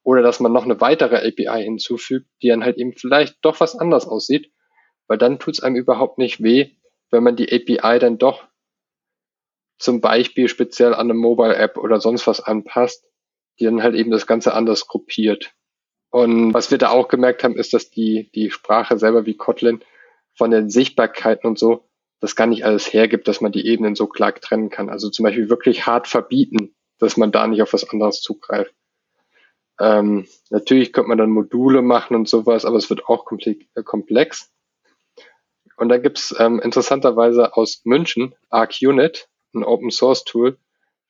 Oder 0.03 0.21
dass 0.21 0.41
man 0.41 0.53
noch 0.53 0.65
eine 0.65 0.83
weitere 0.83 1.27
API 1.27 1.65
hinzufügt, 1.65 2.29
die 2.43 2.49
dann 2.49 2.65
halt 2.65 2.77
eben 2.77 2.93
vielleicht 2.93 3.37
doch 3.41 3.61
was 3.61 3.77
anders 3.77 4.07
aussieht. 4.07 4.53
Weil 5.07 5.17
dann 5.17 5.39
tut 5.39 5.55
es 5.55 5.63
einem 5.63 5.77
überhaupt 5.77 6.19
nicht 6.19 6.43
weh, 6.43 6.73
wenn 7.11 7.23
man 7.23 7.37
die 7.37 7.51
API 7.51 7.99
dann 7.99 8.19
doch 8.19 8.52
zum 9.83 10.01
Beispiel 10.01 10.49
speziell 10.49 10.95
an 10.95 11.11
eine 11.11 11.15
Mobile 11.15 11.57
App 11.57 11.77
oder 11.77 12.01
sonst 12.01 12.27
was 12.27 12.41
anpasst, 12.41 13.09
die 13.59 13.65
dann 13.65 13.83
halt 13.83 13.95
eben 13.95 14.11
das 14.11 14.27
Ganze 14.27 14.55
anders 14.55 14.87
gruppiert. 14.87 15.53
Und 16.11 16.53
was 16.53 16.71
wir 16.71 16.79
da 16.79 16.91
auch 16.91 17.09
gemerkt 17.09 17.43
haben, 17.43 17.57
ist, 17.57 17.73
dass 17.73 17.91
die, 17.91 18.31
die 18.35 18.51
Sprache 18.51 18.99
selber 18.99 19.27
wie 19.27 19.37
Kotlin 19.37 19.83
von 20.35 20.51
den 20.51 20.71
Sichtbarkeiten 20.71 21.47
und 21.47 21.59
so 21.59 21.85
das 22.23 22.37
gar 22.37 22.47
nicht 22.47 22.65
alles 22.65 22.93
hergibt, 22.93 23.27
dass 23.27 23.41
man 23.41 23.51
die 23.51 23.67
Ebenen 23.67 23.97
so 23.97 24.07
klar 24.07 24.33
trennen 24.33 24.71
kann. 24.71 24.89
Also 24.89 25.11
zum 25.11 25.25
Beispiel 25.25 25.51
wirklich 25.51 25.87
hart 25.87 26.07
verbieten, 26.07 26.73
dass 26.99 27.17
man 27.17 27.33
da 27.33 27.49
nicht 27.49 27.63
auf 27.63 27.73
was 27.73 27.89
anderes 27.91 28.21
zugreift. 28.21 28.73
Ähm, 29.81 30.29
natürlich 30.49 30.93
könnte 30.93 31.09
man 31.09 31.19
dann 31.19 31.31
Module 31.31 31.83
machen 31.83 32.15
und 32.15 32.29
sowas, 32.29 32.65
aber 32.65 32.77
es 32.77 32.89
wird 32.91 33.09
auch 33.09 33.27
äh, 33.33 33.83
komplex. 33.83 34.53
Und 35.77 35.89
da 35.89 35.99
gibt's 35.99 36.33
ähm, 36.39 36.61
interessanterweise 36.61 37.57
aus 37.57 37.81
München 37.85 38.37
ArcUnit, 38.51 39.29
ein 39.55 39.65
Open 39.65 39.91
Source 39.91 40.25
Tool 40.25 40.59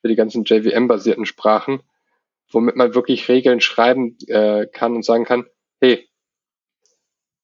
für 0.01 0.07
die 0.07 0.15
ganzen 0.15 0.43
JVM-basierten 0.43 1.25
Sprachen, 1.25 1.81
womit 2.51 2.75
man 2.75 2.93
wirklich 2.93 3.27
Regeln 3.29 3.61
schreiben 3.61 4.17
äh, 4.27 4.67
kann 4.67 4.95
und 4.95 5.05
sagen 5.05 5.25
kann, 5.25 5.45
hey, 5.79 6.09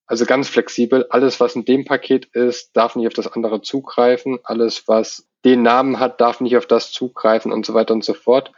also 0.05 0.25
ganz 0.25 0.49
flexibel, 0.49 1.05
alles, 1.09 1.39
was 1.39 1.55
in 1.55 1.65
dem 1.65 1.85
Paket 1.85 2.25
ist, 2.33 2.75
darf 2.75 2.95
nicht 2.95 3.05
auf 3.05 3.13
das 3.13 3.27
andere 3.27 3.61
zugreifen, 3.61 4.39
alles, 4.43 4.87
was 4.87 5.29
den 5.45 5.61
Namen 5.61 5.99
hat, 5.99 6.19
darf 6.19 6.41
nicht 6.41 6.57
auf 6.57 6.65
das 6.65 6.91
zugreifen 6.91 7.51
und 7.51 7.65
so 7.65 7.73
weiter 7.75 7.93
und 7.93 8.03
so 8.03 8.15
fort. 8.15 8.51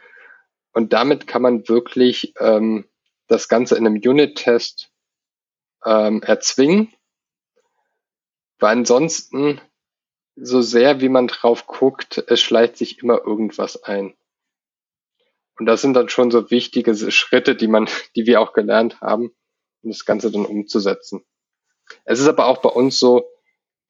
Und 0.72 0.94
damit 0.94 1.26
kann 1.26 1.42
man 1.42 1.68
wirklich 1.68 2.32
ähm, 2.40 2.86
das 3.28 3.48
Ganze 3.48 3.76
in 3.76 3.86
einem 3.86 4.00
Unit-Test 4.02 4.90
ähm, 5.84 6.22
erzwingen, 6.22 6.92
weil 8.58 8.78
ansonsten, 8.78 9.60
so 10.36 10.62
sehr 10.62 11.00
wie 11.00 11.08
man 11.08 11.28
drauf 11.28 11.66
guckt, 11.66 12.24
es 12.26 12.40
schleicht 12.40 12.76
sich 12.76 13.02
immer 13.02 13.20
irgendwas 13.24 13.82
ein. 13.82 14.14
Und 15.58 15.66
das 15.66 15.82
sind 15.82 15.94
dann 15.94 16.08
schon 16.08 16.30
so 16.30 16.50
wichtige 16.50 16.94
Schritte, 17.10 17.54
die 17.54 17.68
man, 17.68 17.88
die 18.16 18.26
wir 18.26 18.40
auch 18.40 18.52
gelernt 18.52 19.00
haben, 19.00 19.32
um 19.82 19.90
das 19.90 20.04
Ganze 20.04 20.30
dann 20.30 20.46
umzusetzen. 20.46 21.24
Es 22.04 22.20
ist 22.20 22.28
aber 22.28 22.46
auch 22.46 22.58
bei 22.62 22.70
uns 22.70 22.98
so, 22.98 23.28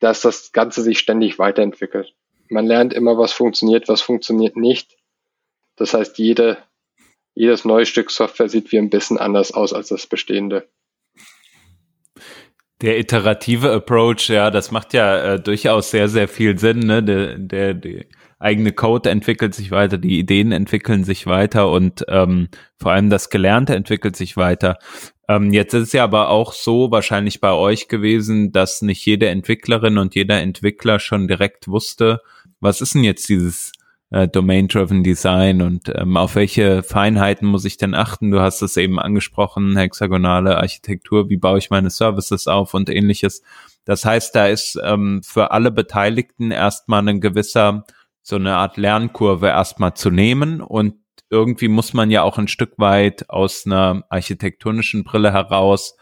dass 0.00 0.20
das 0.20 0.52
Ganze 0.52 0.82
sich 0.82 0.98
ständig 0.98 1.38
weiterentwickelt. 1.38 2.14
Man 2.48 2.66
lernt 2.66 2.92
immer, 2.92 3.16
was 3.16 3.32
funktioniert, 3.32 3.88
was 3.88 4.02
funktioniert 4.02 4.56
nicht. 4.56 4.96
Das 5.76 5.94
heißt, 5.94 6.18
jede, 6.18 6.58
jedes 7.34 7.64
neue 7.64 7.86
Stück 7.86 8.10
Software 8.10 8.48
sieht 8.48 8.72
wie 8.72 8.78
ein 8.78 8.90
bisschen 8.90 9.16
anders 9.16 9.52
aus 9.52 9.72
als 9.72 9.88
das 9.88 10.06
bestehende. 10.06 10.68
Der 12.82 12.98
iterative 12.98 13.72
Approach, 13.72 14.28
ja, 14.28 14.50
das 14.50 14.72
macht 14.72 14.92
ja 14.92 15.34
äh, 15.34 15.40
durchaus 15.40 15.90
sehr, 15.92 16.08
sehr 16.08 16.26
viel 16.26 16.58
Sinn. 16.58 16.80
Ne? 16.80 17.02
Der, 17.02 17.38
der, 17.38 17.74
der 17.74 18.04
eigene 18.40 18.72
Code 18.72 19.08
entwickelt 19.08 19.54
sich 19.54 19.70
weiter, 19.70 19.98
die 19.98 20.18
Ideen 20.18 20.50
entwickeln 20.50 21.04
sich 21.04 21.26
weiter 21.26 21.70
und 21.70 22.04
ähm, 22.08 22.48
vor 22.76 22.90
allem 22.90 23.08
das 23.08 23.30
Gelernte 23.30 23.76
entwickelt 23.76 24.16
sich 24.16 24.36
weiter. 24.36 24.78
Ähm, 25.28 25.52
jetzt 25.52 25.74
ist 25.74 25.82
es 25.84 25.92
ja 25.92 26.02
aber 26.02 26.28
auch 26.28 26.52
so 26.52 26.90
wahrscheinlich 26.90 27.40
bei 27.40 27.52
euch 27.52 27.86
gewesen, 27.86 28.50
dass 28.50 28.82
nicht 28.82 29.06
jede 29.06 29.28
Entwicklerin 29.28 29.96
und 29.96 30.16
jeder 30.16 30.40
Entwickler 30.40 30.98
schon 30.98 31.28
direkt 31.28 31.68
wusste, 31.68 32.20
was 32.58 32.80
ist 32.80 32.94
denn 32.94 33.04
jetzt 33.04 33.28
dieses 33.28 33.70
äh, 34.12 34.28
Domain-Driven 34.28 35.02
Design 35.02 35.62
und 35.62 35.90
ähm, 35.94 36.16
auf 36.16 36.34
welche 36.36 36.82
Feinheiten 36.82 37.48
muss 37.48 37.64
ich 37.64 37.78
denn 37.78 37.94
achten? 37.94 38.30
Du 38.30 38.40
hast 38.40 38.60
es 38.60 38.76
eben 38.76 38.98
angesprochen, 38.98 39.76
hexagonale 39.76 40.58
Architektur, 40.58 41.30
wie 41.30 41.38
baue 41.38 41.58
ich 41.58 41.70
meine 41.70 41.90
Services 41.90 42.46
auf 42.46 42.74
und 42.74 42.90
ähnliches. 42.90 43.42
Das 43.84 44.04
heißt, 44.04 44.34
da 44.34 44.46
ist 44.46 44.78
ähm, 44.84 45.22
für 45.24 45.50
alle 45.50 45.70
Beteiligten 45.70 46.50
erstmal 46.50 47.08
ein 47.08 47.20
gewisser, 47.20 47.84
so 48.22 48.36
eine 48.36 48.54
Art 48.56 48.76
Lernkurve 48.76 49.48
erstmal 49.48 49.94
zu 49.94 50.10
nehmen 50.10 50.60
und 50.60 50.94
irgendwie 51.30 51.68
muss 51.68 51.94
man 51.94 52.10
ja 52.10 52.22
auch 52.22 52.36
ein 52.36 52.48
Stück 52.48 52.74
weit 52.76 53.30
aus 53.30 53.64
einer 53.64 54.04
architektonischen 54.10 55.04
Brille 55.04 55.32
heraus 55.32 55.96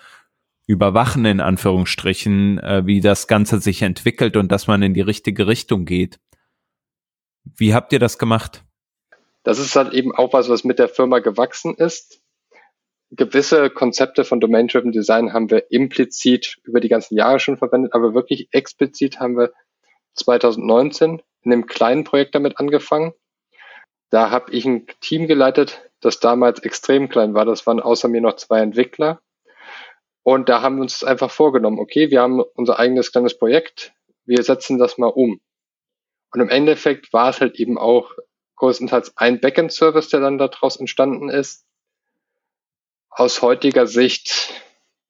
überwachen, 0.67 1.25
in 1.25 1.41
Anführungsstrichen, 1.41 2.59
äh, 2.59 2.83
wie 2.85 3.01
das 3.01 3.29
Ganze 3.29 3.61
sich 3.61 3.83
entwickelt 3.83 4.37
und 4.37 4.51
dass 4.51 4.67
man 4.67 4.83
in 4.83 4.95
die 4.95 5.01
richtige 5.01 5.47
Richtung 5.47 5.85
geht. 5.85 6.19
Wie 7.57 7.75
habt 7.75 7.93
ihr 7.93 7.99
das 7.99 8.19
gemacht? 8.19 8.65
Das 9.43 9.59
ist 9.59 9.77
halt 9.77 9.95
eben 9.95 10.15
auch 10.15 10.33
was, 10.33 10.49
was 10.49 10.65
mit 10.65 10.79
der 10.79 10.89
Firma 10.89 11.21
gewachsen 11.21 11.75
ist. 11.75 12.21
Gewisse 13.11 13.71
Konzepte 13.71 14.25
von 14.25 14.39
Domain-Driven 14.39 14.93
Design 14.93 15.33
haben 15.33 15.51
wir 15.51 15.71
implizit 15.71 16.59
über 16.65 16.81
die 16.81 16.89
ganzen 16.89 17.17
Jahre 17.17 17.41
schon 17.41 17.57
verwendet, 17.57 17.95
aber 17.95 18.15
wirklich 18.15 18.49
explizit 18.53 19.19
haben 19.19 19.37
wir 19.37 19.53
2019 20.15 21.23
in 21.43 21.53
einem 21.53 21.67
kleinen 21.67 22.05
Projekt 22.05 22.35
damit 22.35 22.59
angefangen. 22.59 23.13
Da 24.11 24.31
habe 24.31 24.53
ich 24.53 24.65
ein 24.65 24.87
Team 25.01 25.27
geleitet, 25.27 25.91
das 26.01 26.21
damals 26.21 26.61
extrem 26.61 27.09
klein 27.09 27.35
war. 27.35 27.45
Das 27.45 27.67
waren 27.67 27.81
außer 27.81 28.09
mir 28.09 28.21
noch 28.21 28.37
zwei 28.37 28.61
Entwickler. 28.61 29.21
Und 30.23 30.49
da 30.49 30.63
haben 30.63 30.77
wir 30.77 30.83
uns 30.83 31.03
einfach 31.03 31.31
vorgenommen, 31.31 31.79
okay, 31.79 32.11
wir 32.11 32.21
haben 32.21 32.41
unser 32.55 32.79
eigenes 32.79 33.11
kleines 33.11 33.39
Projekt, 33.39 33.95
wir 34.27 34.43
setzen 34.43 34.79
das 34.79 34.99
mal 34.99 35.09
um. 35.09 35.41
Und 36.33 36.41
im 36.41 36.49
Endeffekt 36.49 37.13
war 37.13 37.31
es 37.31 37.41
halt 37.41 37.57
eben 37.57 37.79
auch 37.79 38.13
größtenteils 38.57 39.17
ein 39.17 39.41
Backend-Service, 39.41 40.09
der 40.09 40.21
dann 40.21 40.39
daraus 40.39 40.77
entstanden 40.77 41.29
ist. 41.29 41.67
Aus 43.09 43.43
heutiger 43.43 43.87
Sicht 43.87 44.53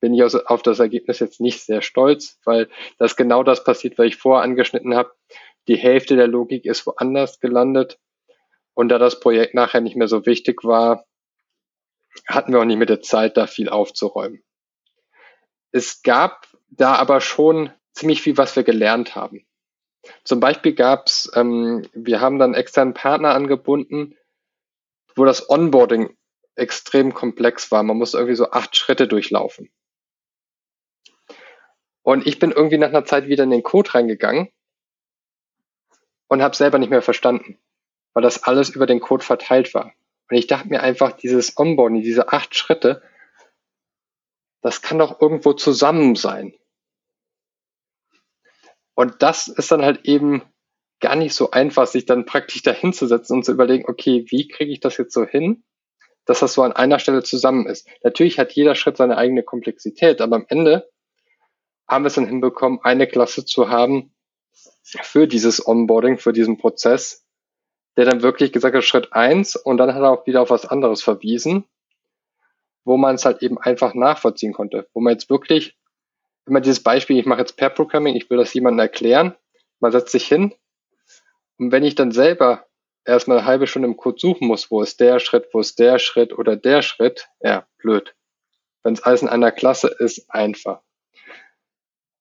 bin 0.00 0.14
ich 0.14 0.22
auf 0.22 0.62
das 0.62 0.78
Ergebnis 0.78 1.18
jetzt 1.18 1.40
nicht 1.40 1.62
sehr 1.62 1.82
stolz, 1.82 2.38
weil 2.44 2.70
das 2.98 3.16
genau 3.16 3.42
das 3.42 3.64
passiert, 3.64 3.98
was 3.98 4.06
ich 4.06 4.16
vorher 4.16 4.42
angeschnitten 4.42 4.94
habe. 4.94 5.12
Die 5.68 5.76
Hälfte 5.76 6.16
der 6.16 6.26
Logik 6.26 6.64
ist 6.64 6.86
woanders 6.86 7.38
gelandet. 7.40 7.98
Und 8.72 8.88
da 8.88 8.98
das 8.98 9.20
Projekt 9.20 9.54
nachher 9.54 9.82
nicht 9.82 9.96
mehr 9.96 10.08
so 10.08 10.24
wichtig 10.24 10.64
war, 10.64 11.04
hatten 12.26 12.52
wir 12.52 12.60
auch 12.60 12.64
nicht 12.64 12.78
mit 12.78 12.88
der 12.88 13.02
Zeit, 13.02 13.36
da 13.36 13.46
viel 13.46 13.68
aufzuräumen. 13.68 14.42
Es 15.72 16.02
gab 16.02 16.46
da 16.70 16.94
aber 16.94 17.20
schon 17.20 17.72
ziemlich 17.92 18.22
viel, 18.22 18.36
was 18.38 18.56
wir 18.56 18.62
gelernt 18.62 19.14
haben. 19.14 19.44
Zum 20.24 20.40
Beispiel 20.40 20.74
gab's, 20.74 21.30
ähm, 21.34 21.86
wir 21.92 22.20
haben 22.20 22.38
dann 22.38 22.54
externen 22.54 22.94
Partner 22.94 23.34
angebunden, 23.34 24.16
wo 25.14 25.24
das 25.24 25.48
Onboarding 25.50 26.16
extrem 26.54 27.14
komplex 27.14 27.70
war. 27.70 27.82
Man 27.82 27.98
musste 27.98 28.18
irgendwie 28.18 28.36
so 28.36 28.50
acht 28.50 28.76
Schritte 28.76 29.08
durchlaufen. 29.08 29.70
Und 32.02 32.26
ich 32.26 32.38
bin 32.38 32.50
irgendwie 32.50 32.78
nach 32.78 32.88
einer 32.88 33.04
Zeit 33.04 33.26
wieder 33.26 33.44
in 33.44 33.50
den 33.50 33.62
Code 33.62 33.94
reingegangen 33.94 34.48
und 36.28 36.42
habe 36.42 36.56
selber 36.56 36.78
nicht 36.78 36.90
mehr 36.90 37.02
verstanden, 37.02 37.58
weil 38.14 38.22
das 38.22 38.44
alles 38.44 38.70
über 38.70 38.86
den 38.86 39.00
Code 39.00 39.24
verteilt 39.24 39.74
war. 39.74 39.92
Und 40.30 40.36
ich 40.36 40.46
dachte 40.46 40.68
mir 40.68 40.82
einfach, 40.82 41.12
dieses 41.12 41.56
Onboarding, 41.58 42.02
diese 42.02 42.32
acht 42.32 42.54
Schritte, 42.54 43.02
das 44.62 44.82
kann 44.82 44.98
doch 44.98 45.20
irgendwo 45.20 45.52
zusammen 45.52 46.14
sein. 46.14 46.54
Und 48.94 49.22
das 49.22 49.48
ist 49.48 49.70
dann 49.70 49.82
halt 49.82 50.04
eben 50.04 50.42
gar 51.00 51.16
nicht 51.16 51.34
so 51.34 51.50
einfach, 51.50 51.86
sich 51.86 52.06
dann 52.06 52.26
praktisch 52.26 52.62
dahinzusetzen 52.62 53.38
und 53.38 53.44
zu 53.44 53.52
überlegen, 53.52 53.88
okay, 53.88 54.24
wie 54.28 54.48
kriege 54.48 54.72
ich 54.72 54.80
das 54.80 54.98
jetzt 54.98 55.14
so 55.14 55.24
hin, 55.24 55.64
dass 56.26 56.40
das 56.40 56.52
so 56.52 56.62
an 56.62 56.72
einer 56.72 56.98
Stelle 56.98 57.22
zusammen 57.22 57.66
ist. 57.66 57.88
Natürlich 58.04 58.38
hat 58.38 58.52
jeder 58.52 58.74
Schritt 58.74 58.96
seine 58.96 59.16
eigene 59.16 59.42
Komplexität, 59.42 60.20
aber 60.20 60.36
am 60.36 60.46
Ende 60.48 60.88
haben 61.88 62.04
wir 62.04 62.08
es 62.08 62.14
dann 62.14 62.26
hinbekommen, 62.26 62.78
eine 62.82 63.06
Klasse 63.06 63.44
zu 63.44 63.68
haben 63.68 64.14
für 64.82 65.26
dieses 65.26 65.66
Onboarding, 65.66 66.18
für 66.18 66.32
diesen 66.32 66.58
Prozess, 66.58 67.26
der 67.96 68.04
dann 68.04 68.22
wirklich 68.22 68.52
gesagt 68.52 68.76
hat, 68.76 68.84
Schritt 68.84 69.12
eins 69.12 69.56
und 69.56 69.78
dann 69.78 69.94
hat 69.94 70.02
er 70.02 70.10
auch 70.10 70.26
wieder 70.26 70.42
auf 70.42 70.50
was 70.50 70.66
anderes 70.66 71.02
verwiesen, 71.02 71.64
wo 72.84 72.96
man 72.96 73.16
es 73.16 73.24
halt 73.24 73.42
eben 73.42 73.58
einfach 73.58 73.94
nachvollziehen 73.94 74.52
konnte, 74.52 74.88
wo 74.94 75.00
man 75.00 75.14
jetzt 75.14 75.30
wirklich 75.30 75.76
immer 76.50 76.60
dieses 76.60 76.82
Beispiel, 76.82 77.18
ich 77.18 77.26
mache 77.26 77.40
jetzt 77.40 77.56
Pair 77.56 77.70
Programming, 77.70 78.16
ich 78.16 78.28
will 78.28 78.38
das 78.38 78.52
jemandem 78.52 78.80
erklären, 78.80 79.34
man 79.80 79.92
setzt 79.92 80.12
sich 80.12 80.26
hin 80.26 80.54
und 81.58 81.72
wenn 81.72 81.84
ich 81.84 81.94
dann 81.94 82.12
selber 82.12 82.66
erstmal 83.04 83.38
eine 83.38 83.46
halbe 83.46 83.66
Stunde 83.66 83.88
im 83.88 83.96
Code 83.96 84.18
suchen 84.18 84.46
muss, 84.46 84.70
wo 84.70 84.82
ist 84.82 85.00
der 85.00 85.18
Schritt, 85.20 85.48
wo 85.52 85.60
ist 85.60 85.78
der 85.78 85.98
Schritt 85.98 86.32
oder 86.32 86.56
der 86.56 86.82
Schritt, 86.82 87.28
ja, 87.40 87.66
blöd. 87.78 88.14
Wenn 88.82 88.94
es 88.94 89.02
alles 89.02 89.22
in 89.22 89.28
einer 89.28 89.52
Klasse 89.52 89.94
ist, 89.98 90.24
einfach. 90.30 90.80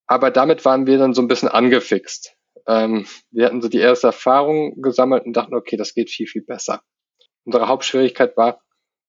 Aber 0.08 0.32
damit 0.32 0.66
waren 0.66 0.88
wir 0.88 0.98
dann 0.98 1.14
so 1.14 1.22
ein 1.22 1.28
bisschen 1.28 1.50
angefixt. 1.50 2.36
Ähm, 2.68 3.08
wir 3.32 3.46
hatten 3.46 3.62
so 3.62 3.70
die 3.70 3.80
erste 3.80 4.08
Erfahrung 4.08 4.82
gesammelt 4.82 5.26
und 5.26 5.34
dachten, 5.34 5.56
okay, 5.56 5.78
das 5.78 5.94
geht 5.94 6.10
viel, 6.10 6.28
viel 6.28 6.44
besser. 6.44 6.82
Unsere 7.46 7.68
Hauptschwierigkeit 7.68 8.36
war, 8.36 8.62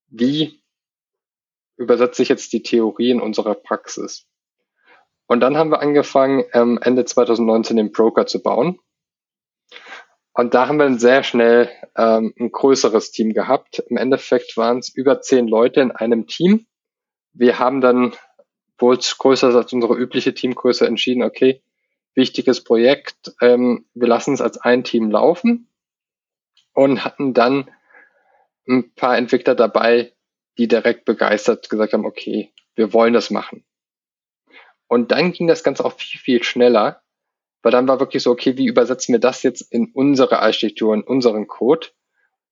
wie 0.08 0.62
übersetze 1.76 2.22
ich 2.22 2.28
jetzt 2.28 2.52
die 2.52 2.62
Theorie 2.62 3.10
in 3.10 3.20
unserer 3.20 3.54
Praxis? 3.54 4.30
Und 5.31 5.39
dann 5.39 5.57
haben 5.57 5.70
wir 5.70 5.81
angefangen, 5.81 6.43
ähm, 6.55 6.81
Ende 6.83 7.05
2019 7.05 7.76
den 7.76 7.93
Broker 7.93 8.26
zu 8.26 8.43
bauen. 8.43 8.81
Und 10.33 10.55
da 10.55 10.66
haben 10.66 10.81
wir 10.81 10.93
sehr 10.99 11.22
schnell 11.22 11.70
ähm, 11.97 12.35
ein 12.37 12.51
größeres 12.51 13.12
Team 13.12 13.33
gehabt. 13.33 13.78
Im 13.78 13.97
Endeffekt 13.97 14.57
waren 14.57 14.78
es 14.78 14.89
über 14.89 15.20
zehn 15.20 15.47
Leute 15.47 15.83
in 15.83 15.93
einem 15.93 16.26
Team. 16.26 16.66
Wir 17.33 17.61
haben 17.61 17.81
dann, 17.81 18.12
wohl 18.76 18.99
größer 18.99 19.55
als 19.55 19.72
unsere 19.72 19.95
übliche 19.95 20.35
Teamgröße, 20.35 20.85
entschieden, 20.85 21.22
okay, 21.22 21.62
wichtiges 22.16 22.64
Projekt, 22.64 23.33
ähm, 23.41 23.87
wir 23.95 24.09
lassen 24.09 24.35
es 24.35 24.41
als 24.41 24.59
ein 24.59 24.83
Team 24.83 25.12
laufen 25.12 25.68
und 26.72 27.05
hatten 27.05 27.35
dann 27.35 27.70
ein 28.68 28.93
paar 28.97 29.16
Entwickler 29.16 29.55
dabei, 29.55 30.12
die 30.59 30.66
direkt 30.66 31.05
begeistert 31.05 31.70
gesagt 31.70 31.93
haben, 31.93 32.05
okay, 32.05 32.51
wir 32.74 32.93
wollen 32.93 33.12
das 33.12 33.31
machen. 33.31 33.64
Und 34.91 35.12
dann 35.12 35.30
ging 35.30 35.47
das 35.47 35.62
Ganze 35.62 35.84
auch 35.84 35.93
viel, 35.93 36.18
viel 36.18 36.43
schneller, 36.43 37.01
weil 37.62 37.70
dann 37.70 37.86
war 37.86 38.01
wirklich 38.01 38.24
so, 38.24 38.32
okay, 38.32 38.57
wie 38.57 38.66
übersetzen 38.66 39.12
wir 39.12 39.20
das 39.20 39.45
jetzt 39.45 39.61
in 39.61 39.93
unsere 39.93 40.41
Architektur, 40.41 40.93
in 40.93 41.05
unseren 41.05 41.47
Code? 41.47 41.86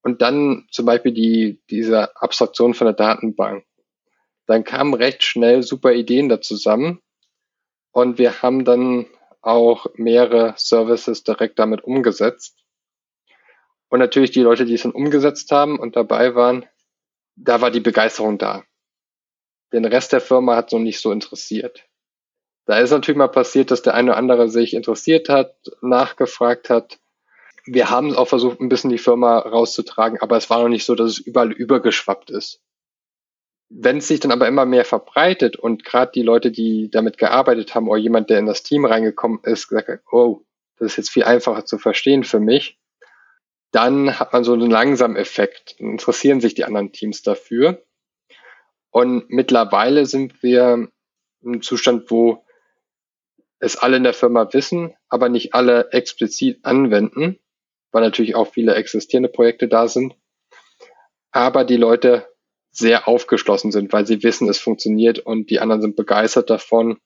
Und 0.03 0.23
dann 0.23 0.69
zum 0.71 0.87
Beispiel 0.87 1.11
die, 1.11 1.61
diese 1.69 2.17
Abstraktion 2.17 2.75
von 2.75 2.85
der 2.85 2.95
Datenbank. 2.95 3.65
Dann 4.47 4.63
kamen 4.63 4.95
recht 4.95 5.25
schnell 5.25 5.65
super 5.65 5.93
Ideen 5.93 6.29
da 6.29 6.41
zusammen. 6.41 7.03
Und 7.91 8.19
wir 8.19 8.41
haben 8.41 8.65
dann 8.65 9.07
auch 9.41 9.87
mehrere 9.95 10.55
Services 10.57 11.25
direkt 11.25 11.59
damit 11.59 11.83
umgesetzt. 11.83 12.57
Und 13.89 13.99
natürlich 13.99 14.31
die 14.31 14.43
Leute, 14.43 14.65
die 14.65 14.75
es 14.75 14.83
dann 14.83 14.93
umgesetzt 14.93 15.51
haben 15.51 15.77
und 15.81 15.97
dabei 15.97 16.37
waren, 16.37 16.67
da 17.35 17.61
war 17.61 17.73
die 17.73 17.81
Begeisterung 17.81 18.39
da. 18.39 18.63
Den 19.73 19.85
Rest 19.85 20.13
der 20.13 20.21
Firma 20.21 20.55
hat 20.55 20.71
so 20.71 20.79
nicht 20.79 21.01
so 21.01 21.11
interessiert. 21.11 21.88
Da 22.69 22.81
ist 22.81 22.91
natürlich 22.91 23.17
mal 23.17 23.29
passiert, 23.29 23.71
dass 23.71 23.81
der 23.81 23.95
eine 23.95 24.11
oder 24.11 24.19
andere 24.19 24.51
sich 24.51 24.75
interessiert 24.75 25.31
hat, 25.31 25.55
nachgefragt 25.81 26.69
hat. 26.69 26.99
Wir 27.65 27.89
haben 27.89 28.15
auch 28.15 28.29
versucht, 28.29 28.61
ein 28.61 28.69
bisschen 28.69 28.91
die 28.91 28.99
Firma 28.99 29.39
rauszutragen, 29.39 30.21
aber 30.21 30.37
es 30.37 30.51
war 30.51 30.61
noch 30.61 30.69
nicht 30.69 30.85
so, 30.85 30.95
dass 30.95 31.13
es 31.13 31.19
überall 31.19 31.51
übergeschwappt 31.51 32.29
ist. 32.29 32.61
Wenn 33.71 33.97
es 33.99 34.09
sich 34.09 34.21
dann 34.21 34.33
aber 34.33 34.47
immer 34.47 34.67
mehr 34.67 34.85
verbreitet 34.85 35.57
und 35.57 35.83
gerade 35.83 36.13
die 36.15 36.21
Leute, 36.21 36.51
die 36.51 36.91
damit 36.91 37.17
gearbeitet 37.17 37.75
haben 37.75 37.89
oder 37.89 37.99
jemand, 37.99 38.29
der 38.29 38.39
in 38.39 38.45
das 38.45 38.65
Team 38.65 38.85
reingekommen 38.85 39.41
ist, 39.45 39.69
gesagt 39.69 39.89
hat, 39.89 40.01
oh, 40.13 40.43
das 40.77 40.93
ist 40.93 40.97
jetzt 40.99 41.11
viel 41.11 41.25
einfacher 41.25 41.65
zu 41.65 41.79
verstehen 41.79 42.23
für 42.23 42.39
mich, 42.39 42.79
dann 43.71 44.21
hat 44.21 44.35
man 44.35 44.45
so 44.45 44.53
einen 44.53 44.71
langsamen 44.71 45.17
Effekt. 45.17 45.81
Dann 45.81 45.93
interessieren 45.93 46.43
sich 46.43 46.53
die 46.53 46.65
anderen 46.65 46.93
Teams 46.93 47.23
dafür. 47.23 47.83
Und 48.91 49.31
mittlerweile 49.31 50.05
sind 50.05 50.43
wir 50.43 50.91
im 51.41 51.63
Zustand, 51.63 52.11
wo 52.11 52.45
es 53.61 53.77
alle 53.77 53.97
in 53.97 54.05
der 54.05 54.15
Firma 54.15 54.53
wissen, 54.53 54.95
aber 55.09 55.29
nicht 55.29 55.55
alle 55.55 55.91
explizit 55.93 56.65
anwenden, 56.65 57.39
weil 57.91 58.03
natürlich 58.03 58.35
auch 58.35 58.53
viele 58.53 58.75
existierende 58.75 59.29
Projekte 59.29 59.69
da 59.69 59.89
sind. 59.89 60.15
Aber 61.31 61.65
die 61.65 61.77
Leute 61.77 62.27
sehr 62.71 63.09
aufgeschlossen 63.09 63.73
sind, 63.73 63.93
weil 63.93 64.07
sie 64.07 64.23
wissen, 64.23 64.49
es 64.49 64.59
funktioniert 64.59 65.19
und 65.19 65.51
die 65.51 65.61
anderen 65.61 65.83
sind 65.83 65.97
begeistert 65.97 66.51
davon. 66.51 66.99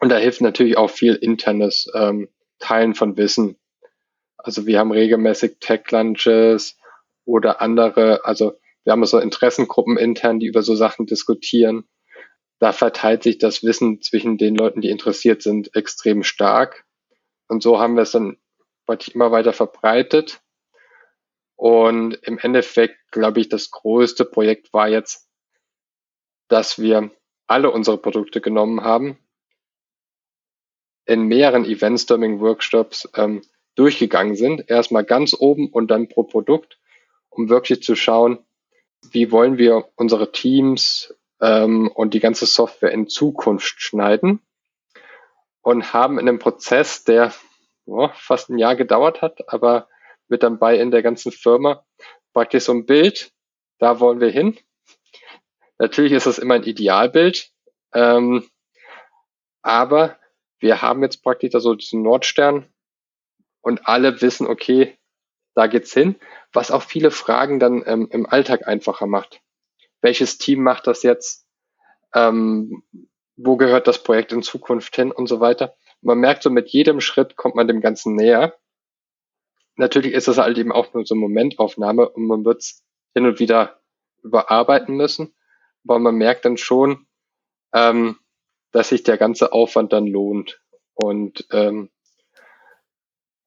Und 0.00 0.08
da 0.10 0.16
hilft 0.16 0.40
natürlich 0.40 0.76
auch 0.76 0.90
viel 0.90 1.14
internes 1.14 1.90
ähm, 1.94 2.28
Teilen 2.58 2.94
von 2.94 3.16
Wissen. 3.16 3.56
Also 4.36 4.66
wir 4.66 4.78
haben 4.78 4.92
regelmäßig 4.92 5.56
Tech-Lunches 5.60 6.78
oder 7.24 7.60
andere, 7.60 8.24
also 8.24 8.54
wir 8.84 8.92
haben 8.92 9.04
so 9.06 9.18
Interessengruppen 9.18 9.96
intern, 9.96 10.38
die 10.38 10.46
über 10.46 10.62
so 10.62 10.76
Sachen 10.76 11.06
diskutieren 11.06 11.88
da 12.64 12.72
verteilt 12.72 13.22
sich 13.22 13.36
das 13.36 13.62
Wissen 13.62 14.00
zwischen 14.00 14.38
den 14.38 14.54
Leuten, 14.54 14.80
die 14.80 14.88
interessiert 14.88 15.42
sind, 15.42 15.76
extrem 15.76 16.22
stark. 16.22 16.86
Und 17.46 17.62
so 17.62 17.78
haben 17.78 17.94
wir 17.94 18.04
es 18.04 18.12
dann 18.12 18.38
immer 19.12 19.30
weiter 19.30 19.52
verbreitet. 19.52 20.40
Und 21.56 22.14
im 22.22 22.38
Endeffekt, 22.38 22.96
glaube 23.10 23.40
ich, 23.40 23.50
das 23.50 23.70
größte 23.70 24.24
Projekt 24.24 24.72
war 24.72 24.88
jetzt, 24.88 25.28
dass 26.48 26.78
wir 26.78 27.10
alle 27.46 27.70
unsere 27.70 27.98
Produkte 27.98 28.40
genommen 28.40 28.80
haben, 28.80 29.18
in 31.04 31.24
mehreren 31.24 31.66
Event-Storming-Workshops 31.66 33.10
ähm, 33.14 33.42
durchgegangen 33.74 34.36
sind. 34.36 34.70
Erstmal 34.70 35.04
ganz 35.04 35.36
oben 35.38 35.68
und 35.68 35.88
dann 35.90 36.08
pro 36.08 36.22
Produkt, 36.22 36.78
um 37.28 37.50
wirklich 37.50 37.82
zu 37.82 37.94
schauen, 37.94 38.38
wie 39.10 39.30
wollen 39.30 39.58
wir 39.58 39.90
unsere 39.96 40.32
Teams 40.32 41.14
ähm, 41.44 41.88
und 41.88 42.14
die 42.14 42.20
ganze 42.20 42.46
Software 42.46 42.92
in 42.92 43.06
Zukunft 43.06 43.82
schneiden 43.82 44.40
und 45.60 45.92
haben 45.92 46.18
in 46.18 46.26
einem 46.26 46.38
Prozess, 46.38 47.04
der 47.04 47.34
oh, 47.84 48.08
fast 48.14 48.48
ein 48.48 48.58
Jahr 48.58 48.76
gedauert 48.76 49.20
hat, 49.20 49.46
aber 49.52 49.88
mit 50.26 50.42
dabei 50.42 50.78
in 50.78 50.90
der 50.90 51.02
ganzen 51.02 51.32
Firma 51.32 51.84
praktisch 52.32 52.64
so 52.64 52.72
ein 52.72 52.86
Bild, 52.86 53.30
da 53.78 54.00
wollen 54.00 54.20
wir 54.20 54.30
hin. 54.30 54.58
Natürlich 55.78 56.12
ist 56.12 56.26
das 56.26 56.38
immer 56.38 56.54
ein 56.54 56.62
Idealbild, 56.62 57.50
ähm, 57.92 58.48
aber 59.60 60.18
wir 60.60 60.80
haben 60.80 61.02
jetzt 61.02 61.22
praktisch 61.22 61.50
da 61.50 61.60
so 61.60 61.74
diesen 61.74 62.00
Nordstern 62.00 62.72
und 63.60 63.86
alle 63.86 64.22
wissen, 64.22 64.46
okay, 64.46 64.96
da 65.54 65.66
geht's 65.66 65.92
hin, 65.92 66.16
was 66.54 66.70
auch 66.70 66.82
viele 66.82 67.10
Fragen 67.10 67.60
dann 67.60 67.82
ähm, 67.86 68.08
im 68.10 68.24
Alltag 68.24 68.66
einfacher 68.66 69.06
macht. 69.06 69.43
Welches 70.04 70.36
Team 70.36 70.62
macht 70.62 70.86
das 70.86 71.02
jetzt? 71.02 71.46
Ähm, 72.14 72.82
wo 73.36 73.56
gehört 73.56 73.86
das 73.86 74.02
Projekt 74.02 74.32
in 74.32 74.42
Zukunft 74.42 74.94
hin 74.94 75.10
und 75.10 75.28
so 75.28 75.40
weiter. 75.40 75.76
Man 76.02 76.18
merkt 76.18 76.42
so, 76.42 76.50
mit 76.50 76.68
jedem 76.68 77.00
Schritt 77.00 77.36
kommt 77.36 77.54
man 77.54 77.68
dem 77.68 77.80
Ganzen 77.80 78.14
näher. 78.14 78.54
Natürlich 79.76 80.12
ist 80.12 80.28
das 80.28 80.36
halt 80.36 80.58
eben 80.58 80.72
auch 80.72 80.92
nur 80.92 81.06
so 81.06 81.14
eine 81.14 81.22
Momentaufnahme 81.22 82.06
und 82.06 82.26
man 82.26 82.44
wird 82.44 82.60
es 82.60 82.84
hin 83.14 83.24
und 83.24 83.40
wieder 83.40 83.80
überarbeiten 84.22 84.94
müssen. 84.94 85.34
Aber 85.88 85.98
man 85.98 86.16
merkt 86.16 86.44
dann 86.44 86.58
schon, 86.58 87.06
ähm, 87.72 88.18
dass 88.72 88.90
sich 88.90 89.04
der 89.04 89.16
ganze 89.16 89.54
Aufwand 89.54 89.94
dann 89.94 90.06
lohnt. 90.06 90.60
Und 90.92 91.46
ähm, 91.50 91.88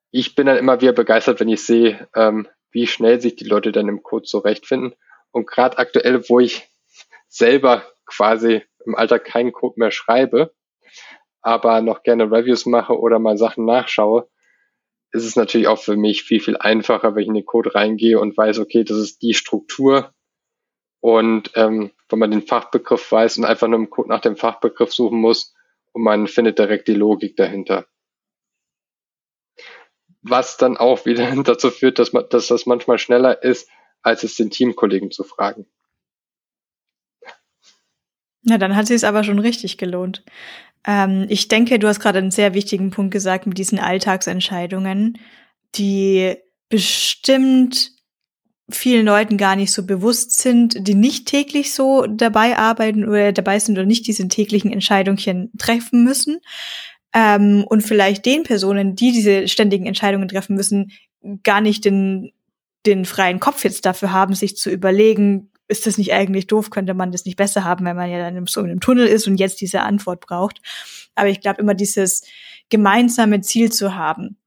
ich 0.09 0.33
bin 0.33 0.47
dann 0.47 0.57
immer 0.57 0.81
wieder 0.81 0.93
begeistert, 0.93 1.39
wenn 1.39 1.49
ich 1.49 1.63
sehe, 1.63 2.09
ähm, 2.15 2.47
wie 2.71 2.87
schnell 2.87 3.21
sich 3.21 3.35
die 3.35 3.45
Leute 3.45 3.71
dann 3.71 3.87
im 3.87 4.01
Code 4.01 4.25
zurechtfinden. 4.25 4.95
Und 5.37 5.45
gerade 5.45 5.77
aktuell, 5.77 6.27
wo 6.29 6.39
ich 6.39 6.67
selber 7.27 7.83
quasi 8.07 8.63
im 8.87 8.95
Alltag 8.95 9.23
keinen 9.23 9.51
Code 9.51 9.75
mehr 9.77 9.91
schreibe, 9.91 10.51
aber 11.43 11.81
noch 11.81 12.01
gerne 12.01 12.31
Reviews 12.31 12.65
mache 12.65 12.99
oder 12.99 13.19
mal 13.19 13.37
Sachen 13.37 13.63
nachschaue, 13.63 14.27
ist 15.11 15.25
es 15.25 15.35
natürlich 15.35 15.67
auch 15.67 15.77
für 15.77 15.95
mich 15.95 16.23
viel, 16.23 16.39
viel 16.39 16.57
einfacher, 16.57 17.13
wenn 17.13 17.21
ich 17.21 17.27
in 17.27 17.35
den 17.35 17.45
Code 17.45 17.75
reingehe 17.75 18.19
und 18.19 18.35
weiß, 18.35 18.57
okay, 18.57 18.83
das 18.83 18.97
ist 18.97 19.21
die 19.21 19.35
Struktur. 19.35 20.11
Und 21.01 21.51
ähm, 21.53 21.91
wenn 22.09 22.17
man 22.17 22.31
den 22.31 22.41
Fachbegriff 22.41 23.11
weiß 23.11 23.37
und 23.37 23.45
einfach 23.45 23.67
nur 23.67 23.77
im 23.77 23.91
Code 23.91 24.09
nach 24.09 24.21
dem 24.21 24.37
Fachbegriff 24.37 24.91
suchen 24.91 25.19
muss 25.19 25.53
und 25.91 26.01
man 26.01 26.25
findet 26.25 26.57
direkt 26.57 26.87
die 26.87 26.95
Logik 26.95 27.35
dahinter. 27.35 27.85
Was 30.23 30.57
dann 30.57 30.77
auch 30.77 31.05
wieder 31.05 31.31
dazu 31.43 31.69
führt, 31.69 31.99
dass, 31.99 32.11
man, 32.11 32.27
dass 32.29 32.47
das 32.47 32.65
manchmal 32.65 32.97
schneller 32.97 33.43
ist, 33.43 33.69
als 34.07 34.23
es 34.23 34.35
den 34.35 34.49
Teamkollegen 34.49 35.11
zu 35.11 35.23
fragen. 35.23 35.65
Na, 38.43 38.57
dann 38.57 38.75
hat 38.75 38.87
sie 38.87 38.93
es 38.93 39.03
aber 39.03 39.23
schon 39.23 39.39
richtig 39.39 39.77
gelohnt. 39.77 40.23
Ähm, 40.85 41.25
ich 41.29 41.49
denke, 41.49 41.79
du 41.79 41.87
hast 41.87 41.99
gerade 41.99 42.19
einen 42.19 42.31
sehr 42.31 42.53
wichtigen 42.53 42.91
Punkt 42.91 43.11
gesagt 43.11 43.45
mit 43.45 43.57
diesen 43.57 43.77
Alltagsentscheidungen, 43.77 45.19
die 45.75 46.35
bestimmt 46.69 47.91
vielen 48.69 49.05
Leuten 49.05 49.37
gar 49.37 49.55
nicht 49.55 49.71
so 49.71 49.85
bewusst 49.85 50.39
sind, 50.39 50.87
die 50.87 50.95
nicht 50.95 51.27
täglich 51.27 51.73
so 51.73 52.05
dabei 52.05 52.57
arbeiten 52.57 53.07
oder 53.07 53.31
dabei 53.31 53.59
sind 53.59 53.77
oder 53.77 53.85
nicht 53.85 54.07
diese 54.07 54.27
täglichen 54.27 54.71
Entscheidungen 54.71 55.51
treffen 55.57 56.03
müssen. 56.03 56.39
Ähm, 57.13 57.65
und 57.67 57.81
vielleicht 57.81 58.25
den 58.25 58.43
Personen, 58.43 58.95
die 58.95 59.11
diese 59.11 59.47
ständigen 59.47 59.85
Entscheidungen 59.85 60.27
treffen 60.27 60.55
müssen, 60.55 60.91
gar 61.43 61.61
nicht 61.61 61.85
den, 61.85 62.31
den 62.87 63.05
freien 63.05 63.39
Kopf 63.39 63.63
jetzt 63.63 63.85
dafür 63.85 64.11
haben, 64.11 64.33
sich 64.33 64.57
zu 64.57 64.69
überlegen, 64.71 65.51
ist 65.67 65.85
das 65.85 65.97
nicht 65.97 66.13
eigentlich 66.13 66.47
doof? 66.47 66.69
Könnte 66.69 66.93
man 66.93 67.11
das 67.11 67.25
nicht 67.25 67.35
besser 67.35 67.63
haben, 67.63 67.85
wenn 67.85 67.95
man 67.95 68.09
ja 68.09 68.17
dann 68.19 68.45
so 68.47 68.61
in 68.61 68.71
einem 68.71 68.79
Tunnel 68.79 69.05
ist 69.05 69.27
und 69.27 69.37
jetzt 69.37 69.61
diese 69.61 69.81
Antwort 69.81 70.21
braucht? 70.21 70.61
Aber 71.13 71.29
ich 71.29 71.41
glaube, 71.41 71.61
immer 71.61 71.73
dieses 71.73 72.23
gemeinsame 72.69 73.41
Ziel 73.41 73.71
zu 73.71 73.95
haben, 73.95 74.37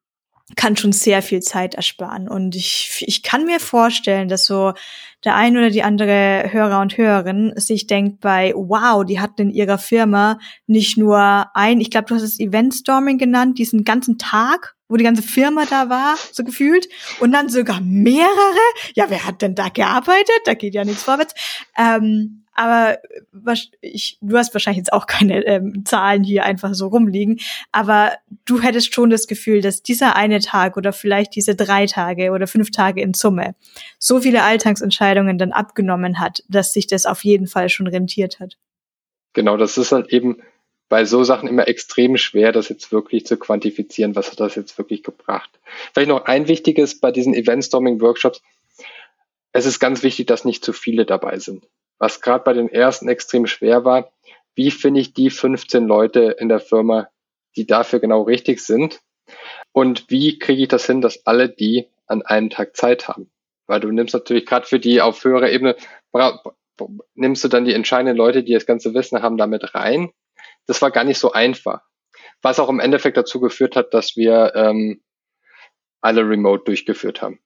kann 0.57 0.77
schon 0.77 0.93
sehr 0.93 1.23
viel 1.23 1.41
Zeit 1.41 1.75
ersparen. 1.75 2.29
Und 2.29 2.57
ich, 2.57 3.05
ich 3.07 3.23
kann 3.23 3.45
mir 3.45 3.61
vorstellen, 3.61 4.29
dass 4.29 4.47
so 4.47 4.73
der 5.25 5.37
ein 5.37 5.57
oder 5.57 5.71
die 5.71 5.83
andere 5.83 6.49
Hörer 6.51 6.81
und 6.81 6.97
Hörerin 6.97 7.53
sich 7.57 7.87
denkt 7.87 8.21
bei, 8.21 8.53
wow, 8.57 9.05
die 9.05 9.21
hatten 9.21 9.43
in 9.43 9.51
ihrer 9.51 9.79
Firma 9.79 10.39
nicht 10.67 10.97
nur 10.97 11.47
ein, 11.55 11.81
ich 11.81 11.91
glaube, 11.91 12.07
du 12.07 12.15
hast 12.15 12.23
es 12.23 12.41
Eventstorming 12.41 13.19
genannt, 13.19 13.59
diesen 13.59 13.85
ganzen 13.85 14.19
Tag, 14.19 14.75
wo 14.91 14.97
die 14.97 15.05
ganze 15.05 15.23
Firma 15.23 15.65
da 15.65 15.89
war, 15.89 16.17
so 16.33 16.45
gefühlt, 16.45 16.89
und 17.21 17.33
dann 17.33 17.49
sogar 17.49 17.81
mehrere. 17.81 18.29
Ja, 18.95 19.07
wer 19.09 19.27
hat 19.27 19.41
denn 19.41 19.55
da 19.55 19.69
gearbeitet? 19.69 20.41
Da 20.45 20.55
geht 20.55 20.75
ja 20.75 20.85
nichts 20.85 21.05
vorwärts. 21.05 21.35
Ähm, 21.79 22.45
aber 22.53 22.99
ich, 23.81 24.19
du 24.21 24.37
hast 24.37 24.53
wahrscheinlich 24.55 24.79
jetzt 24.79 24.93
auch 24.93 25.07
keine 25.07 25.43
ähm, 25.47 25.85
Zahlen 25.87 26.25
hier 26.25 26.45
einfach 26.45 26.75
so 26.75 26.89
rumliegen, 26.89 27.39
aber 27.73 28.13
du 28.45 28.61
hättest 28.61 28.93
schon 28.93 29.09
das 29.09 29.27
Gefühl, 29.27 29.63
dass 29.63 29.83
dieser 29.83 30.15
eine 30.15 30.41
Tag 30.41 30.77
oder 30.77 30.93
vielleicht 30.93 31.35
diese 31.37 31.55
drei 31.55 31.87
Tage 31.87 32.33
oder 32.33 32.47
fünf 32.47 32.71
Tage 32.71 33.01
in 33.01 33.15
Summe 33.15 33.55
so 33.99 34.21
viele 34.21 34.43
Alltagsentscheidungen 34.43 35.39
dann 35.39 35.53
abgenommen 35.53 36.19
hat, 36.19 36.43
dass 36.49 36.73
sich 36.73 36.87
das 36.87 37.07
auf 37.07 37.25
jeden 37.25 37.47
Fall 37.47 37.71
schon 37.71 37.87
rentiert 37.87 38.41
hat. 38.41 38.59
Genau, 39.33 39.57
das 39.57 39.79
ist 39.79 39.93
halt 39.93 40.13
eben 40.13 40.43
bei 40.91 41.07
so 41.07 41.25
Sachen 41.25 41.49
immer 41.49 41.67
extrem 41.67 42.19
schwer, 42.19 42.53
das 42.53 42.69
jetzt 42.69 42.93
wirklich 42.93 43.25
zu 43.25 43.39
quantifizieren, 43.39 44.15
was 44.15 44.31
hat 44.31 44.41
das 44.41 44.57
jetzt 44.57 44.77
wirklich 44.77 45.03
gebracht. 45.03 45.51
Vielleicht 45.95 46.11
noch 46.11 46.27
ein 46.27 46.49
wichtiges 46.49 47.01
bei 47.01 47.11
diesen 47.11 47.33
Event-Storming-Workshops. 47.33 48.43
Es 49.53 49.65
ist 49.65 49.81
ganz 49.81 50.03
wichtig, 50.03 50.27
dass 50.27 50.45
nicht 50.45 50.63
zu 50.63 50.75
viele 50.75 51.07
dabei 51.07 51.39
sind 51.39 51.67
was 52.01 52.23
gerade 52.23 52.43
bei 52.43 52.55
den 52.55 52.69
ersten 52.69 53.09
extrem 53.09 53.47
schwer 53.47 53.85
war, 53.85 54.11
wie 54.57 54.73
finde 54.73 55.01
ich 55.01 55.15
die 55.15 55.31
15 55.31 55.87
Leute 55.87 56.35
in 56.39 56.49
der 56.49 56.59
Firma, 56.59 57.09
die 57.57 57.67
dafür 57.67 58.01
genau 58.01 58.23
richtig 58.23 58.65
sind? 58.65 59.01
Und 59.73 60.11
wie 60.11 60.39
kriege 60.39 60.63
ich 60.63 60.69
das 60.69 60.87
hin, 60.87 61.03
dass 61.03 61.25
alle 61.27 61.49
die 61.49 61.89
an 62.07 62.23
einem 62.23 62.51
Tag 62.51 62.75
Zeit 62.75 63.07
haben? 63.07 63.31
Weil 63.67 63.81
du 63.81 63.93
nimmst 63.93 64.15
natürlich 64.15 64.47
gerade 64.47 64.67
für 64.67 64.81
die 64.81 65.01
auf 65.01 65.23
höherer 65.23 65.51
Ebene, 65.51 65.77
nimmst 67.15 67.45
du 67.45 67.49
dann 67.49 67.67
die 67.67 67.75
entscheidenden 67.75 68.17
Leute, 68.17 68.43
die 68.43 68.55
das 68.55 68.67
ganze 68.67 68.95
Wissen 68.95 69.23
haben, 69.23 69.37
damit 69.37 69.75
rein. 69.75 70.11
Das 70.67 70.83
war 70.83 70.91
gar 70.91 71.05
nicht 71.05 71.19
so 71.19 71.33
einfach. 71.33 71.83
Was 72.43 72.59
auch 72.59 72.69
im 72.69 72.81
Endeffekt 72.81 73.17
dazu 73.17 73.41
geführt 73.41 73.77
hat, 73.77 73.93
dass 73.95 74.17
wir 74.17 74.53
ähm, 74.55 75.03
alle 76.01 76.23
remote 76.23 76.65
durchgeführt 76.65 77.23
haben. 77.23 77.41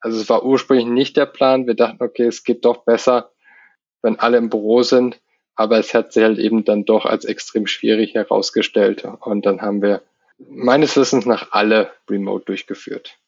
Also 0.00 0.20
es 0.20 0.28
war 0.28 0.44
ursprünglich 0.44 0.86
nicht 0.86 1.16
der 1.16 1.26
Plan. 1.26 1.66
Wir 1.66 1.74
dachten, 1.74 2.02
okay, 2.02 2.24
es 2.24 2.44
geht 2.44 2.64
doch 2.64 2.84
besser, 2.84 3.32
wenn 4.02 4.18
alle 4.18 4.38
im 4.38 4.50
Büro 4.50 4.82
sind. 4.82 5.20
Aber 5.54 5.78
es 5.78 5.92
hat 5.92 6.12
sich 6.12 6.22
halt 6.22 6.38
eben 6.38 6.64
dann 6.64 6.84
doch 6.84 7.04
als 7.04 7.24
extrem 7.24 7.66
schwierig 7.66 8.14
herausgestellt. 8.14 9.04
Und 9.04 9.44
dann 9.44 9.60
haben 9.60 9.82
wir 9.82 10.02
meines 10.38 10.96
Wissens 10.96 11.26
nach 11.26 11.52
alle 11.52 11.92
remote 12.08 12.46
durchgeführt. 12.46 13.18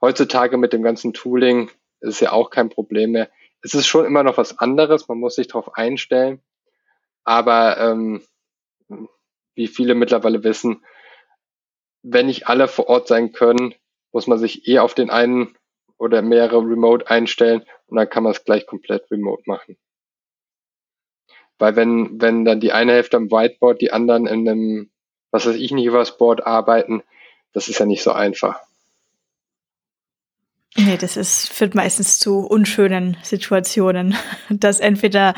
Heutzutage 0.00 0.56
mit 0.56 0.72
dem 0.72 0.82
ganzen 0.82 1.12
Tooling 1.12 1.70
ist 2.00 2.14
es 2.14 2.20
ja 2.20 2.32
auch 2.32 2.50
kein 2.50 2.68
Problem 2.68 3.12
mehr. 3.12 3.28
Es 3.60 3.74
ist 3.74 3.88
schon 3.88 4.04
immer 4.04 4.22
noch 4.22 4.38
was 4.38 4.58
anderes, 4.58 5.08
man 5.08 5.18
muss 5.18 5.34
sich 5.34 5.48
darauf 5.48 5.74
einstellen. 5.74 6.40
Aber 7.28 7.76
ähm, 7.76 8.22
wie 9.54 9.68
viele 9.68 9.94
mittlerweile 9.94 10.44
wissen, 10.44 10.82
wenn 12.02 12.24
nicht 12.24 12.48
alle 12.48 12.68
vor 12.68 12.88
Ort 12.88 13.06
sein 13.06 13.32
können, 13.32 13.74
muss 14.12 14.26
man 14.26 14.38
sich 14.38 14.66
eh 14.66 14.78
auf 14.78 14.94
den 14.94 15.10
einen 15.10 15.54
oder 15.98 16.22
mehrere 16.22 16.60
Remote 16.60 17.10
einstellen 17.10 17.66
und 17.86 17.98
dann 17.98 18.08
kann 18.08 18.22
man 18.22 18.32
es 18.32 18.44
gleich 18.44 18.66
komplett 18.66 19.10
remote 19.10 19.42
machen. 19.44 19.76
Weil 21.58 21.76
wenn, 21.76 22.18
wenn 22.18 22.46
dann 22.46 22.60
die 22.60 22.72
eine 22.72 22.92
Hälfte 22.92 23.18
am 23.18 23.30
Whiteboard, 23.30 23.82
die 23.82 23.92
anderen 23.92 24.26
in 24.26 24.48
einem, 24.48 24.90
was 25.30 25.44
weiß 25.44 25.56
ich 25.56 25.70
nicht, 25.72 25.84
übers 25.84 26.16
Board 26.16 26.46
arbeiten, 26.46 27.02
das 27.52 27.68
ist 27.68 27.78
ja 27.78 27.84
nicht 27.84 28.02
so 28.02 28.12
einfach. 28.12 28.58
Nee, 30.76 30.96
das 30.96 31.16
ist, 31.16 31.52
führt 31.52 31.74
meistens 31.74 32.20
zu 32.20 32.38
unschönen 32.38 33.16
Situationen, 33.22 34.16
dass 34.48 34.80
entweder 34.80 35.34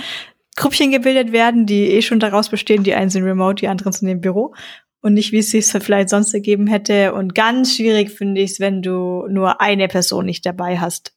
Gruppchen 0.57 0.91
gebildet 0.91 1.33
werden, 1.33 1.67
die 1.67 1.91
eh 1.91 2.03
schon 2.03 2.21
daraus 2.21 2.49
bestehen, 2.49 2.83
die 2.83 2.95
einen 2.95 3.11
sind 3.11 3.25
remote, 3.25 3.57
die 3.57 3.69
anderen 3.69 3.93
sind 3.93 4.09
im 4.09 4.21
Büro 4.21 4.55
und 5.01 5.15
nicht, 5.15 5.33
wie 5.33 5.39
es 5.39 5.51
sich 5.51 5.67
vielleicht 5.67 6.11
sonst 6.11 6.35
ergeben 6.35 6.67
hätte. 6.67 7.15
Und 7.15 7.35
ganz 7.35 7.77
schwierig 7.77 8.11
finde 8.11 8.41
ich 8.41 8.53
es, 8.53 8.61
wenn 8.61 8.83
du 8.83 9.27
nur 9.29 9.61
eine 9.61 9.89
Person 9.89 10.27
nicht 10.27 10.45
dabei 10.45 10.79
hast. 10.79 11.17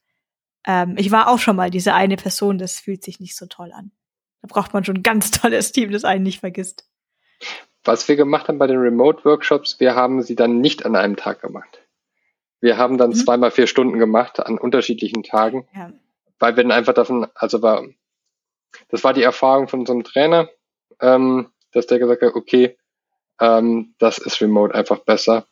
Ähm, 0.66 0.94
ich 0.98 1.10
war 1.10 1.28
auch 1.28 1.38
schon 1.38 1.56
mal 1.56 1.70
diese 1.70 1.94
eine 1.94 2.16
Person, 2.16 2.58
das 2.58 2.80
fühlt 2.80 3.04
sich 3.04 3.20
nicht 3.20 3.36
so 3.36 3.46
toll 3.46 3.72
an. 3.72 3.92
Da 4.40 4.48
braucht 4.48 4.72
man 4.72 4.84
schon 4.84 4.98
ein 4.98 5.02
ganz 5.02 5.30
tolles 5.42 5.72
Team, 5.72 5.90
das 5.90 6.04
einen 6.04 6.22
nicht 6.22 6.40
vergisst. 6.40 6.88
Was 7.84 8.08
wir 8.08 8.16
gemacht 8.16 8.48
haben 8.48 8.58
bei 8.58 8.66
den 8.66 8.78
Remote-Workshops, 8.78 9.78
wir 9.78 9.94
haben 9.94 10.22
sie 10.22 10.36
dann 10.36 10.60
nicht 10.60 10.86
an 10.86 10.96
einem 10.96 11.16
Tag 11.16 11.42
gemacht. 11.42 11.82
Wir 12.60 12.78
haben 12.78 12.96
dann 12.96 13.10
mhm. 13.10 13.14
zweimal 13.14 13.50
vier 13.50 13.66
Stunden 13.66 13.98
gemacht 13.98 14.40
an 14.40 14.56
unterschiedlichen 14.56 15.22
Tagen, 15.22 15.68
ja. 15.74 15.92
weil 16.38 16.56
wir 16.56 16.62
dann 16.62 16.72
einfach 16.72 16.94
davon, 16.94 17.26
also 17.34 17.60
war, 17.60 17.82
das 18.88 19.04
war 19.04 19.12
die 19.12 19.22
Erfahrung 19.22 19.68
von 19.68 19.80
unserem 19.80 20.04
Trainer, 20.04 20.48
ähm, 21.00 21.50
dass 21.72 21.86
der 21.86 21.98
gesagt 21.98 22.22
hat, 22.22 22.34
okay, 22.34 22.76
ähm, 23.40 23.94
das 23.98 24.18
ist 24.18 24.40
Remote 24.40 24.74
einfach 24.74 25.00
besser. 25.00 25.46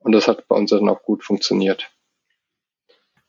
Und 0.00 0.12
das 0.12 0.28
hat 0.28 0.46
bei 0.48 0.56
uns 0.56 0.70
dann 0.70 0.88
auch 0.88 1.02
gut 1.02 1.24
funktioniert. 1.24 1.90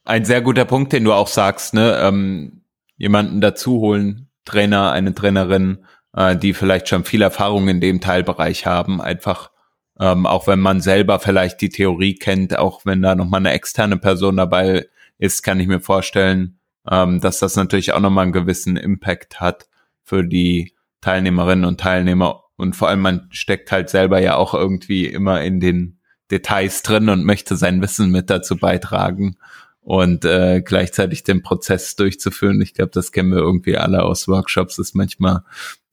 Ein 0.06 0.26
sehr 0.26 0.42
guter 0.42 0.66
Punkt, 0.66 0.94
den 0.94 1.04
du 1.04 1.14
auch 1.14 1.28
sagst, 1.28 1.74
ne? 1.74 2.00
Ähm, 2.02 2.64
jemanden 2.98 3.42
dazu 3.42 3.80
holen, 3.80 4.30
Trainer, 4.46 4.92
eine 4.92 5.14
Trainerin, 5.14 5.86
äh, 6.16 6.36
die 6.36 6.54
vielleicht 6.54 6.90
schon 6.90 7.06
viel 7.06 7.22
Erfahrung 7.22 7.68
in 7.68 7.82
dem 7.82 8.02
Teilbereich 8.02 8.66
haben, 8.66 9.02
einfach 9.02 9.52
ähm, 10.00 10.26
auch 10.26 10.48
wenn 10.48 10.60
man 10.60 10.82
selber 10.82 11.20
vielleicht 11.20 11.62
die 11.62 11.70
Theorie 11.70 12.16
kennt, 12.16 12.58
auch 12.58 12.86
wenn 12.86 13.02
da 13.02 13.16
nochmal 13.16 13.42
eine 13.42 13.52
externe 13.52 13.98
Person 13.98 14.38
dabei 14.38 14.88
ist, 15.18 15.44
kann 15.44 15.60
ich 15.60 15.68
mir 15.68 15.82
vorstellen, 15.82 16.59
ähm, 16.90 17.20
dass 17.22 17.40
das 17.40 17.56
natürlich 17.56 17.94
auch 17.94 18.00
nochmal 18.00 18.24
einen 18.24 18.34
gewissen 18.34 18.78
Impact 18.78 19.40
hat 19.40 19.68
für 20.04 20.24
die 20.24 20.74
Teilnehmerinnen 21.02 21.66
und 21.66 21.80
Teilnehmer. 21.80 22.44
Und 22.58 22.76
vor 22.76 22.90
allem, 22.90 23.02
man 23.02 23.28
steckt 23.32 23.72
halt 23.72 23.90
selber 23.90 24.20
ja 24.20 24.36
auch 24.36 24.54
irgendwie 24.54 25.06
immer 25.06 25.42
in 25.42 25.60
den 25.60 26.00
Details 26.32 26.84
drin 26.84 27.10
und 27.10 27.24
möchte 27.26 27.56
sein 27.56 27.82
Wissen 27.82 28.12
mit 28.12 28.30
dazu 28.30 28.58
beitragen 28.58 29.38
und 29.82 30.26
äh, 30.26 30.62
gleichzeitig 30.62 31.24
den 31.24 31.42
Prozess 31.42 31.96
durchzuführen. 31.96 32.62
Ich 32.62 32.74
glaube, 32.74 32.92
das 32.94 33.12
kennen 33.12 33.32
wir 33.32 33.40
irgendwie 33.40 33.78
alle 33.78 34.04
aus 34.04 34.28
Workshops, 34.28 34.78
ist 34.78 34.96
manchmal 34.96 35.44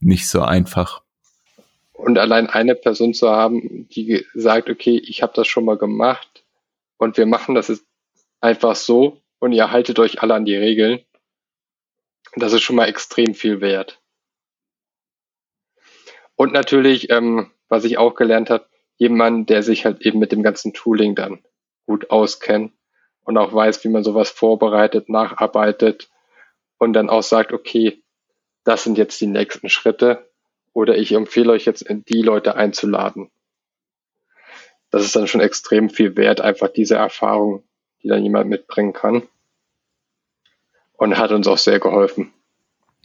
nicht 0.01 0.29
so 0.29 0.43
einfach. 0.43 1.03
Und 1.93 2.19
allein 2.19 2.49
eine 2.49 2.75
Person 2.75 3.15
zu 3.15 3.31
haben, 3.31 3.89
die 3.89 4.27
sagt, 4.35 4.69
okay, 4.69 4.99
ich 4.99 5.23
habe 5.23 5.33
das 5.35 5.49
schon 5.49 5.65
mal 5.65 5.79
gemacht 5.79 6.45
und 6.99 7.17
wir 7.17 7.27
machen 7.27 7.55
das 7.55 7.69
jetzt 7.69 7.87
einfach 8.41 8.77
so 8.77 9.23
und 9.39 9.53
ihr 9.53 9.71
haltet 9.71 9.99
euch 9.99 10.23
alle 10.23 10.35
an 10.35 10.45
die 10.45 10.57
Regeln, 10.57 11.05
das 12.37 12.53
ist 12.53 12.63
schon 12.63 12.77
mal 12.77 12.89
extrem 12.89 13.35
viel 13.35 13.61
wert. 13.61 14.01
Und 16.35 16.53
natürlich, 16.53 17.11
ähm, 17.11 17.51
was 17.69 17.85
ich 17.85 17.99
auch 17.99 18.15
gelernt 18.15 18.51
habe, 18.51 18.67
jemand, 18.97 19.51
der 19.51 19.63
sich 19.63 19.85
halt 19.85 20.03
eben 20.03 20.19
mit 20.19 20.33
dem 20.33 20.43
ganzen 20.43 20.73
Tooling 20.73 21.15
dann 21.15 21.43
gut 21.87 22.11
auskennt 22.11 22.73
und 23.25 23.39
auch 23.39 23.53
weiß, 23.53 23.83
wie 23.85 23.89
man 23.89 24.05
sowas 24.05 24.31
vorbereitet, 24.31 25.09
nacharbeitet 25.09 26.11
und 26.79 26.93
dann 26.93 27.09
auch 27.09 27.23
sagt, 27.23 27.53
okay, 27.53 28.03
das 28.65 28.85
sind 28.85 28.99
jetzt 28.99 29.21
die 29.21 29.27
nächsten 29.27 29.69
Schritte 29.69 30.31
oder 30.73 30.97
ich 30.97 31.13
empfehle 31.13 31.53
euch 31.53 31.65
jetzt 31.65 31.87
die 31.89 32.23
Leute 32.23 32.57
einzuladen. 32.57 33.31
Das 34.91 35.05
ist 35.05 35.17
dann 35.17 35.27
schon 35.27 35.41
extrem 35.41 35.91
viel 35.91 36.17
wert, 36.17 36.41
einfach 36.41 36.69
diese 36.69 36.97
Erfahrung, 36.97 37.66
die 38.07 38.11
dann 38.11 38.23
jemand 38.23 38.49
mitbringen 38.49 38.93
kann. 38.93 39.23
Und 40.93 41.19
hat 41.19 41.33
uns 41.33 41.49
auch 41.49 41.59
sehr 41.59 41.81
geholfen. 41.81 42.33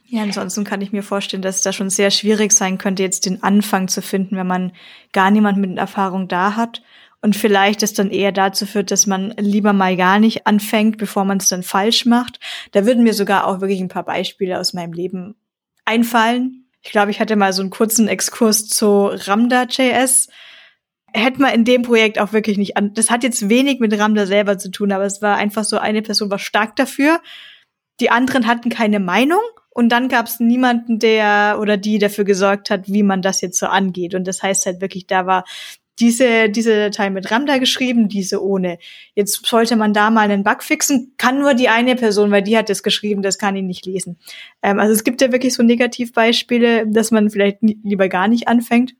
Ja, 0.05 0.21
ansonsten 0.21 0.63
kann 0.63 0.81
ich 0.81 0.91
mir 0.91 1.01
vorstellen, 1.01 1.41
dass 1.41 1.57
es 1.57 1.61
da 1.63 1.73
schon 1.73 1.89
sehr 1.89 2.11
schwierig 2.11 2.51
sein 2.51 2.77
könnte, 2.77 3.01
jetzt 3.01 3.25
den 3.25 3.41
Anfang 3.41 3.87
zu 3.87 4.01
finden, 4.01 4.37
wenn 4.37 4.45
man 4.45 4.73
gar 5.11 5.31
niemanden 5.31 5.61
mit 5.61 5.77
Erfahrung 5.77 6.27
da 6.27 6.55
hat. 6.55 6.83
Und 7.21 7.35
vielleicht 7.35 7.81
es 7.81 7.93
dann 7.93 8.11
eher 8.11 8.31
dazu 8.31 8.65
führt, 8.65 8.91
dass 8.91 9.07
man 9.07 9.33
lieber 9.37 9.73
mal 9.73 9.97
gar 9.97 10.19
nicht 10.19 10.45
anfängt, 10.45 10.97
bevor 10.97 11.25
man 11.25 11.37
es 11.37 11.47
dann 11.47 11.63
falsch 11.63 12.05
macht. 12.05 12.39
Da 12.73 12.85
würden 12.85 13.03
mir 13.03 13.13
sogar 13.13 13.47
auch 13.47 13.59
wirklich 13.61 13.79
ein 13.79 13.89
paar 13.89 14.05
Beispiele 14.05 14.59
aus 14.59 14.73
meinem 14.73 14.93
Leben 14.93 15.35
einfallen. 15.83 16.65
Ich 16.83 16.91
glaube, 16.91 17.11
ich 17.11 17.19
hatte 17.19 17.35
mal 17.35 17.53
so 17.53 17.61
einen 17.61 17.71
kurzen 17.71 18.07
Exkurs 18.07 18.67
zu 18.67 19.07
Ramda.js. 19.07 20.29
Hätte 21.13 21.41
man 21.41 21.53
in 21.53 21.65
dem 21.65 21.81
Projekt 21.81 22.19
auch 22.19 22.33
wirklich 22.33 22.57
nicht 22.57 22.77
an. 22.77 22.93
Das 22.93 23.09
hat 23.09 23.23
jetzt 23.23 23.49
wenig 23.49 23.79
mit 23.79 23.97
Ramda 23.97 24.25
selber 24.25 24.57
zu 24.57 24.71
tun, 24.71 24.91
aber 24.91 25.05
es 25.05 25.21
war 25.21 25.35
einfach 25.35 25.63
so, 25.63 25.77
eine 25.77 26.01
Person 26.01 26.31
war 26.31 26.39
stark 26.39 26.75
dafür. 26.75 27.19
Die 27.99 28.09
anderen 28.09 28.47
hatten 28.47 28.69
keine 28.69 28.99
Meinung 28.99 29.41
und 29.69 29.89
dann 29.89 30.09
gab 30.09 30.27
es 30.27 30.39
niemanden, 30.39 30.99
der 30.99 31.57
oder 31.61 31.77
die 31.77 31.99
dafür 31.99 32.23
gesorgt 32.23 32.69
hat, 32.69 32.87
wie 32.87 33.03
man 33.03 33.21
das 33.21 33.41
jetzt 33.41 33.59
so 33.59 33.67
angeht. 33.67 34.15
Und 34.15 34.27
das 34.27 34.41
heißt 34.41 34.65
halt 34.65 34.81
wirklich, 34.81 35.07
da 35.07 35.25
war 35.25 35.45
diese, 35.99 36.49
diese 36.49 36.75
Datei 36.75 37.09
mit 37.09 37.29
Ramda 37.29 37.57
geschrieben, 37.57 38.09
diese 38.09 38.43
ohne. 38.43 38.79
Jetzt 39.13 39.45
sollte 39.45 39.75
man 39.75 39.93
da 39.93 40.09
mal 40.09 40.21
einen 40.21 40.43
Bug 40.43 40.63
fixen, 40.63 41.13
kann 41.17 41.39
nur 41.39 41.53
die 41.53 41.69
eine 41.69 41.95
Person, 41.95 42.31
weil 42.31 42.41
die 42.41 42.57
hat 42.57 42.69
das 42.69 42.81
geschrieben, 42.81 43.21
das 43.21 43.37
kann 43.37 43.55
ich 43.55 43.63
nicht 43.63 43.85
lesen. 43.85 44.17
Ähm, 44.63 44.79
also 44.79 44.93
es 44.93 45.03
gibt 45.03 45.21
ja 45.21 45.31
wirklich 45.31 45.53
so 45.53 45.63
Negativbeispiele, 45.63 46.87
dass 46.87 47.11
man 47.11 47.29
vielleicht 47.29 47.59
lieber 47.61 48.09
gar 48.09 48.27
nicht 48.27 48.47
anfängt 48.47 48.95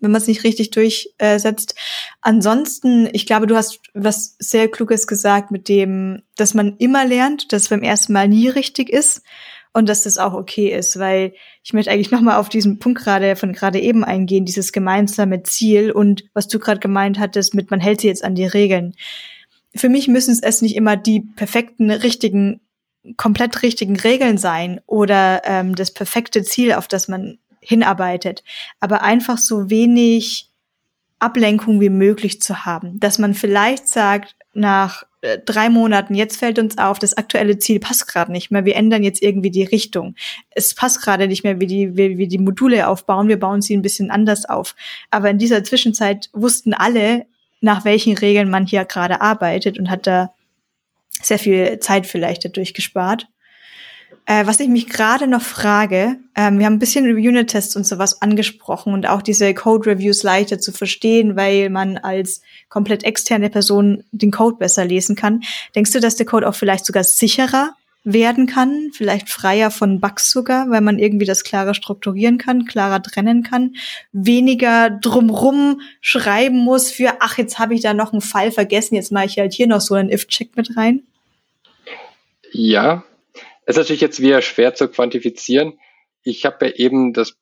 wenn 0.00 0.10
man 0.10 0.20
es 0.20 0.26
nicht 0.26 0.44
richtig 0.44 0.70
durchsetzt. 0.70 1.74
Ansonsten, 2.20 3.08
ich 3.12 3.26
glaube, 3.26 3.46
du 3.46 3.56
hast 3.56 3.80
was 3.94 4.36
sehr 4.38 4.68
Kluges 4.68 5.06
gesagt 5.06 5.50
mit 5.50 5.68
dem, 5.68 6.22
dass 6.36 6.54
man 6.54 6.76
immer 6.78 7.04
lernt, 7.04 7.52
dass 7.52 7.68
beim 7.68 7.82
ersten 7.82 8.12
Mal 8.12 8.28
nie 8.28 8.48
richtig 8.48 8.90
ist 8.90 9.22
und 9.76 9.90
dass 9.90 10.04
das 10.04 10.16
auch 10.16 10.32
okay 10.32 10.74
ist, 10.74 10.98
weil 10.98 11.34
ich 11.62 11.74
möchte 11.74 11.90
eigentlich 11.90 12.10
nochmal 12.10 12.36
auf 12.36 12.48
diesen 12.48 12.78
Punkt 12.78 12.98
gerade 12.98 13.36
von 13.36 13.52
gerade 13.52 13.78
eben 13.78 14.04
eingehen, 14.04 14.46
dieses 14.46 14.72
gemeinsame 14.72 15.42
Ziel 15.42 15.90
und 15.90 16.24
was 16.32 16.48
du 16.48 16.58
gerade 16.58 16.80
gemeint 16.80 17.18
hattest 17.18 17.54
mit 17.54 17.70
man 17.70 17.80
hält 17.80 18.00
sich 18.00 18.08
jetzt 18.08 18.24
an 18.24 18.34
die 18.34 18.46
Regeln. 18.46 18.94
Für 19.74 19.90
mich 19.90 20.08
müssen 20.08 20.38
es 20.40 20.62
nicht 20.62 20.76
immer 20.76 20.96
die 20.96 21.20
perfekten, 21.20 21.90
richtigen, 21.90 22.62
komplett 23.18 23.62
richtigen 23.62 24.00
Regeln 24.00 24.38
sein 24.38 24.80
oder 24.86 25.42
ähm, 25.44 25.74
das 25.74 25.92
perfekte 25.92 26.42
Ziel, 26.42 26.72
auf 26.72 26.88
das 26.88 27.06
man 27.06 27.36
hinarbeitet, 27.66 28.44
aber 28.80 29.02
einfach 29.02 29.38
so 29.38 29.70
wenig 29.70 30.50
Ablenkung 31.18 31.80
wie 31.80 31.90
möglich 31.90 32.40
zu 32.40 32.64
haben, 32.64 33.00
dass 33.00 33.18
man 33.18 33.34
vielleicht 33.34 33.88
sagt, 33.88 34.36
nach 34.52 35.04
äh, 35.20 35.38
drei 35.44 35.68
Monaten, 35.68 36.14
jetzt 36.14 36.38
fällt 36.38 36.58
uns 36.58 36.78
auf, 36.78 36.98
das 36.98 37.16
aktuelle 37.16 37.58
Ziel 37.58 37.80
passt 37.80 38.08
gerade 38.08 38.32
nicht 38.32 38.50
mehr. 38.50 38.64
Wir 38.64 38.76
ändern 38.76 39.02
jetzt 39.02 39.22
irgendwie 39.22 39.50
die 39.50 39.64
Richtung. 39.64 40.14
Es 40.50 40.74
passt 40.74 41.02
gerade 41.02 41.28
nicht 41.28 41.44
mehr, 41.44 41.60
wie 41.60 41.66
die, 41.66 41.96
wie 41.96 42.16
wir 42.16 42.28
die 42.28 42.38
Module 42.38 42.88
aufbauen. 42.88 43.28
Wir 43.28 43.38
bauen 43.38 43.60
sie 43.60 43.76
ein 43.76 43.82
bisschen 43.82 44.10
anders 44.10 44.46
auf. 44.46 44.74
Aber 45.10 45.28
in 45.28 45.38
dieser 45.38 45.62
Zwischenzeit 45.64 46.30
wussten 46.32 46.72
alle, 46.72 47.26
nach 47.60 47.84
welchen 47.84 48.16
Regeln 48.16 48.48
man 48.48 48.66
hier 48.66 48.84
gerade 48.84 49.20
arbeitet 49.20 49.78
und 49.78 49.90
hat 49.90 50.06
da 50.06 50.32
sehr 51.22 51.38
viel 51.38 51.78
Zeit 51.80 52.06
vielleicht 52.06 52.44
dadurch 52.44 52.72
gespart. 52.72 53.28
Äh, 54.28 54.44
was 54.46 54.58
ich 54.58 54.68
mich 54.68 54.88
gerade 54.88 55.28
noch 55.28 55.40
frage, 55.40 56.16
ähm, 56.34 56.58
wir 56.58 56.66
haben 56.66 56.74
ein 56.74 56.78
bisschen 56.80 57.06
über 57.06 57.20
Unit-Tests 57.20 57.76
und 57.76 57.86
sowas 57.86 58.20
angesprochen 58.22 58.92
und 58.92 59.08
auch 59.08 59.22
diese 59.22 59.54
Code-Reviews 59.54 60.24
leichter 60.24 60.58
zu 60.58 60.72
verstehen, 60.72 61.36
weil 61.36 61.70
man 61.70 61.96
als 61.96 62.42
komplett 62.68 63.04
externe 63.04 63.50
Person 63.50 64.02
den 64.10 64.32
Code 64.32 64.56
besser 64.56 64.84
lesen 64.84 65.14
kann. 65.14 65.42
Denkst 65.76 65.92
du, 65.92 66.00
dass 66.00 66.16
der 66.16 66.26
Code 66.26 66.48
auch 66.48 66.56
vielleicht 66.56 66.86
sogar 66.86 67.04
sicherer 67.04 67.70
werden 68.02 68.46
kann, 68.46 68.90
vielleicht 68.92 69.28
freier 69.30 69.70
von 69.70 70.00
Bugs 70.00 70.30
sogar, 70.30 70.70
weil 70.70 70.80
man 70.80 70.98
irgendwie 70.98 71.26
das 71.26 71.44
klarer 71.44 71.74
strukturieren 71.74 72.38
kann, 72.38 72.64
klarer 72.64 73.02
trennen 73.02 73.44
kann, 73.44 73.76
weniger 74.12 74.90
drumrum 74.90 75.80
schreiben 76.00 76.58
muss 76.58 76.90
für, 76.90 77.14
ach, 77.20 77.38
jetzt 77.38 77.60
habe 77.60 77.74
ich 77.74 77.80
da 77.80 77.94
noch 77.94 78.12
einen 78.12 78.22
Fall 78.22 78.50
vergessen, 78.50 78.96
jetzt 78.96 79.12
mache 79.12 79.26
ich 79.26 79.38
halt 79.38 79.52
hier 79.52 79.68
noch 79.68 79.80
so 79.80 79.94
einen 79.94 80.10
If-Check 80.10 80.56
mit 80.56 80.76
rein? 80.76 81.02
Ja, 82.52 83.04
ist 83.66 83.76
natürlich 83.76 84.00
jetzt 84.00 84.20
wieder 84.20 84.42
schwer 84.42 84.74
zu 84.74 84.88
quantifizieren. 84.88 85.78
Ich 86.22 86.44
habe 86.44 86.66
ja 86.66 86.72
eben 86.74 87.12
das 87.12 87.36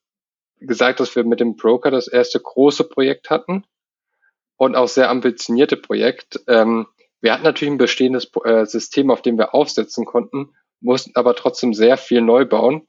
gesagt, 0.61 1.01
dass 1.01 1.14
wir 1.14 1.25
mit 1.25 1.41
dem 1.41 1.57
Broker 1.57 1.91
das 1.91 2.09
erste 2.09 2.41
große 2.41 2.85
Projekt 2.85 3.31
hatten 3.31 3.64
und 4.57 4.75
auch 4.75 4.89
sehr 4.89 5.11
ambitionierte 5.11 5.77
Projekt. 5.77 6.41
Ähm, 6.49 6.87
wir 7.20 7.33
hatten 7.33 7.45
natürlich 7.45 7.72
ein 7.72 7.79
bestehendes 7.79 8.31
äh, 8.45 8.64
System, 8.66 9.11
auf 9.11 9.22
dem 9.22 9.39
wir 9.39 9.55
aufsetzen 9.55 10.05
konnten, 10.05 10.55
mussten 10.81 11.12
aber 11.14 11.35
trotzdem 11.35 11.75
sehr 11.75 11.97
viel 11.97 12.20
neu 12.20 12.45
bauen 12.45 12.87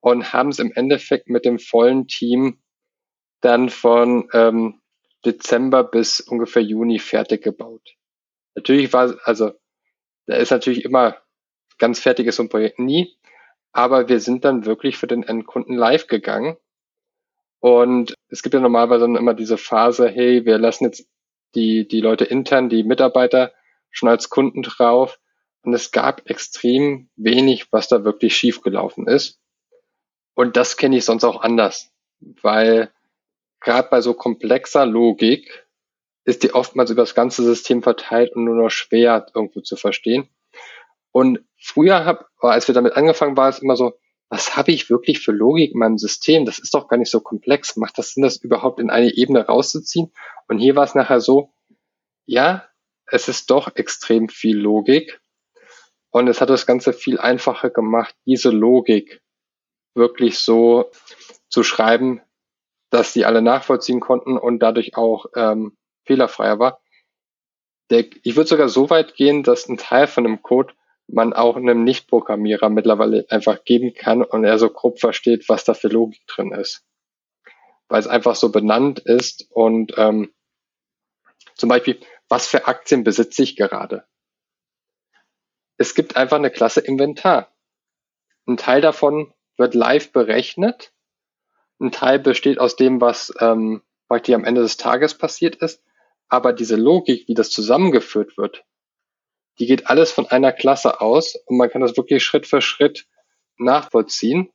und 0.00 0.32
haben 0.32 0.50
es 0.50 0.58
im 0.58 0.72
Endeffekt 0.72 1.28
mit 1.28 1.44
dem 1.44 1.58
vollen 1.58 2.06
Team 2.06 2.60
dann 3.40 3.68
von 3.68 4.28
ähm, 4.32 4.80
Dezember 5.24 5.84
bis 5.84 6.20
ungefähr 6.20 6.62
Juni 6.62 6.98
fertig 6.98 7.42
gebaut. 7.42 7.96
Natürlich 8.54 8.92
war, 8.92 9.16
also 9.24 9.52
da 10.26 10.36
ist 10.36 10.50
natürlich 10.50 10.84
immer 10.84 11.16
ganz 11.78 12.00
fertig 12.00 12.26
ist 12.26 12.36
so 12.36 12.42
ein 12.42 12.48
Projekt 12.48 12.78
nie. 12.78 13.16
Aber 13.72 14.08
wir 14.08 14.20
sind 14.20 14.44
dann 14.44 14.66
wirklich 14.66 14.96
für 14.96 15.06
den 15.06 15.22
Endkunden 15.22 15.76
live 15.76 16.06
gegangen. 16.06 16.56
Und 17.60 18.14
es 18.28 18.42
gibt 18.42 18.54
ja 18.54 18.60
normalerweise 18.60 19.02
dann 19.02 19.16
immer 19.16 19.34
diese 19.34 19.58
Phase, 19.58 20.08
hey, 20.08 20.44
wir 20.44 20.58
lassen 20.58 20.84
jetzt 20.84 21.08
die, 21.54 21.88
die 21.88 22.00
Leute 22.00 22.24
intern, 22.24 22.68
die 22.68 22.84
Mitarbeiter 22.84 23.52
schon 23.90 24.08
als 24.08 24.28
Kunden 24.30 24.62
drauf. 24.62 25.18
Und 25.62 25.72
es 25.72 25.90
gab 25.90 26.28
extrem 26.28 27.08
wenig, 27.16 27.72
was 27.72 27.88
da 27.88 28.04
wirklich 28.04 28.36
schiefgelaufen 28.36 29.06
ist. 29.06 29.40
Und 30.34 30.56
das 30.56 30.76
kenne 30.76 30.96
ich 30.96 31.04
sonst 31.04 31.24
auch 31.24 31.40
anders, 31.40 31.92
weil 32.20 32.90
gerade 33.60 33.88
bei 33.88 34.00
so 34.00 34.14
komplexer 34.14 34.84
Logik 34.84 35.66
ist 36.24 36.42
die 36.42 36.52
oftmals 36.54 36.90
über 36.90 37.02
das 37.02 37.14
ganze 37.14 37.42
System 37.42 37.82
verteilt 37.82 38.34
und 38.34 38.44
nur 38.44 38.56
noch 38.56 38.70
schwer 38.70 39.26
irgendwo 39.34 39.60
zu 39.60 39.76
verstehen. 39.76 40.28
Und 41.14 41.44
früher 41.56 42.04
hab, 42.04 42.28
als 42.40 42.66
wir 42.66 42.74
damit 42.74 42.96
angefangen, 42.96 43.36
war 43.36 43.48
es 43.48 43.60
immer 43.60 43.76
so, 43.76 43.92
was 44.30 44.56
habe 44.56 44.72
ich 44.72 44.90
wirklich 44.90 45.20
für 45.20 45.30
Logik 45.30 45.70
in 45.70 45.78
meinem 45.78 45.96
System? 45.96 46.44
Das 46.44 46.58
ist 46.58 46.74
doch 46.74 46.88
gar 46.88 46.96
nicht 46.96 47.10
so 47.10 47.20
komplex. 47.20 47.76
Macht 47.76 47.98
das 47.98 48.14
Sinn, 48.14 48.24
das 48.24 48.38
überhaupt 48.38 48.80
in 48.80 48.90
eine 48.90 49.14
Ebene 49.14 49.46
rauszuziehen? 49.46 50.12
Und 50.48 50.58
hier 50.58 50.74
war 50.74 50.82
es 50.82 50.96
nachher 50.96 51.20
so, 51.20 51.52
ja, 52.26 52.66
es 53.06 53.28
ist 53.28 53.48
doch 53.50 53.76
extrem 53.76 54.28
viel 54.28 54.58
Logik. 54.58 55.20
Und 56.10 56.26
es 56.26 56.40
hat 56.40 56.50
das 56.50 56.66
Ganze 56.66 56.92
viel 56.92 57.20
einfacher 57.20 57.70
gemacht, 57.70 58.16
diese 58.26 58.50
Logik 58.50 59.22
wirklich 59.94 60.40
so 60.40 60.90
zu 61.48 61.62
schreiben, 61.62 62.22
dass 62.90 63.12
sie 63.12 63.24
alle 63.24 63.40
nachvollziehen 63.40 64.00
konnten 64.00 64.36
und 64.36 64.58
dadurch 64.58 64.96
auch 64.96 65.26
ähm, 65.36 65.76
fehlerfreier 66.06 66.58
war. 66.58 66.82
Der, 67.90 68.04
ich 68.24 68.34
würde 68.34 68.48
sogar 68.48 68.68
so 68.68 68.90
weit 68.90 69.14
gehen, 69.14 69.44
dass 69.44 69.68
ein 69.68 69.76
Teil 69.76 70.08
von 70.08 70.24
dem 70.24 70.42
Code 70.42 70.74
man 71.06 71.32
auch 71.32 71.56
einem 71.56 71.84
Nicht-Programmierer 71.84 72.68
mittlerweile 72.68 73.26
einfach 73.28 73.64
geben 73.64 73.94
kann 73.94 74.22
und 74.22 74.44
er 74.44 74.58
so 74.58 74.70
grob 74.70 75.00
versteht, 75.00 75.48
was 75.48 75.64
da 75.64 75.74
für 75.74 75.88
Logik 75.88 76.26
drin 76.26 76.52
ist. 76.52 76.84
Weil 77.88 78.00
es 78.00 78.06
einfach 78.06 78.34
so 78.34 78.50
benannt 78.50 79.00
ist 79.00 79.46
und 79.50 79.92
ähm, 79.96 80.32
zum 81.54 81.68
Beispiel, 81.68 82.00
was 82.28 82.46
für 82.46 82.66
Aktien 82.66 83.04
besitze 83.04 83.42
ich 83.42 83.56
gerade? 83.56 84.04
Es 85.76 85.94
gibt 85.94 86.16
einfach 86.16 86.36
eine 86.36 86.50
Klasse 86.50 86.80
Inventar. 86.80 87.52
Ein 88.46 88.56
Teil 88.56 88.80
davon 88.80 89.32
wird 89.56 89.74
live 89.74 90.12
berechnet. 90.12 90.92
Ein 91.80 91.92
Teil 91.92 92.18
besteht 92.18 92.58
aus 92.58 92.76
dem, 92.76 93.00
was 93.00 93.32
ähm, 93.40 93.82
praktisch 94.08 94.34
am 94.34 94.44
Ende 94.44 94.62
des 94.62 94.76
Tages 94.76 95.16
passiert 95.16 95.56
ist. 95.56 95.82
Aber 96.28 96.52
diese 96.52 96.76
Logik, 96.76 97.28
wie 97.28 97.34
das 97.34 97.50
zusammengeführt 97.50 98.36
wird, 98.36 98.64
die 99.58 99.66
geht 99.66 99.86
alles 99.86 100.10
von 100.10 100.26
einer 100.26 100.52
Klasse 100.52 101.00
aus 101.00 101.36
und 101.46 101.56
man 101.56 101.70
kann 101.70 101.82
das 101.82 101.96
wirklich 101.96 102.24
Schritt 102.24 102.46
für 102.46 102.60
Schritt 102.60 103.06
nachvollziehen. 103.56 104.50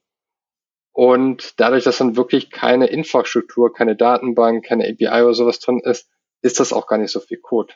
Und 0.91 1.59
dadurch, 1.59 1.85
dass 1.85 1.99
dann 1.99 2.17
wirklich 2.17 2.49
keine 2.49 2.87
Infrastruktur, 2.87 3.73
keine 3.73 3.95
Datenbank, 3.95 4.65
keine 4.65 4.85
API 4.85 5.23
oder 5.23 5.33
sowas 5.33 5.59
drin 5.59 5.79
ist, 5.79 6.09
ist 6.41 6.59
das 6.59 6.73
auch 6.73 6.87
gar 6.87 6.97
nicht 6.97 7.11
so 7.11 7.19
viel 7.19 7.37
Code. 7.37 7.73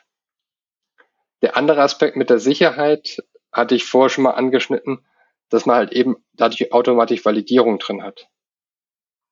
Der 1.42 1.56
andere 1.56 1.82
Aspekt 1.82 2.16
mit 2.16 2.30
der 2.30 2.38
Sicherheit 2.38 3.22
hatte 3.52 3.74
ich 3.74 3.84
vorher 3.84 4.10
schon 4.10 4.24
mal 4.24 4.32
angeschnitten, 4.32 5.06
dass 5.48 5.66
man 5.66 5.76
halt 5.76 5.92
eben 5.92 6.16
dadurch 6.32 6.72
automatisch 6.72 7.24
Validierung 7.24 7.78
drin 7.78 8.02
hat. 8.02 8.28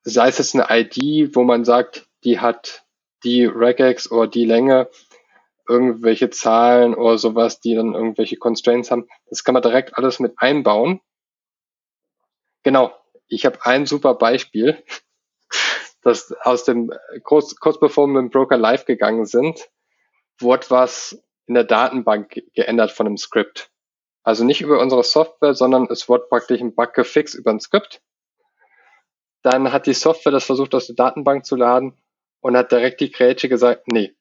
Sei 0.04 0.28
es 0.28 0.38
jetzt 0.38 0.54
eine 0.54 0.66
ID, 0.70 1.34
wo 1.34 1.42
man 1.42 1.64
sagt, 1.64 2.06
die 2.24 2.38
hat 2.38 2.84
die 3.24 3.44
Regex 3.44 4.10
oder 4.10 4.26
die 4.26 4.44
Länge, 4.44 4.88
irgendwelche 5.68 6.30
Zahlen 6.30 6.94
oder 6.94 7.18
sowas, 7.18 7.60
die 7.60 7.74
dann 7.74 7.94
irgendwelche 7.94 8.36
Constraints 8.36 8.90
haben. 8.90 9.08
Das 9.26 9.44
kann 9.44 9.54
man 9.54 9.62
direkt 9.62 9.96
alles 9.96 10.18
mit 10.20 10.34
einbauen. 10.36 11.00
Genau, 12.62 12.92
ich 13.28 13.46
habe 13.46 13.64
ein 13.64 13.86
super 13.86 14.14
Beispiel, 14.14 14.82
das 16.02 16.32
aus 16.42 16.64
dem 16.64 16.92
kurz, 17.22 17.56
kurz 17.56 17.78
bevor 17.80 18.06
wir 18.06 18.22
mit 18.22 18.30
dem 18.30 18.30
Broker 18.30 18.56
live 18.56 18.84
gegangen 18.84 19.24
sind, 19.24 19.68
wurde 20.38 20.70
was 20.70 21.22
in 21.46 21.54
der 21.54 21.64
Datenbank 21.64 22.42
geändert 22.54 22.92
von 22.92 23.06
einem 23.06 23.16
Skript. 23.16 23.70
Also 24.22 24.44
nicht 24.44 24.60
über 24.60 24.80
unsere 24.80 25.02
Software, 25.02 25.54
sondern 25.54 25.88
es 25.90 26.08
wurde 26.08 26.26
praktisch 26.28 26.60
ein 26.60 26.74
Bug 26.74 26.94
gefixt 26.94 27.34
über 27.34 27.50
ein 27.50 27.60
Skript. 27.60 28.00
Dann 29.42 29.72
hat 29.72 29.86
die 29.86 29.94
Software 29.94 30.30
das 30.30 30.44
versucht 30.44 30.74
aus 30.74 30.86
der 30.86 30.94
Datenbank 30.94 31.44
zu 31.44 31.56
laden 31.56 32.00
und 32.40 32.56
hat 32.56 32.70
direkt 32.70 33.00
die 33.00 33.10
Grätsche 33.10 33.48
gesagt, 33.48 33.88
nee. 33.88 34.14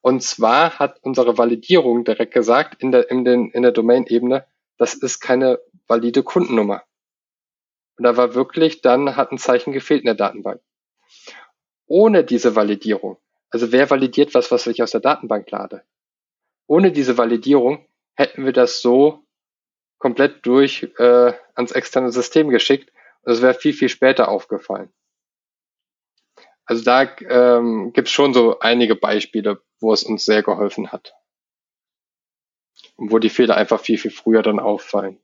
Und 0.00 0.22
zwar 0.22 0.78
hat 0.78 0.98
unsere 1.02 1.38
Validierung 1.38 2.04
direkt 2.04 2.32
gesagt 2.32 2.82
in 2.82 2.92
der, 2.92 3.10
in 3.10 3.24
den, 3.24 3.50
in 3.50 3.62
der 3.62 3.72
Domain-Ebene, 3.72 4.46
das 4.76 4.94
ist 4.94 5.20
keine 5.20 5.58
valide 5.86 6.22
Kundennummer. 6.22 6.84
Und 7.96 8.04
da 8.04 8.16
war 8.16 8.34
wirklich, 8.34 8.80
dann 8.80 9.16
hat 9.16 9.32
ein 9.32 9.38
Zeichen 9.38 9.72
gefehlt 9.72 10.02
in 10.02 10.06
der 10.06 10.14
Datenbank. 10.14 10.60
Ohne 11.86 12.22
diese 12.22 12.54
Validierung, 12.54 13.18
also 13.50 13.72
wer 13.72 13.90
validiert 13.90 14.34
was, 14.34 14.50
was 14.50 14.66
ich 14.66 14.82
aus 14.82 14.92
der 14.92 15.00
Datenbank 15.00 15.50
lade? 15.50 15.82
Ohne 16.66 16.92
diese 16.92 17.18
Validierung 17.18 17.86
hätten 18.14 18.44
wir 18.44 18.52
das 18.52 18.80
so 18.82 19.24
komplett 19.98 20.46
durch 20.46 20.88
äh, 20.98 21.32
ans 21.54 21.72
externe 21.72 22.12
System 22.12 22.50
geschickt 22.50 22.92
und 23.22 23.32
es 23.32 23.42
wäre 23.42 23.54
viel, 23.54 23.72
viel 23.72 23.88
später 23.88 24.28
aufgefallen. 24.28 24.92
Also 26.68 26.84
da 26.84 27.08
ähm, 27.20 27.94
gibt 27.94 28.08
es 28.08 28.12
schon 28.12 28.34
so 28.34 28.58
einige 28.58 28.94
Beispiele, 28.94 29.62
wo 29.80 29.90
es 29.94 30.02
uns 30.02 30.26
sehr 30.26 30.42
geholfen 30.42 30.92
hat. 30.92 31.14
Und 32.96 33.10
wo 33.10 33.18
die 33.18 33.30
Fehler 33.30 33.56
einfach 33.56 33.80
viel, 33.80 33.96
viel 33.96 34.10
früher 34.10 34.42
dann 34.42 34.60
auffallen. 34.60 35.18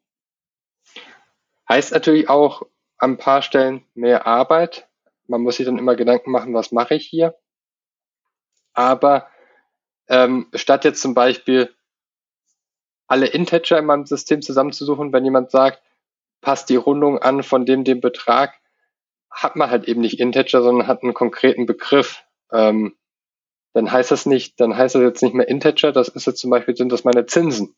Heißt 1.68 1.92
natürlich 1.92 2.30
auch 2.30 2.62
an 2.96 3.12
ein 3.12 3.18
paar 3.18 3.42
Stellen 3.42 3.84
mehr 3.92 4.26
Arbeit. 4.26 4.88
Man 5.26 5.42
muss 5.42 5.56
sich 5.56 5.66
dann 5.66 5.76
immer 5.76 5.96
Gedanken 5.96 6.30
machen, 6.30 6.54
was 6.54 6.72
mache 6.72 6.94
ich 6.94 7.06
hier. 7.06 7.36
Aber 8.72 9.28
ähm, 10.08 10.48
statt 10.54 10.86
jetzt 10.86 11.02
zum 11.02 11.12
Beispiel 11.12 11.74
alle 13.06 13.26
Integer 13.26 13.78
in 13.78 13.84
meinem 13.84 14.06
System 14.06 14.40
zusammenzusuchen, 14.40 15.12
wenn 15.12 15.26
jemand 15.26 15.50
sagt, 15.50 15.82
passt 16.40 16.70
die 16.70 16.76
Rundung 16.76 17.18
an 17.18 17.42
von 17.42 17.66
dem, 17.66 17.84
dem 17.84 18.00
Betrag, 18.00 18.58
hat 19.34 19.56
man 19.56 19.70
halt 19.70 19.86
eben 19.88 20.00
nicht 20.00 20.20
Integer, 20.20 20.62
sondern 20.62 20.86
hat 20.86 21.02
einen 21.02 21.12
konkreten 21.12 21.66
Begriff. 21.66 22.24
Ähm, 22.52 22.94
dann 23.72 23.90
heißt 23.90 24.12
das 24.12 24.24
nicht, 24.24 24.60
dann 24.60 24.76
heißt 24.76 24.94
das 24.94 25.02
jetzt 25.02 25.22
nicht 25.22 25.34
mehr 25.34 25.48
Integer, 25.48 25.90
das 25.92 26.08
ist 26.08 26.26
jetzt 26.26 26.40
zum 26.40 26.50
Beispiel, 26.50 26.76
sind 26.76 26.92
das 26.92 27.04
meine 27.04 27.26
Zinsen. 27.26 27.74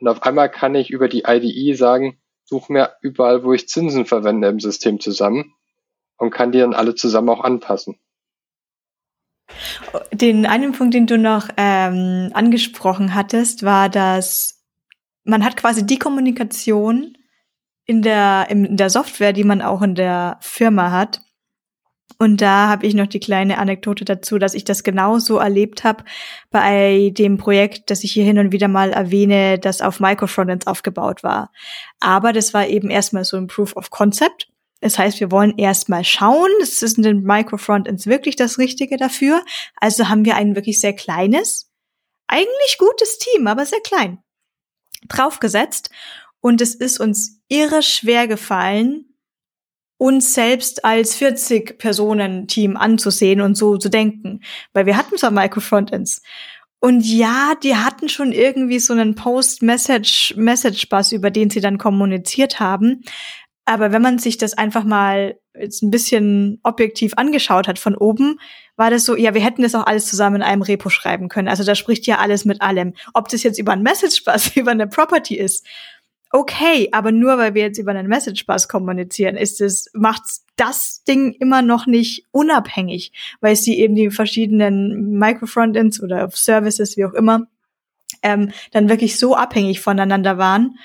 Und 0.00 0.08
auf 0.08 0.22
einmal 0.22 0.50
kann 0.50 0.74
ich 0.74 0.90
über 0.90 1.08
die 1.08 1.24
IDE 1.26 1.74
sagen, 1.74 2.20
such 2.44 2.68
mir 2.68 2.94
überall, 3.00 3.44
wo 3.44 3.52
ich 3.52 3.68
Zinsen 3.68 4.06
verwende 4.06 4.48
im 4.48 4.58
System 4.58 5.00
zusammen 5.00 5.54
und 6.16 6.30
kann 6.30 6.50
die 6.50 6.58
dann 6.58 6.74
alle 6.74 6.94
zusammen 6.94 7.28
auch 7.28 7.44
anpassen. 7.44 7.98
Den 10.12 10.44
einen 10.46 10.72
Punkt, 10.72 10.94
den 10.94 11.06
du 11.06 11.18
noch 11.18 11.48
ähm, 11.56 12.30
angesprochen 12.34 13.14
hattest, 13.14 13.62
war, 13.62 13.88
dass 13.88 14.62
man 15.24 15.44
hat 15.44 15.56
quasi 15.56 15.86
die 15.86 15.98
Kommunikation 15.98 17.17
in 17.88 18.02
der, 18.02 18.46
in 18.50 18.76
der 18.76 18.90
Software, 18.90 19.32
die 19.32 19.44
man 19.44 19.62
auch 19.62 19.80
in 19.80 19.94
der 19.94 20.36
Firma 20.40 20.92
hat. 20.92 21.22
Und 22.18 22.40
da 22.42 22.68
habe 22.68 22.86
ich 22.86 22.94
noch 22.94 23.06
die 23.06 23.20
kleine 23.20 23.58
Anekdote 23.58 24.04
dazu, 24.04 24.38
dass 24.38 24.54
ich 24.54 24.64
das 24.64 24.82
genauso 24.82 25.38
erlebt 25.38 25.84
habe 25.84 26.04
bei 26.50 27.10
dem 27.14 27.38
Projekt, 27.38 27.90
das 27.90 28.04
ich 28.04 28.12
hier 28.12 28.24
hin 28.24 28.38
und 28.38 28.52
wieder 28.52 28.68
mal 28.68 28.92
erwähne, 28.92 29.58
das 29.58 29.80
auf 29.80 30.00
Microfrontends 30.00 30.66
aufgebaut 30.66 31.22
war. 31.22 31.50
Aber 31.98 32.32
das 32.32 32.52
war 32.52 32.66
eben 32.66 32.90
erstmal 32.90 33.24
so 33.24 33.36
ein 33.38 33.46
Proof 33.46 33.74
of 33.74 33.90
Concept. 33.90 34.48
Das 34.80 34.98
heißt, 34.98 35.18
wir 35.20 35.30
wollen 35.30 35.56
erstmal 35.56 36.04
schauen, 36.04 36.50
ist 36.60 36.82
den 36.98 37.22
Microfrontends 37.22 38.06
wirklich 38.06 38.36
das 38.36 38.58
Richtige 38.58 38.98
dafür? 38.98 39.42
Also 39.76 40.08
haben 40.08 40.26
wir 40.26 40.36
ein 40.36 40.56
wirklich 40.56 40.78
sehr 40.78 40.92
kleines, 40.92 41.70
eigentlich 42.26 42.76
gutes 42.78 43.18
Team, 43.18 43.46
aber 43.46 43.64
sehr 43.64 43.80
klein, 43.80 44.18
draufgesetzt. 45.08 45.90
Und 46.40 46.60
es 46.60 46.74
ist 46.74 47.00
uns 47.00 47.37
irre 47.48 47.82
schwer 47.82 48.28
gefallen, 48.28 49.04
uns 49.98 50.34
selbst 50.34 50.84
als 50.84 51.16
40 51.16 51.78
Personen 51.78 52.46
Team 52.46 52.76
anzusehen 52.76 53.40
und 53.40 53.56
so 53.56 53.76
zu 53.76 53.88
denken, 53.88 54.40
weil 54.72 54.86
wir 54.86 54.96
hatten 54.96 55.16
zwar 55.18 55.32
Microfrontends 55.32 56.22
und 56.80 57.04
ja, 57.04 57.54
die 57.62 57.76
hatten 57.76 58.08
schon 58.08 58.32
irgendwie 58.32 58.78
so 58.78 58.92
einen 58.92 59.16
Post-Message, 59.16 60.34
Message-Bus, 60.36 61.12
über 61.12 61.30
den 61.30 61.50
sie 61.50 61.60
dann 61.60 61.78
kommuniziert 61.78 62.60
haben. 62.60 63.02
Aber 63.64 63.92
wenn 63.92 64.00
man 64.00 64.18
sich 64.18 64.38
das 64.38 64.54
einfach 64.54 64.84
mal 64.84 65.38
jetzt 65.58 65.82
ein 65.82 65.90
bisschen 65.90 66.60
objektiv 66.62 67.14
angeschaut 67.16 67.66
hat 67.66 67.80
von 67.80 67.96
oben, 67.96 68.38
war 68.76 68.90
das 68.90 69.04
so, 69.04 69.16
ja, 69.16 69.34
wir 69.34 69.42
hätten 69.42 69.62
das 69.62 69.74
auch 69.74 69.86
alles 69.86 70.06
zusammen 70.06 70.36
in 70.36 70.42
einem 70.42 70.62
Repo 70.62 70.88
schreiben 70.88 71.28
können. 71.28 71.48
Also 71.48 71.64
da 71.64 71.74
spricht 71.74 72.06
ja 72.06 72.18
alles 72.18 72.44
mit 72.44 72.62
allem. 72.62 72.94
Ob 73.12 73.28
das 73.28 73.42
jetzt 73.42 73.58
über 73.58 73.72
ein 73.72 73.82
Message 73.82 74.24
Bus, 74.24 74.52
über 74.56 74.70
eine 74.70 74.86
Property 74.86 75.36
ist, 75.36 75.66
okay, 76.30 76.88
aber 76.92 77.12
nur 77.12 77.38
weil 77.38 77.54
wir 77.54 77.62
jetzt 77.62 77.78
über 77.78 77.92
einen 77.92 78.08
Message 78.08 78.46
Bus 78.46 78.68
kommunizieren, 78.68 79.36
ist 79.36 79.60
es, 79.60 79.90
macht 79.94 80.22
das 80.56 81.04
Ding 81.04 81.32
immer 81.38 81.62
noch 81.62 81.86
nicht 81.86 82.26
unabhängig, 82.30 83.12
weil 83.40 83.56
sie 83.56 83.78
eben 83.78 83.94
die 83.94 84.10
verschiedenen 84.10 85.18
Microfrontends 85.18 86.02
oder 86.02 86.28
Services, 86.30 86.96
wie 86.96 87.04
auch 87.04 87.14
immer, 87.14 87.46
ähm, 88.22 88.50
dann 88.72 88.88
wirklich 88.88 89.18
so 89.18 89.34
abhängig 89.36 89.80
voneinander 89.80 90.38
waren, 90.38 90.78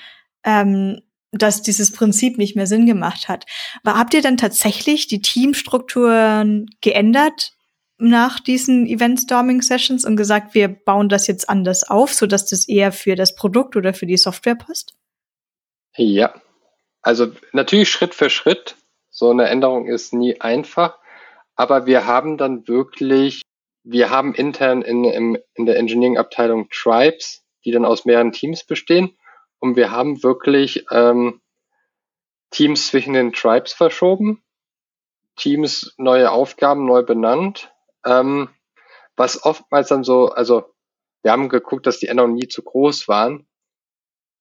ähm, 0.44 1.00
dass 1.32 1.62
dieses 1.62 1.90
Prinzip 1.90 2.38
nicht 2.38 2.54
mehr 2.54 2.66
Sinn 2.66 2.86
gemacht 2.86 3.28
hat. 3.28 3.44
Aber 3.82 3.98
habt 3.98 4.14
ihr 4.14 4.22
dann 4.22 4.36
tatsächlich 4.36 5.08
die 5.08 5.20
Teamstrukturen 5.20 6.70
geändert 6.80 7.52
nach 7.98 8.40
diesen 8.40 8.86
Event-Storming-Sessions 8.86 10.04
und 10.04 10.16
gesagt, 10.16 10.54
wir 10.54 10.68
bauen 10.68 11.08
das 11.08 11.26
jetzt 11.26 11.48
anders 11.48 11.84
auf, 11.88 12.12
so 12.12 12.26
dass 12.26 12.46
das 12.46 12.68
eher 12.68 12.92
für 12.92 13.16
das 13.16 13.34
Produkt 13.34 13.76
oder 13.76 13.94
für 13.94 14.06
die 14.06 14.16
Software 14.16 14.56
passt? 14.56 14.94
Ja, 15.96 16.34
also 17.02 17.32
natürlich 17.52 17.88
Schritt 17.88 18.14
für 18.14 18.30
Schritt. 18.30 18.76
So 19.10 19.30
eine 19.30 19.48
Änderung 19.48 19.86
ist 19.86 20.12
nie 20.12 20.40
einfach, 20.40 20.98
aber 21.54 21.86
wir 21.86 22.06
haben 22.06 22.36
dann 22.36 22.66
wirklich, 22.66 23.42
wir 23.84 24.10
haben 24.10 24.34
intern 24.34 24.82
in, 24.82 25.04
in, 25.04 25.38
in 25.54 25.66
der 25.66 25.76
Engineering-Abteilung 25.76 26.68
Tribes, 26.70 27.44
die 27.64 27.70
dann 27.70 27.84
aus 27.84 28.04
mehreren 28.04 28.32
Teams 28.32 28.64
bestehen 28.64 29.16
und 29.60 29.76
wir 29.76 29.92
haben 29.92 30.22
wirklich 30.24 30.84
ähm, 30.90 31.40
Teams 32.50 32.88
zwischen 32.88 33.14
den 33.14 33.32
Tribes 33.32 33.72
verschoben, 33.72 34.42
Teams 35.36 35.94
neue 35.96 36.32
Aufgaben 36.32 36.86
neu 36.86 37.02
benannt, 37.02 37.72
ähm, 38.04 38.48
was 39.16 39.44
oftmals 39.44 39.88
dann 39.88 40.02
so, 40.02 40.28
also 40.30 40.74
wir 41.22 41.30
haben 41.30 41.48
geguckt, 41.48 41.86
dass 41.86 42.00
die 42.00 42.08
Änderungen 42.08 42.34
nie 42.34 42.48
zu 42.48 42.62
groß 42.62 43.06
waren, 43.06 43.46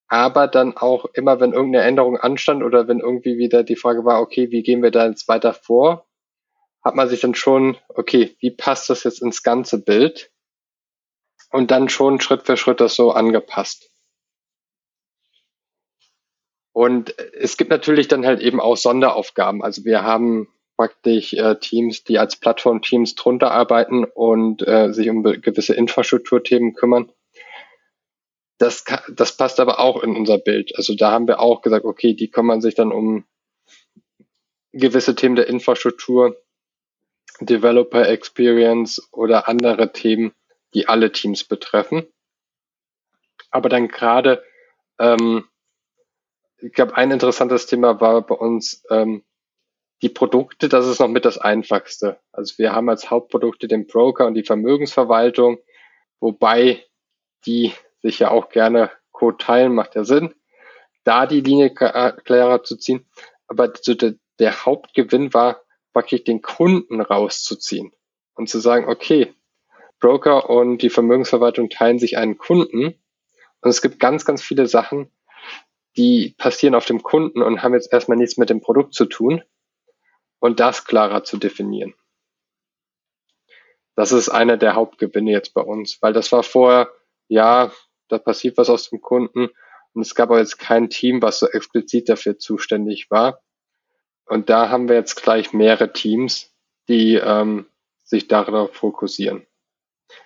aber 0.07 0.47
dann 0.47 0.77
auch 0.77 1.05
immer, 1.13 1.39
wenn 1.39 1.53
irgendeine 1.53 1.85
Änderung 1.85 2.17
anstand 2.17 2.63
oder 2.63 2.87
wenn 2.87 2.99
irgendwie 2.99 3.37
wieder 3.37 3.63
die 3.63 3.75
Frage 3.75 4.05
war, 4.05 4.21
okay, 4.21 4.51
wie 4.51 4.63
gehen 4.63 4.83
wir 4.83 4.91
da 4.91 5.07
jetzt 5.07 5.27
weiter 5.27 5.53
vor, 5.53 6.07
hat 6.83 6.95
man 6.95 7.07
sich 7.07 7.21
dann 7.21 7.35
schon, 7.35 7.77
okay, 7.89 8.35
wie 8.39 8.51
passt 8.51 8.89
das 8.89 9.03
jetzt 9.03 9.21
ins 9.21 9.43
ganze 9.43 9.83
Bild? 9.83 10.31
Und 11.51 11.71
dann 11.71 11.87
schon 11.87 12.19
Schritt 12.19 12.45
für 12.45 12.57
Schritt 12.57 12.81
das 12.81 12.95
so 12.95 13.11
angepasst. 13.11 13.89
Und 16.73 17.17
es 17.33 17.55
gibt 17.57 17.69
natürlich 17.69 18.07
dann 18.07 18.25
halt 18.25 18.41
eben 18.41 18.59
auch 18.59 18.75
Sonderaufgaben. 18.75 19.63
Also 19.63 19.85
wir 19.85 20.03
haben 20.03 20.47
praktisch 20.75 21.33
äh, 21.33 21.55
Teams, 21.59 22.03
die 22.03 22.17
als 22.17 22.35
Plattformteams 22.35 23.13
drunter 23.15 23.51
arbeiten 23.51 24.03
und 24.03 24.67
äh, 24.67 24.91
sich 24.91 25.09
um 25.09 25.23
gewisse 25.23 25.75
Infrastrukturthemen 25.75 26.73
kümmern. 26.73 27.11
Das, 28.63 28.85
das 29.09 29.35
passt 29.35 29.59
aber 29.59 29.81
auch 29.81 30.01
in 30.03 30.15
unser 30.15 30.37
Bild. 30.37 30.77
Also 30.77 30.95
da 30.95 31.11
haben 31.11 31.27
wir 31.27 31.41
auch 31.41 31.61
gesagt, 31.61 31.83
okay, 31.83 32.13
die 32.13 32.31
kümmern 32.31 32.61
sich 32.61 32.75
dann 32.75 32.93
um 32.93 33.25
gewisse 34.71 35.15
Themen 35.15 35.35
der 35.35 35.47
Infrastruktur. 35.47 36.41
Developer 37.41 38.07
Experience 38.07 39.09
oder 39.11 39.49
andere 39.49 39.91
Themen, 39.91 40.31
die 40.73 40.87
alle 40.87 41.11
Teams 41.11 41.43
betreffen. 41.43 42.07
Aber 43.51 43.67
dann 43.67 43.89
gerade, 43.89 44.41
ähm, 44.97 45.43
ich 46.61 46.71
glaube, 46.71 46.95
ein 46.95 47.11
interessantes 47.11 47.65
Thema 47.65 47.99
war 47.99 48.21
bei 48.21 48.35
uns 48.35 48.85
ähm, 48.89 49.25
die 50.01 50.09
Produkte, 50.09 50.69
das 50.69 50.87
ist 50.87 50.99
noch 50.99 51.09
mit 51.09 51.25
das 51.25 51.37
Einfachste. 51.37 52.17
Also 52.31 52.57
wir 52.59 52.71
haben 52.71 52.87
als 52.87 53.11
Hauptprodukte 53.11 53.67
den 53.67 53.87
Broker 53.87 54.25
und 54.25 54.35
die 54.35 54.43
Vermögensverwaltung, 54.43 55.57
wobei 56.21 56.85
die 57.45 57.73
sich 58.03 58.19
ja 58.19 58.29
auch 58.29 58.49
gerne 58.49 58.91
Code 59.11 59.37
teilen, 59.37 59.73
macht 59.73 59.95
ja 59.95 60.03
Sinn, 60.03 60.35
da 61.03 61.25
die 61.25 61.41
Linie 61.41 61.73
klarer 61.73 62.63
zu 62.63 62.77
ziehen. 62.77 63.07
Aber 63.47 63.73
so 63.81 63.95
der, 63.95 64.15
der 64.39 64.65
Hauptgewinn 64.65 65.33
war 65.33 65.61
wirklich 65.93 66.23
den 66.23 66.41
Kunden 66.41 67.01
rauszuziehen 67.01 67.91
und 68.35 68.49
zu 68.49 68.59
sagen, 68.59 68.87
okay, 68.87 69.33
Broker 69.99 70.49
und 70.49 70.79
die 70.79 70.89
Vermögensverwaltung 70.89 71.69
teilen 71.69 71.99
sich 71.99 72.17
einen 72.17 72.37
Kunden 72.37 73.01
und 73.61 73.69
es 73.69 73.81
gibt 73.81 73.99
ganz, 73.99 74.25
ganz 74.25 74.41
viele 74.41 74.67
Sachen, 74.67 75.11
die 75.95 76.35
passieren 76.37 76.75
auf 76.75 76.85
dem 76.85 77.03
Kunden 77.03 77.41
und 77.41 77.63
haben 77.63 77.73
jetzt 77.73 77.93
erstmal 77.93 78.17
nichts 78.17 78.37
mit 78.37 78.49
dem 78.49 78.59
Produkt 78.59 78.93
zu 78.93 79.05
tun 79.05 79.43
und 80.39 80.59
das 80.59 80.85
klarer 80.85 81.23
zu 81.23 81.37
definieren. 81.37 81.93
Das 83.95 84.11
ist 84.11 84.29
einer 84.29 84.57
der 84.57 84.75
Hauptgewinne 84.75 85.31
jetzt 85.31 85.53
bei 85.53 85.61
uns, 85.61 86.01
weil 86.01 86.13
das 86.13 86.31
war 86.31 86.43
vorher, 86.43 86.91
ja, 87.27 87.71
da 88.07 88.17
passiert 88.17 88.57
was 88.57 88.69
aus 88.69 88.89
dem 88.89 89.01
Kunden 89.01 89.49
und 89.93 90.01
es 90.01 90.15
gab 90.15 90.29
aber 90.29 90.39
jetzt 90.39 90.57
kein 90.57 90.89
Team, 90.89 91.21
was 91.21 91.39
so 91.39 91.47
explizit 91.47 92.09
dafür 92.09 92.37
zuständig 92.37 93.11
war. 93.11 93.41
Und 94.25 94.49
da 94.49 94.69
haben 94.69 94.87
wir 94.89 94.95
jetzt 94.95 95.21
gleich 95.21 95.53
mehrere 95.53 95.93
Teams, 95.93 96.51
die 96.87 97.15
ähm, 97.15 97.67
sich 98.03 98.27
darauf 98.27 98.73
fokussieren. 98.73 99.45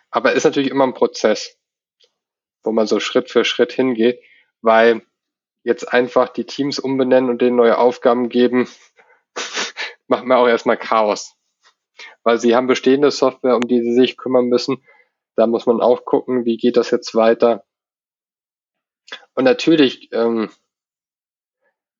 Aber 0.09 0.33
ist 0.33 0.45
natürlich 0.45 0.71
immer 0.71 0.85
ein 0.85 0.93
Prozess, 0.93 1.57
wo 2.63 2.71
man 2.71 2.87
so 2.87 2.99
Schritt 2.99 3.29
für 3.29 3.43
Schritt 3.43 3.73
hingeht, 3.73 4.21
weil 4.61 5.01
jetzt 5.63 5.91
einfach 5.91 6.29
die 6.29 6.45
Teams 6.45 6.79
umbenennen 6.79 7.29
und 7.29 7.41
denen 7.41 7.57
neue 7.57 7.77
Aufgaben 7.77 8.29
geben, 8.29 8.69
macht 10.07 10.23
man 10.25 10.37
auch 10.37 10.47
erstmal 10.47 10.77
Chaos. 10.77 11.35
Weil 12.23 12.39
sie 12.39 12.55
haben 12.55 12.67
bestehende 12.67 13.11
Software, 13.11 13.55
um 13.55 13.67
die 13.67 13.81
sie 13.81 13.93
sich 13.93 14.17
kümmern 14.17 14.45
müssen. 14.45 14.83
Da 15.35 15.45
muss 15.45 15.65
man 15.65 15.81
auch 15.81 16.05
gucken, 16.05 16.45
wie 16.45 16.57
geht 16.57 16.77
das 16.77 16.91
jetzt 16.91 17.15
weiter. 17.15 17.66
Und 19.37 19.43
natürlich 19.43 20.11
ähm, 20.13 20.49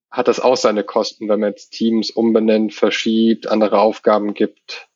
hat 0.10 0.28
das 0.28 0.40
auch 0.40 0.58
seine 0.58 0.84
Kosten, 0.84 1.30
wenn 1.30 1.40
man 1.40 1.52
jetzt 1.52 1.70
Teams 1.70 2.10
umbenennt, 2.10 2.74
verschiebt, 2.74 3.46
andere 3.46 3.80
Aufgaben 3.80 4.34
gibt. 4.34 4.90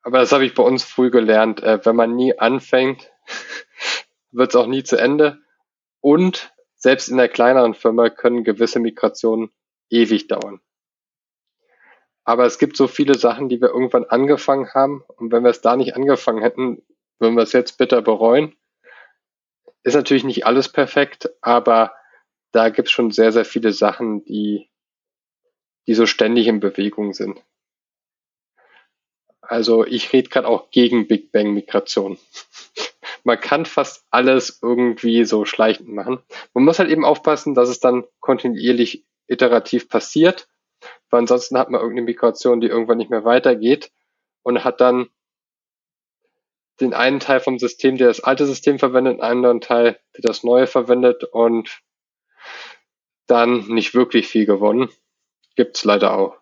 Aber 0.00 0.20
das 0.20 0.32
habe 0.32 0.46
ich 0.46 0.54
bei 0.54 0.62
uns 0.62 0.84
früh 0.84 1.10
gelernt. 1.10 1.62
Äh, 1.62 1.84
wenn 1.84 1.96
man 1.96 2.16
nie 2.16 2.38
anfängt, 2.38 3.12
wird 4.30 4.48
es 4.48 4.56
auch 4.56 4.66
nie 4.66 4.84
zu 4.84 4.96
Ende. 4.96 5.38
Und 6.00 6.54
selbst 6.74 7.08
in 7.08 7.18
der 7.18 7.28
kleineren 7.28 7.74
Firma 7.74 8.08
können 8.08 8.42
gewisse 8.42 8.80
Migrationen 8.80 9.50
ewig 9.90 10.28
dauern. 10.28 10.62
Aber 12.24 12.46
es 12.46 12.58
gibt 12.58 12.78
so 12.78 12.86
viele 12.86 13.18
Sachen, 13.18 13.50
die 13.50 13.60
wir 13.60 13.68
irgendwann 13.68 14.04
angefangen 14.04 14.72
haben. 14.72 15.04
Und 15.08 15.30
wenn 15.30 15.42
wir 15.42 15.50
es 15.50 15.60
da 15.60 15.76
nicht 15.76 15.94
angefangen 15.94 16.40
hätten, 16.40 16.82
würden 17.18 17.36
wir 17.36 17.42
es 17.42 17.52
jetzt 17.52 17.76
bitter 17.76 18.00
bereuen. 18.00 18.56
Ist 19.84 19.94
natürlich 19.94 20.24
nicht 20.24 20.46
alles 20.46 20.68
perfekt, 20.68 21.30
aber 21.42 21.92
da 22.52 22.70
gibt 22.70 22.88
es 22.88 22.92
schon 22.92 23.10
sehr, 23.10 23.32
sehr 23.32 23.44
viele 23.44 23.72
Sachen, 23.72 24.24
die, 24.24 24.70
die 25.86 25.94
so 25.94 26.06
ständig 26.06 26.46
in 26.46 26.60
Bewegung 26.60 27.12
sind. 27.12 27.42
Also 29.42 29.84
ich 29.84 30.12
rede 30.12 30.30
gerade 30.30 30.48
auch 30.48 30.70
gegen 30.70 31.06
Big 31.06 31.32
Bang 31.32 31.52
Migration. 31.52 32.18
Man 33.24 33.40
kann 33.40 33.66
fast 33.66 34.04
alles 34.10 34.58
irgendwie 34.62 35.24
so 35.24 35.44
schleichend 35.44 35.88
machen. 35.88 36.18
Man 36.54 36.64
muss 36.64 36.78
halt 36.78 36.90
eben 36.90 37.04
aufpassen, 37.04 37.54
dass 37.54 37.68
es 37.68 37.80
dann 37.80 38.04
kontinuierlich 38.20 39.04
iterativ 39.26 39.88
passiert, 39.88 40.48
weil 41.10 41.20
ansonsten 41.20 41.58
hat 41.58 41.70
man 41.70 41.80
irgendeine 41.80 42.06
Migration, 42.06 42.60
die 42.60 42.66
irgendwann 42.66 42.98
nicht 42.98 43.10
mehr 43.10 43.24
weitergeht 43.24 43.90
und 44.42 44.64
hat 44.64 44.80
dann 44.80 45.08
den 46.80 46.94
einen 46.94 47.20
Teil 47.20 47.40
vom 47.40 47.58
System, 47.58 47.96
der 47.96 48.08
das 48.08 48.20
alte 48.20 48.46
System 48.46 48.78
verwendet, 48.78 49.20
einen 49.20 49.30
anderen 49.30 49.60
Teil, 49.60 49.98
der 50.16 50.22
das 50.22 50.42
neue 50.42 50.66
verwendet 50.66 51.24
und 51.24 51.80
dann 53.26 53.68
nicht 53.68 53.94
wirklich 53.94 54.26
viel 54.26 54.46
gewonnen. 54.46 54.88
Gibt's 55.56 55.84
leider 55.84 56.16
auch. 56.16 56.36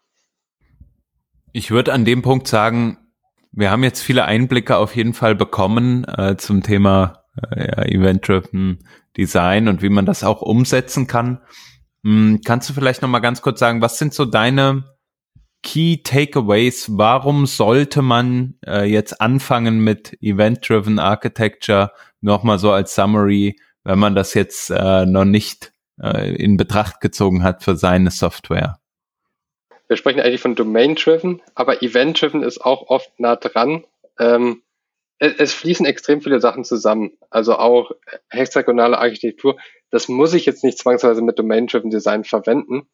Ich 1.52 1.70
würde 1.70 1.92
an 1.92 2.04
dem 2.04 2.22
Punkt 2.22 2.48
sagen, 2.48 2.98
wir 3.52 3.70
haben 3.70 3.84
jetzt 3.84 4.00
viele 4.00 4.24
Einblicke 4.24 4.76
auf 4.78 4.96
jeden 4.96 5.12
Fall 5.12 5.34
bekommen 5.34 6.04
äh, 6.04 6.36
zum 6.36 6.62
Thema 6.62 7.24
äh, 7.54 7.66
ja, 7.66 7.82
Event-Driven 7.84 8.86
Design 9.16 9.68
und 9.68 9.82
wie 9.82 9.90
man 9.90 10.06
das 10.06 10.24
auch 10.24 10.40
umsetzen 10.40 11.06
kann. 11.06 11.42
Hm, 12.04 12.40
kannst 12.44 12.70
du 12.70 12.72
vielleicht 12.72 13.02
noch 13.02 13.10
mal 13.10 13.20
ganz 13.20 13.42
kurz 13.42 13.60
sagen, 13.60 13.82
was 13.82 13.98
sind 13.98 14.14
so 14.14 14.24
deine 14.24 14.84
Key 15.62 15.98
Takeaways? 16.02 16.96
Warum 16.96 17.46
sollte 17.46 18.02
man 18.02 18.58
äh, 18.66 18.84
jetzt 18.84 19.20
anfangen 19.20 19.80
mit 19.80 20.16
Event-Driven 20.20 20.98
Architecture? 20.98 21.92
Nochmal 22.20 22.58
so 22.58 22.72
als 22.72 22.94
Summary, 22.94 23.56
wenn 23.84 23.98
man 23.98 24.14
das 24.14 24.34
jetzt 24.34 24.70
äh, 24.70 25.06
noch 25.06 25.24
nicht 25.24 25.72
äh, 26.00 26.34
in 26.34 26.56
Betracht 26.56 27.00
gezogen 27.00 27.42
hat 27.42 27.62
für 27.62 27.76
seine 27.76 28.10
Software. 28.10 28.78
Wir 29.88 29.96
sprechen 29.96 30.20
eigentlich 30.20 30.40
von 30.40 30.54
Domain-Driven, 30.54 31.42
aber 31.54 31.82
Event-Driven 31.82 32.42
ist 32.42 32.64
auch 32.64 32.88
oft 32.88 33.18
nah 33.18 33.36
dran. 33.36 33.84
Ähm, 34.18 34.62
es, 35.18 35.34
es 35.38 35.54
fließen 35.54 35.86
extrem 35.86 36.22
viele 36.22 36.40
Sachen 36.40 36.64
zusammen. 36.64 37.12
Also 37.30 37.56
auch 37.56 37.92
hexagonale 38.28 38.98
Architektur 38.98 39.58
das 39.92 40.08
muss 40.08 40.32
ich 40.32 40.46
jetzt 40.46 40.64
nicht 40.64 40.78
zwangsweise 40.78 41.22
mit 41.22 41.38
Domain-Driven 41.38 41.90
Design 41.90 42.24
verwenden, 42.24 42.88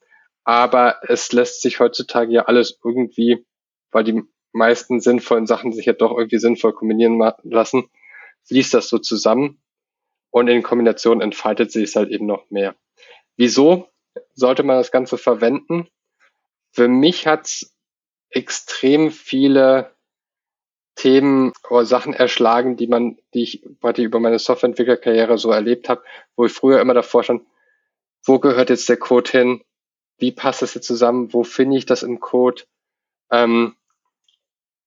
aber 0.44 1.00
es 1.02 1.32
lässt 1.32 1.62
sich 1.62 1.80
heutzutage 1.80 2.32
ja 2.32 2.44
alles 2.46 2.78
irgendwie, 2.84 3.46
weil 3.90 4.04
die 4.04 4.22
meisten 4.52 5.00
sinnvollen 5.00 5.46
Sachen 5.46 5.72
sich 5.72 5.86
ja 5.86 5.92
doch 5.92 6.16
irgendwie 6.16 6.38
sinnvoll 6.38 6.72
kombinieren 6.72 7.18
lassen, 7.42 7.90
fließt 8.44 8.74
das 8.74 8.88
so 8.88 8.98
zusammen 8.98 9.60
und 10.30 10.48
in 10.48 10.62
Kombination 10.62 11.20
entfaltet 11.20 11.70
sich 11.70 11.84
es 11.84 11.96
halt 11.96 12.10
eben 12.10 12.26
noch 12.26 12.50
mehr. 12.50 12.74
Wieso 13.36 13.88
sollte 14.34 14.62
man 14.62 14.76
das 14.76 14.90
Ganze 14.90 15.18
verwenden? 15.18 15.88
Für 16.72 16.88
mich 16.88 17.26
hat's 17.26 17.74
extrem 18.30 19.10
viele 19.10 19.94
Themen 20.96 21.52
oder 21.70 21.84
Sachen 21.84 22.12
erschlagen, 22.12 22.76
die 22.76 22.88
man, 22.88 23.18
die 23.32 23.42
ich 23.42 23.62
die 23.96 24.02
über 24.02 24.18
meine 24.18 24.38
Softwareentwicklerkarriere 24.38 25.38
so 25.38 25.50
erlebt 25.50 25.88
habe, 25.88 26.02
wo 26.34 26.44
ich 26.44 26.52
früher 26.52 26.80
immer 26.80 26.94
davor 26.94 27.22
stand, 27.22 27.46
wo 28.24 28.40
gehört 28.40 28.70
jetzt 28.70 28.88
der 28.88 28.96
Code 28.96 29.30
hin? 29.30 29.62
Wie 30.18 30.32
passt 30.32 30.62
das 30.62 30.74
jetzt 30.74 30.86
zusammen? 30.86 31.32
Wo 31.32 31.44
finde 31.44 31.78
ich 31.78 31.86
das 31.86 32.02
im 32.02 32.20
Code? 32.20 32.62
Ähm, 33.30 33.76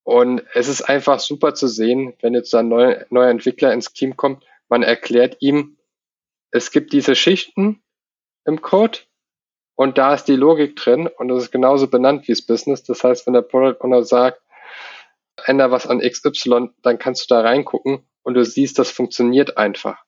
und 0.04 0.44
es 0.54 0.68
ist 0.68 0.82
einfach 0.82 1.20
super 1.20 1.54
zu 1.54 1.68
sehen, 1.68 2.14
wenn 2.22 2.34
jetzt 2.34 2.54
ein 2.56 2.68
neuer, 2.68 3.06
neuer 3.10 3.30
Entwickler 3.30 3.74
ins 3.74 3.94
Team 3.94 4.18
kommt, 4.18 4.44
man 4.68 4.84
erklärt 4.84 5.38
ihm, 5.40 5.78
es 6.52 6.72
gibt 6.72 6.92
diese 6.92 7.16
Schichten 7.16 7.82
im 8.46 8.62
Code 8.62 9.00
und 9.76 9.98
da 9.98 10.14
ist 10.14 10.26
die 10.26 10.36
Logik 10.36 10.76
drin 10.76 11.08
und 11.08 11.28
das 11.28 11.44
ist 11.44 11.52
genauso 11.52 11.88
benannt 11.88 12.28
wie 12.28 12.32
das 12.32 12.42
Business. 12.42 12.84
Das 12.84 13.04
heißt, 13.04 13.26
wenn 13.26 13.34
der 13.34 13.42
Product 13.42 13.78
Owner 13.82 14.04
sagt, 14.04 14.42
änder 15.46 15.72
was 15.72 15.88
an 15.88 16.00
XY, 16.00 16.70
dann 16.82 17.00
kannst 17.00 17.24
du 17.24 17.36
da 17.36 17.42
reingucken 17.42 18.06
und 18.24 18.34
du 18.34 18.44
siehst, 18.44 18.80
das 18.80 18.92
funktioniert 18.92 19.58
einfach. 19.58 20.04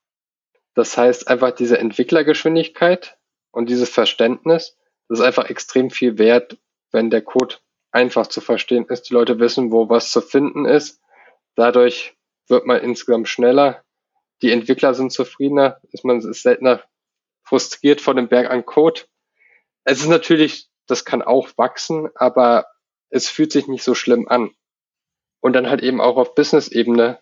Das 0.76 0.98
heißt 0.98 1.28
einfach 1.28 1.52
diese 1.52 1.78
Entwicklergeschwindigkeit 1.78 3.18
und 3.52 3.70
dieses 3.70 3.90
Verständnis, 3.90 4.78
das 5.10 5.20
ist 5.20 5.26
einfach 5.26 5.50
extrem 5.50 5.90
viel 5.90 6.18
wert, 6.18 6.58
wenn 6.92 7.10
der 7.10 7.22
Code 7.22 7.56
einfach 7.92 8.28
zu 8.28 8.42
verstehen 8.42 8.86
ist. 8.88 9.10
Die 9.10 9.14
Leute 9.14 9.40
wissen, 9.40 9.72
wo 9.72 9.90
was 9.90 10.12
zu 10.12 10.22
finden 10.22 10.66
ist. 10.66 11.02
Dadurch 11.56 12.18
wird 12.48 12.66
man 12.66 12.82
insgesamt 12.82 13.30
schneller. 13.30 13.84
Die 14.42 14.52
Entwickler 14.52 14.94
sind 14.94 15.12
zufriedener, 15.12 15.80
ist 15.92 16.04
man 16.04 16.18
ist 16.20 16.42
seltener 16.42 16.84
frustriert 17.44 18.02
vor 18.02 18.16
dem 18.16 18.28
Berg 18.28 18.50
an 18.50 18.66
Code. 18.66 19.02
Es 19.84 20.00
ist 20.00 20.08
natürlich, 20.08 20.70
das 20.88 21.06
kann 21.06 21.22
auch 21.22 21.50
wachsen, 21.58 22.10
aber 22.16 22.68
es 23.10 23.30
fühlt 23.30 23.52
sich 23.52 23.68
nicht 23.68 23.84
so 23.84 23.94
schlimm 23.94 24.28
an. 24.28 24.52
Und 25.42 25.54
dann 25.54 25.70
halt 25.70 25.82
eben 25.84 26.02
auch 26.02 26.18
auf 26.18 26.36
Business-Ebene, 26.36 27.20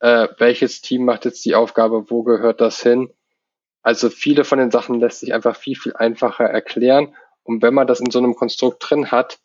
äh, 0.00 0.28
welches 0.38 0.82
Team 0.82 1.04
macht 1.04 1.24
jetzt 1.24 1.44
die 1.44 1.54
Aufgabe, 1.54 2.10
wo 2.10 2.22
gehört 2.22 2.60
das 2.60 2.82
hin? 2.82 3.12
Also 3.82 4.10
viele 4.10 4.44
von 4.44 4.58
den 4.58 4.70
Sachen 4.70 5.00
lässt 5.00 5.20
sich 5.20 5.34
einfach 5.34 5.56
viel, 5.56 5.76
viel 5.76 5.94
einfacher 5.94 6.44
erklären. 6.44 7.14
Und 7.42 7.62
wenn 7.62 7.74
man 7.74 7.86
das 7.86 8.00
in 8.00 8.10
so 8.10 8.18
einem 8.18 8.34
Konstrukt 8.34 8.82
drin 8.88 9.10
hat, 9.10 9.40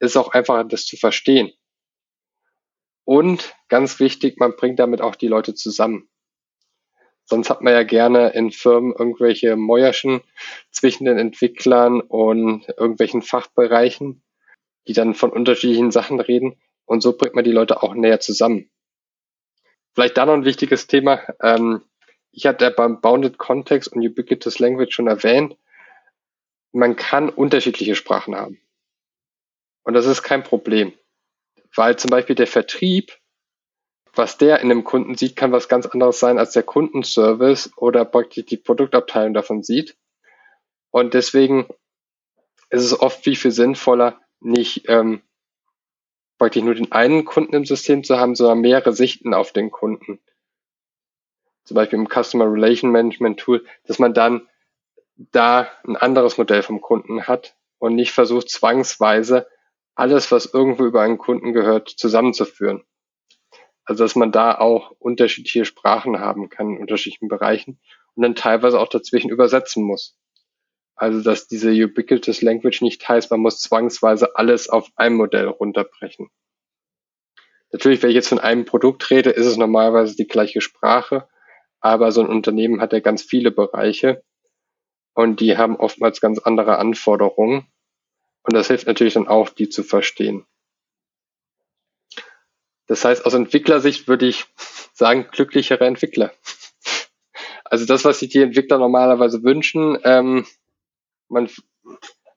ist 0.00 0.10
es 0.10 0.16
auch 0.16 0.32
einfacher, 0.32 0.64
das 0.64 0.86
zu 0.86 0.96
verstehen. 0.96 1.52
Und 3.04 3.54
ganz 3.68 4.00
wichtig, 4.00 4.38
man 4.38 4.56
bringt 4.56 4.78
damit 4.80 5.00
auch 5.00 5.14
die 5.14 5.28
Leute 5.28 5.54
zusammen. 5.54 6.08
Sonst 7.24 7.50
hat 7.50 7.62
man 7.62 7.72
ja 7.72 7.82
gerne 7.82 8.30
in 8.30 8.50
Firmen 8.50 8.92
irgendwelche 8.96 9.56
Mäuerchen 9.56 10.22
zwischen 10.70 11.04
den 11.06 11.18
Entwicklern 11.18 12.00
und 12.00 12.68
irgendwelchen 12.76 13.22
Fachbereichen. 13.22 14.22
die 14.88 14.92
dann 14.92 15.14
von 15.14 15.30
unterschiedlichen 15.30 15.90
Sachen 15.90 16.20
reden 16.20 16.56
und 16.84 17.02
so 17.02 17.16
bringt 17.16 17.34
man 17.34 17.44
die 17.44 17.52
Leute 17.52 17.82
auch 17.82 17.94
näher 17.94 18.20
zusammen. 18.20 18.70
Vielleicht 19.94 20.16
da 20.16 20.26
noch 20.26 20.34
ein 20.34 20.44
wichtiges 20.44 20.86
Thema. 20.86 21.20
Ähm, 21.42 21.82
ich 22.36 22.44
hatte 22.44 22.70
beim 22.70 23.00
Bounded 23.00 23.38
Context 23.38 23.92
und 23.92 24.06
Ubiquitous 24.06 24.58
Language 24.58 24.94
schon 24.94 25.06
erwähnt, 25.06 25.56
man 26.70 26.94
kann 26.94 27.30
unterschiedliche 27.30 27.94
Sprachen 27.94 28.36
haben. 28.36 28.60
Und 29.84 29.94
das 29.94 30.04
ist 30.04 30.22
kein 30.22 30.42
Problem, 30.42 30.92
weil 31.74 31.96
zum 31.96 32.10
Beispiel 32.10 32.36
der 32.36 32.46
Vertrieb, 32.46 33.16
was 34.14 34.36
der 34.36 34.60
in 34.60 34.70
einem 34.70 34.84
Kunden 34.84 35.16
sieht, 35.16 35.34
kann 35.34 35.50
was 35.50 35.68
ganz 35.68 35.86
anderes 35.86 36.20
sein, 36.20 36.38
als 36.38 36.52
der 36.52 36.62
Kundenservice 36.62 37.72
oder 37.78 38.04
praktisch 38.04 38.44
die 38.44 38.58
Produktabteilung 38.58 39.32
davon 39.32 39.62
sieht. 39.62 39.96
Und 40.90 41.14
deswegen 41.14 41.66
ist 42.68 42.84
es 42.84 43.00
oft 43.00 43.24
viel, 43.24 43.36
viel 43.36 43.50
sinnvoller, 43.50 44.20
nicht 44.40 44.84
ähm, 44.88 45.22
praktisch 46.36 46.62
nur 46.62 46.74
den 46.74 46.92
einen 46.92 47.24
Kunden 47.24 47.54
im 47.54 47.64
System 47.64 48.04
zu 48.04 48.18
haben, 48.18 48.34
sondern 48.34 48.60
mehrere 48.60 48.92
Sichten 48.92 49.32
auf 49.32 49.52
den 49.52 49.70
Kunden. 49.70 50.20
Zum 51.66 51.74
Beispiel 51.74 51.98
im 51.98 52.08
Customer 52.08 52.50
Relation 52.50 52.92
Management 52.92 53.40
Tool, 53.40 53.64
dass 53.86 53.98
man 53.98 54.14
dann 54.14 54.48
da 55.16 55.68
ein 55.84 55.96
anderes 55.96 56.38
Modell 56.38 56.62
vom 56.62 56.80
Kunden 56.80 57.26
hat 57.26 57.56
und 57.78 57.96
nicht 57.96 58.12
versucht, 58.12 58.48
zwangsweise 58.48 59.48
alles, 59.96 60.30
was 60.30 60.46
irgendwo 60.46 60.84
über 60.84 61.02
einen 61.02 61.18
Kunden 61.18 61.52
gehört, 61.52 61.88
zusammenzuführen. 61.88 62.84
Also 63.84 64.04
dass 64.04 64.14
man 64.14 64.30
da 64.30 64.56
auch 64.56 64.92
unterschiedliche 64.98 65.64
Sprachen 65.64 66.20
haben 66.20 66.48
kann 66.48 66.70
in 66.70 66.80
unterschiedlichen 66.80 67.28
Bereichen 67.28 67.80
und 68.14 68.22
dann 68.22 68.34
teilweise 68.34 68.78
auch 68.78 68.88
dazwischen 68.88 69.30
übersetzen 69.30 69.82
muss. 69.82 70.16
Also 70.94 71.20
dass 71.20 71.48
diese 71.48 71.70
ubiquitous 71.70 72.42
language 72.42 72.80
nicht 72.82 73.08
heißt, 73.08 73.30
man 73.30 73.40
muss 73.40 73.60
zwangsweise 73.60 74.36
alles 74.36 74.68
auf 74.68 74.88
ein 74.96 75.14
Modell 75.14 75.48
runterbrechen. 75.48 76.30
Natürlich, 77.72 78.02
wenn 78.02 78.10
ich 78.10 78.16
jetzt 78.16 78.28
von 78.28 78.38
einem 78.38 78.64
Produkt 78.64 79.10
rede, 79.10 79.30
ist 79.30 79.46
es 79.46 79.56
normalerweise 79.56 80.14
die 80.14 80.28
gleiche 80.28 80.60
Sprache, 80.60 81.28
aber 81.86 82.10
so 82.10 82.20
ein 82.20 82.28
Unternehmen 82.28 82.80
hat 82.80 82.92
ja 82.92 83.00
ganz 83.00 83.22
viele 83.22 83.52
Bereiche 83.52 84.22
und 85.14 85.40
die 85.40 85.56
haben 85.56 85.76
oftmals 85.76 86.20
ganz 86.20 86.40
andere 86.40 86.78
Anforderungen. 86.78 87.66
Und 88.42 88.54
das 88.54 88.66
hilft 88.66 88.86
natürlich 88.86 89.14
dann 89.14 89.28
auch, 89.28 89.48
die 89.48 89.68
zu 89.68 89.82
verstehen. 89.82 90.44
Das 92.86 93.04
heißt, 93.04 93.24
aus 93.24 93.34
Entwicklersicht 93.34 94.08
würde 94.08 94.26
ich 94.26 94.46
sagen, 94.92 95.28
glücklichere 95.30 95.86
Entwickler. 95.86 96.32
Also 97.64 97.86
das, 97.86 98.04
was 98.04 98.20
sich 98.20 98.30
die 98.30 98.42
Entwickler 98.42 98.78
normalerweise 98.78 99.42
wünschen, 99.42 99.98
ähm, 100.04 100.46
man, 101.28 101.48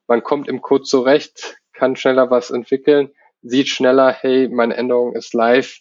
man 0.07 0.23
kommt 0.23 0.47
im 0.47 0.61
Code 0.61 0.83
zurecht, 0.83 1.57
kann 1.73 1.95
schneller 1.95 2.29
was 2.29 2.51
entwickeln, 2.51 3.11
sieht 3.41 3.67
schneller, 3.67 4.11
hey, 4.11 4.47
meine 4.47 4.75
Änderung 4.75 5.15
ist 5.15 5.33
live. 5.33 5.79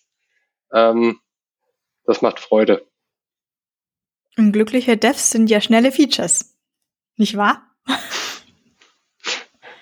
Ähm, 0.72 1.20
das 2.04 2.22
macht 2.22 2.40
Freude. 2.40 2.87
Und 4.38 4.52
glückliche 4.52 4.96
Devs 4.96 5.30
sind 5.30 5.50
ja 5.50 5.60
schnelle 5.60 5.90
Features. 5.90 6.56
Nicht 7.16 7.36
wahr? 7.36 7.62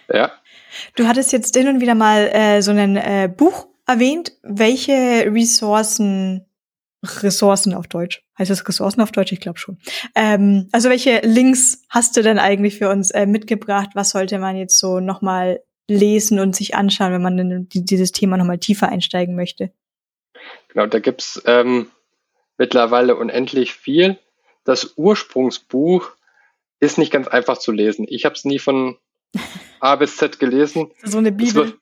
ja. 0.08 0.32
Du 0.96 1.06
hattest 1.06 1.32
jetzt 1.32 1.54
hin 1.54 1.68
und 1.68 1.80
wieder 1.80 1.94
mal 1.94 2.28
äh, 2.32 2.62
so 2.62 2.70
ein 2.70 2.96
äh, 2.96 3.30
Buch 3.34 3.68
erwähnt. 3.86 4.32
Welche 4.42 5.30
Ressourcen 5.32 6.46
Ressourcen 7.22 7.74
auf 7.74 7.86
Deutsch. 7.86 8.24
Heißt 8.38 8.50
das 8.50 8.66
Ressourcen 8.66 9.00
auf 9.00 9.12
Deutsch? 9.12 9.30
Ich 9.30 9.40
glaube 9.40 9.58
schon. 9.58 9.78
Ähm, 10.14 10.68
also 10.72 10.88
welche 10.88 11.20
Links 11.20 11.84
hast 11.90 12.16
du 12.16 12.22
denn 12.22 12.38
eigentlich 12.38 12.78
für 12.78 12.88
uns 12.88 13.10
äh, 13.10 13.26
mitgebracht? 13.26 13.90
Was 13.94 14.10
sollte 14.10 14.38
man 14.38 14.56
jetzt 14.56 14.78
so 14.78 15.00
nochmal 15.00 15.60
lesen 15.88 16.40
und 16.40 16.56
sich 16.56 16.74
anschauen, 16.74 17.12
wenn 17.12 17.22
man 17.22 17.38
in 17.38 17.68
dieses 17.70 18.10
Thema 18.12 18.36
nochmal 18.38 18.58
tiefer 18.58 18.88
einsteigen 18.88 19.36
möchte? 19.36 19.70
Genau, 20.68 20.86
da 20.86 20.98
gibt's 20.98 21.40
ähm, 21.46 21.90
mittlerweile 22.58 23.16
unendlich 23.16 23.74
viel. 23.74 24.18
Das 24.66 24.94
Ursprungsbuch 24.96 26.10
ist 26.80 26.98
nicht 26.98 27.12
ganz 27.12 27.28
einfach 27.28 27.56
zu 27.56 27.72
lesen. 27.72 28.06
Ich 28.08 28.24
habe 28.24 28.34
es 28.34 28.44
nie 28.44 28.58
von 28.58 28.98
A 29.80 29.96
bis 29.96 30.16
Z 30.16 30.38
gelesen. 30.38 30.90
So 31.02 31.18
eine 31.18 31.32
Bibel. 31.32 31.66
Wird, 31.66 31.78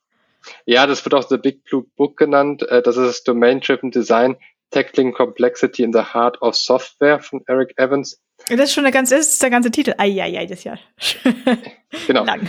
ja, 0.67 0.87
das 0.87 1.05
wird 1.05 1.15
auch 1.15 1.29
The 1.29 1.39
Big 1.39 1.65
Blue 1.65 1.85
Book 1.97 2.17
genannt. 2.17 2.63
Äh, 2.69 2.83
das 2.83 2.97
ist 2.97 3.27
Domain-Driven 3.27 3.91
Design 3.91 4.37
Tackling 4.71 5.13
Complexity 5.13 5.83
in 5.83 5.93
the 5.93 6.03
Heart 6.13 6.43
of 6.43 6.57
Software 6.57 7.21
von 7.21 7.43
Eric 7.47 7.79
Evans. 7.79 8.21
Das 8.49 8.61
ist 8.61 8.75
schon 8.75 8.85
der 8.85 8.93
ganze, 8.93 9.17
das 9.17 9.29
ist 9.29 9.43
der 9.43 9.51
ganze 9.51 9.71
Titel. 9.71 9.95
Eieiei, 9.97 10.47
das 10.47 10.59
ist 10.59 10.65
ja 10.65 10.79
genau. 12.07 12.25
lang. 12.25 12.49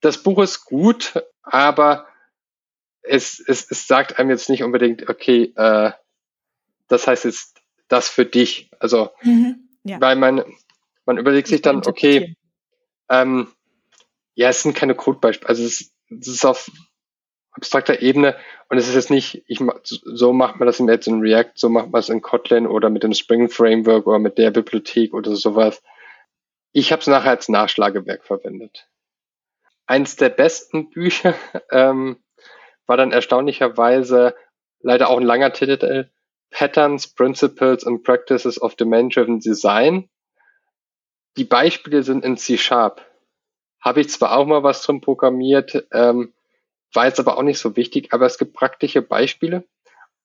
Das 0.00 0.22
Buch 0.22 0.42
ist 0.42 0.64
gut, 0.66 1.14
aber 1.42 2.06
es, 3.02 3.40
es, 3.40 3.68
es 3.70 3.86
sagt 3.86 4.18
einem 4.18 4.30
jetzt 4.30 4.50
nicht 4.50 4.62
unbedingt, 4.62 5.08
okay, 5.08 5.52
äh, 5.56 5.92
das 6.88 7.06
heißt 7.06 7.24
jetzt 7.24 7.60
das 7.88 8.08
für 8.08 8.24
dich. 8.24 8.70
Also, 8.78 9.10
mhm, 9.22 9.68
ja. 9.84 10.00
weil 10.00 10.16
man, 10.16 10.44
man 11.04 11.18
überlegt 11.18 11.48
sich 11.48 11.62
dann, 11.62 11.82
okay, 11.86 12.36
ähm, 13.08 13.48
ja, 14.34 14.48
es 14.48 14.62
sind 14.62 14.76
keine 14.76 14.94
Codebeispiele. 14.94 15.48
Also 15.48 15.64
es, 15.64 15.92
es 16.10 16.28
ist 16.28 16.44
auf 16.44 16.70
abstrakter 17.52 18.02
Ebene 18.02 18.36
und 18.68 18.76
es 18.76 18.88
ist 18.88 18.94
jetzt 18.94 19.10
nicht, 19.10 19.42
ich, 19.46 19.60
so 19.84 20.32
macht 20.32 20.58
man 20.58 20.66
das 20.66 20.78
jetzt 20.78 21.08
in 21.08 21.20
React, 21.20 21.52
so 21.54 21.68
macht 21.68 21.90
man 21.90 22.00
es 22.00 22.10
in 22.10 22.20
Kotlin 22.20 22.66
oder 22.66 22.90
mit 22.90 23.02
dem 23.02 23.14
Spring 23.14 23.48
Framework 23.48 24.06
oder 24.06 24.18
mit 24.18 24.36
der 24.38 24.50
Bibliothek 24.50 25.14
oder 25.14 25.34
sowas. 25.34 25.82
Ich 26.72 26.92
habe 26.92 27.00
es 27.00 27.06
nachher 27.06 27.30
als 27.30 27.48
Nachschlagewerk 27.48 28.24
verwendet. 28.24 28.88
Eins 29.86 30.16
der 30.16 30.28
besten 30.28 30.90
Bücher 30.90 31.34
ähm, 31.70 32.18
war 32.86 32.96
dann 32.96 33.12
erstaunlicherweise 33.12 34.34
leider 34.80 35.08
auch 35.08 35.16
ein 35.16 35.26
langer 35.26 35.52
Titel, 35.52 36.10
Patterns, 36.50 37.06
Principles 37.06 37.86
and 37.86 38.02
Practices 38.02 38.60
of 38.60 38.74
Domain-Driven 38.76 39.40
Design. 39.40 40.08
Die 41.36 41.44
Beispiele 41.44 42.02
sind 42.02 42.24
in 42.24 42.36
C-Sharp. 42.36 43.04
Habe 43.80 44.00
ich 44.00 44.10
zwar 44.10 44.36
auch 44.36 44.46
mal 44.46 44.62
was 44.62 44.82
drin 44.82 45.00
programmiert, 45.00 45.86
ähm, 45.92 46.32
war 46.92 47.06
jetzt 47.06 47.20
aber 47.20 47.36
auch 47.36 47.42
nicht 47.42 47.58
so 47.58 47.76
wichtig, 47.76 48.12
aber 48.12 48.26
es 48.26 48.38
gibt 48.38 48.54
praktische 48.54 49.02
Beispiele 49.02 49.64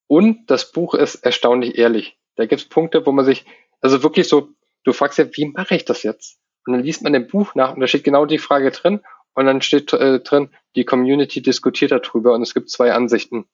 und 0.07 0.49
das 0.49 0.71
Buch 0.71 0.93
ist 0.93 1.15
erstaunlich 1.15 1.77
ehrlich. 1.77 2.17
Da 2.35 2.45
gibt 2.45 2.61
es 2.61 2.69
Punkte, 2.69 3.05
wo 3.05 3.11
man 3.11 3.25
sich, 3.25 3.45
also 3.81 4.03
wirklich 4.03 4.27
so, 4.27 4.49
du 4.83 4.93
fragst 4.93 5.17
ja, 5.17 5.25
wie 5.35 5.45
mache 5.45 5.75
ich 5.75 5.85
das 5.85 6.03
jetzt? 6.03 6.39
Und 6.65 6.73
dann 6.73 6.83
liest 6.83 7.01
man 7.01 7.13
im 7.13 7.27
Buch 7.27 7.55
nach 7.55 7.73
und 7.73 7.81
da 7.81 7.87
steht 7.87 8.03
genau 8.03 8.25
die 8.25 8.37
Frage 8.37 8.71
drin 8.71 9.01
und 9.33 9.45
dann 9.45 9.61
steht 9.61 9.93
äh, 9.93 10.19
drin, 10.19 10.49
die 10.75 10.85
Community 10.85 11.41
diskutiert 11.41 11.91
darüber 11.91 12.33
und 12.33 12.41
es 12.41 12.53
gibt 12.53 12.69
zwei 12.69 12.93
Ansichten. 12.93 13.45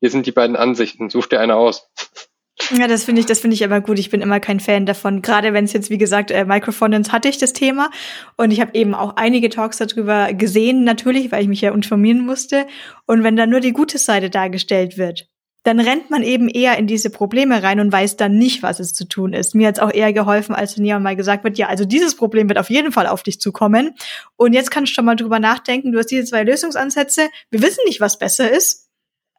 Hier 0.00 0.10
sind 0.10 0.26
die 0.26 0.32
beiden 0.32 0.56
Ansichten, 0.56 1.10
such 1.10 1.26
dir 1.26 1.40
eine 1.40 1.56
aus. 1.56 1.88
Ja, 2.76 2.86
das 2.86 3.04
finde 3.04 3.20
ich, 3.20 3.26
das 3.26 3.40
finde 3.40 3.54
ich 3.54 3.64
aber 3.64 3.80
gut. 3.80 3.98
Ich 3.98 4.10
bin 4.10 4.20
immer 4.20 4.40
kein 4.40 4.60
Fan 4.60 4.84
davon. 4.84 5.22
Gerade 5.22 5.52
wenn 5.52 5.64
es 5.64 5.72
jetzt, 5.72 5.90
wie 5.90 5.98
gesagt, 5.98 6.30
äh, 6.30 6.44
Microphonance 6.44 7.12
hatte 7.12 7.28
ich 7.28 7.38
das 7.38 7.52
Thema 7.52 7.90
und 8.36 8.50
ich 8.50 8.60
habe 8.60 8.74
eben 8.74 8.94
auch 8.94 9.16
einige 9.16 9.48
Talks 9.48 9.78
darüber 9.78 10.32
gesehen, 10.34 10.84
natürlich, 10.84 11.32
weil 11.32 11.42
ich 11.42 11.48
mich 11.48 11.60
ja 11.60 11.72
informieren 11.72 12.26
musste. 12.26 12.66
Und 13.06 13.22
wenn 13.22 13.36
da 13.36 13.46
nur 13.46 13.60
die 13.60 13.72
gute 13.72 13.98
Seite 13.98 14.28
dargestellt 14.28 14.98
wird, 14.98 15.28
dann 15.62 15.80
rennt 15.80 16.10
man 16.10 16.22
eben 16.22 16.48
eher 16.48 16.78
in 16.78 16.86
diese 16.86 17.10
Probleme 17.10 17.62
rein 17.62 17.80
und 17.80 17.92
weiß 17.92 18.16
dann 18.16 18.36
nicht, 18.38 18.62
was 18.62 18.80
es 18.80 18.92
zu 18.92 19.06
tun 19.06 19.32
ist. 19.32 19.54
Mir 19.54 19.68
hat's 19.68 19.80
auch 19.80 19.92
eher 19.92 20.12
geholfen, 20.12 20.54
als 20.54 20.76
wenn 20.76 20.84
jemand 20.84 21.04
mal 21.04 21.16
gesagt 21.16 21.44
wird, 21.44 21.58
ja, 21.58 21.68
also 21.68 21.84
dieses 21.84 22.16
Problem 22.16 22.48
wird 22.48 22.58
auf 22.58 22.70
jeden 22.70 22.92
Fall 22.92 23.06
auf 23.06 23.22
dich 23.22 23.40
zukommen. 23.40 23.94
Und 24.36 24.52
jetzt 24.52 24.70
kannst 24.70 24.92
du 24.92 24.94
schon 24.94 25.04
mal 25.04 25.16
drüber 25.16 25.38
nachdenken, 25.38 25.92
du 25.92 25.98
hast 25.98 26.10
diese 26.10 26.24
zwei 26.24 26.42
Lösungsansätze, 26.42 27.28
wir 27.50 27.62
wissen 27.62 27.80
nicht, 27.86 28.00
was 28.00 28.18
besser 28.18 28.50
ist 28.50 28.87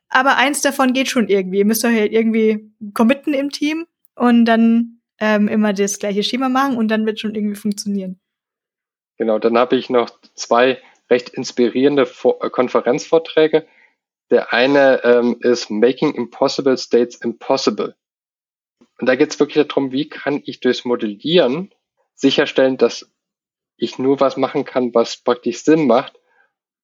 aber 0.10 0.38
eins 0.38 0.61
davon 0.61 0.94
geht 0.94 1.07
schon 1.07 1.27
irgendwie. 1.27 1.60
Ihr 1.60 1.65
müsst 1.65 1.86
euch 1.86 1.95
halt 1.95 2.11
irgendwie 2.11 2.72
committen 2.94 3.34
im 3.34 3.52
Team 3.52 3.86
und 4.15 4.45
dann 4.45 5.02
ähm, 5.19 5.48
immer 5.48 5.73
das 5.73 5.99
gleiche 5.99 6.23
Schema 6.23 6.49
machen 6.49 6.77
und 6.77 6.90
dann 6.90 7.06
wird 7.06 7.19
schon 7.19 7.36
irgendwie 7.36 7.56
funktionieren. 7.56 8.19
Genau, 9.18 9.38
dann 9.38 9.57
habe 9.57 9.76
ich 9.76 9.90
noch 9.90 10.10
zwei 10.34 10.81
recht 11.10 11.30
inspirierende 11.30 12.03
äh, 12.03 12.49
Konferenzvorträge. 12.49 13.68
Der 14.31 14.53
eine 14.53 15.03
ähm, 15.03 15.38
ist 15.41 15.69
Making 15.69 16.14
Impossible 16.14 16.77
States 16.77 17.15
Impossible. 17.15 17.95
Und 18.99 19.07
da 19.07 19.15
geht 19.15 19.31
es 19.31 19.40
wirklich 19.40 19.65
darum, 19.68 19.91
wie 19.91 20.07
kann 20.07 20.41
ich 20.45 20.60
durchs 20.60 20.86
Modellieren 20.86 21.73
sicherstellen, 22.15 22.77
dass 22.77 23.10
ich 23.77 23.98
nur 23.98 24.19
was 24.19 24.38
machen 24.38 24.65
kann, 24.65 24.94
was 24.94 25.18
praktisch 25.18 25.64
Sinn 25.64 25.88
macht. 25.88 26.19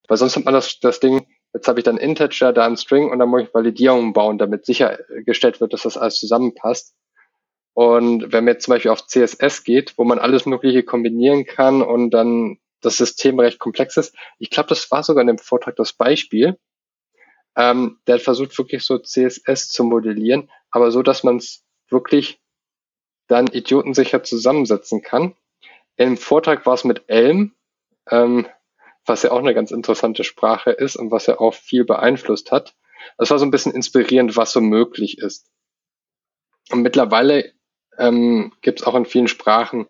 Weil 0.07 0.17
sonst 0.17 0.35
hat 0.35 0.45
man 0.45 0.53
das, 0.53 0.79
das 0.79 0.99
Ding, 0.99 1.27
Jetzt 1.55 1.69
habe 1.69 1.79
ich 1.79 1.85
dann 1.85 1.95
Integer, 1.95 2.51
da 2.51 2.65
ein 2.65 2.75
String 2.75 3.09
und 3.09 3.17
dann 3.17 3.29
muss 3.29 3.43
ich 3.43 3.53
Validierungen 3.53 4.11
bauen, 4.11 4.37
damit 4.37 4.65
sichergestellt 4.65 5.61
wird, 5.61 5.71
dass 5.71 5.83
das 5.83 5.95
alles 5.95 6.19
zusammenpasst. 6.19 6.93
Und 7.73 8.33
wenn 8.33 8.43
man 8.43 8.55
jetzt 8.55 8.65
zum 8.65 8.73
Beispiel 8.73 8.91
auf 8.91 9.07
CSS 9.07 9.63
geht, 9.63 9.97
wo 9.97 10.03
man 10.03 10.19
alles 10.19 10.45
Mögliche 10.45 10.83
kombinieren 10.83 11.45
kann 11.45 11.81
und 11.81 12.09
dann 12.11 12.57
das 12.81 12.97
System 12.97 13.39
recht 13.39 13.57
komplex 13.57 13.95
ist, 13.95 14.13
ich 14.37 14.49
glaube, 14.49 14.67
das 14.67 14.91
war 14.91 15.01
sogar 15.01 15.21
in 15.21 15.27
dem 15.27 15.37
Vortrag 15.37 15.77
das 15.77 15.93
Beispiel, 15.93 16.59
ähm, 17.55 17.99
der 18.05 18.15
hat 18.15 18.21
versucht, 18.21 18.57
wirklich 18.57 18.83
so 18.83 18.99
CSS 18.99 19.69
zu 19.69 19.85
modellieren, 19.85 20.51
aber 20.71 20.91
so, 20.91 21.03
dass 21.03 21.23
man 21.23 21.37
es 21.37 21.63
wirklich 21.89 22.37
dann 23.27 23.47
idiotensicher 23.47 24.23
zusammensetzen 24.23 25.01
kann. 25.01 25.37
Im 25.95 26.17
Vortrag 26.17 26.65
war 26.65 26.73
es 26.73 26.83
mit 26.83 27.05
Elm. 27.07 27.53
Ähm, 28.11 28.45
was 29.05 29.23
ja 29.23 29.31
auch 29.31 29.39
eine 29.39 29.53
ganz 29.53 29.71
interessante 29.71 30.23
Sprache 30.23 30.71
ist 30.71 30.95
und 30.95 31.11
was 31.11 31.27
ja 31.27 31.39
auch 31.39 31.53
viel 31.53 31.85
beeinflusst 31.85 32.51
hat. 32.51 32.75
Es 33.17 33.29
war 33.29 33.39
so 33.39 33.45
ein 33.45 33.51
bisschen 33.51 33.73
inspirierend, 33.73 34.35
was 34.35 34.51
so 34.51 34.61
möglich 34.61 35.19
ist. 35.19 35.49
Und 36.71 36.81
mittlerweile 36.81 37.53
ähm, 37.97 38.53
gibt 38.61 38.81
es 38.81 38.87
auch 38.87 38.95
in 38.95 39.05
vielen 39.05 39.27
Sprachen 39.27 39.87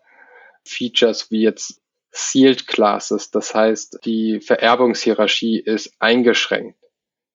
Features 0.64 1.30
wie 1.30 1.42
jetzt 1.42 1.80
Sealed 2.10 2.66
Classes. 2.66 3.30
Das 3.30 3.54
heißt, 3.54 4.00
die 4.04 4.40
Vererbungshierarchie 4.40 5.58
ist 5.58 5.94
eingeschränkt. 5.98 6.78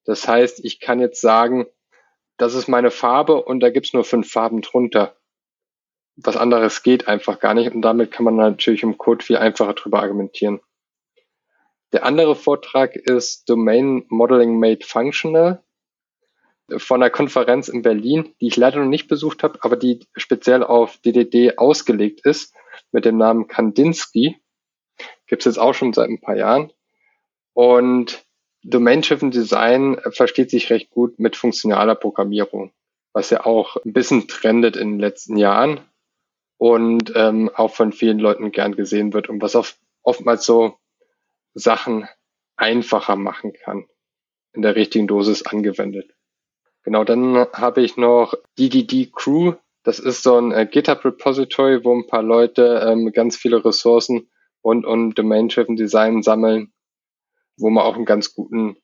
Das 0.06 0.28
heißt, 0.28 0.64
ich 0.66 0.80
kann 0.80 1.00
jetzt 1.00 1.22
sagen, 1.22 1.68
das 2.38 2.56
ist 2.56 2.68
meine 2.68 2.92
Farbe 2.92 3.44
und 3.44 3.60
da 3.60 3.70
gibt's 3.70 3.94
nur 3.94 4.04
fünf 4.04 4.32
Farben 4.32 4.62
drunter. 4.62 5.16
Was 6.16 6.38
anderes 6.38 6.84
geht 6.84 7.08
einfach 7.08 7.40
gar 7.40 7.54
nicht 7.54 7.74
und 7.74 7.82
damit 7.82 8.12
kann 8.12 8.26
man 8.26 8.36
natürlich 8.36 8.84
im 8.84 8.98
Code 8.98 9.24
viel 9.24 9.38
einfacher 9.38 9.74
drüber 9.74 10.02
argumentieren. 10.02 10.60
Der 11.94 12.06
andere 12.06 12.36
Vortrag 12.36 12.96
ist 12.96 13.50
Domain 13.50 14.06
Modeling 14.08 14.60
Made 14.60 14.86
Functional 14.86 15.64
von 16.78 17.02
einer 17.02 17.10
Konferenz 17.10 17.68
in 17.68 17.82
Berlin, 17.82 18.34
die 18.40 18.48
ich 18.48 18.56
leider 18.56 18.80
noch 18.80 18.88
nicht 18.88 19.08
besucht 19.08 19.44
habe, 19.44 19.60
aber 19.62 19.76
die 19.76 20.00
speziell 20.16 20.64
auf 20.64 20.98
DDD 20.98 21.58
ausgelegt 21.58 22.26
ist, 22.26 22.56
mit 22.92 23.04
dem 23.04 23.18
Namen 23.18 23.48
Kandinsky. 23.48 24.38
Gibt 25.28 25.42
es 25.42 25.46
jetzt 25.46 25.60
auch 25.60 25.74
schon 25.74 25.92
seit 25.92 26.10
ein 26.10 26.22
paar 26.22 26.38
Jahren. 26.38 26.72
Und 27.54 28.24
Domain-Driven 28.64 29.32
Design 29.32 30.00
versteht 30.12 30.50
sich 30.50 30.70
recht 30.70 30.92
gut 30.92 31.20
mit 31.20 31.36
funktionaler 31.36 31.96
Programmierung, 31.96 32.72
was 33.12 33.30
ja 33.32 33.46
auch 33.46 33.76
ein 33.84 33.92
bisschen 33.92 34.28
trendet 34.28 34.78
in 34.78 34.92
den 34.92 35.00
letzten 35.00 35.36
Jahren 35.36 35.82
und 36.58 37.12
ähm, 37.16 37.50
auch 37.54 37.74
von 37.74 37.92
vielen 37.92 38.20
Leuten 38.20 38.52
gern 38.52 38.76
gesehen 38.76 39.14
wird 39.14 39.30
und 39.30 39.42
was 39.42 39.56
oft, 39.56 39.78
oftmals 40.04 40.46
so 40.46 40.78
Sachen 41.54 42.08
einfacher 42.56 43.16
machen 43.16 43.54
kann, 43.54 43.88
in 44.54 44.62
der 44.62 44.76
richtigen 44.76 45.08
Dosis 45.08 45.44
angewendet. 45.44 46.12
Genau, 46.84 47.04
dann 47.04 47.48
habe 47.54 47.82
ich 47.82 47.98
noch 47.98 48.34
DDD 48.58 49.12
Crew. 49.14 49.54
Das 49.84 50.00
ist 50.00 50.24
so 50.24 50.38
ein 50.38 50.52
äh, 50.52 50.66
GitHub 50.66 51.04
Repository, 51.06 51.84
wo 51.84 51.94
ein 51.96 52.08
paar 52.08 52.24
Leute 52.24 52.86
ähm, 52.88 53.12
ganz 53.12 53.38
viele 53.38 53.64
Ressourcen 53.64 54.30
und 54.62 54.86
um 54.86 55.14
Domain-Driven 55.14 55.76
Design 55.76 56.22
sammeln, 56.24 56.72
wo 57.58 57.70
man 57.70 57.84
auch 57.84 57.96
einen 57.96 58.06
ganz 58.06 58.34
guten 58.34 58.78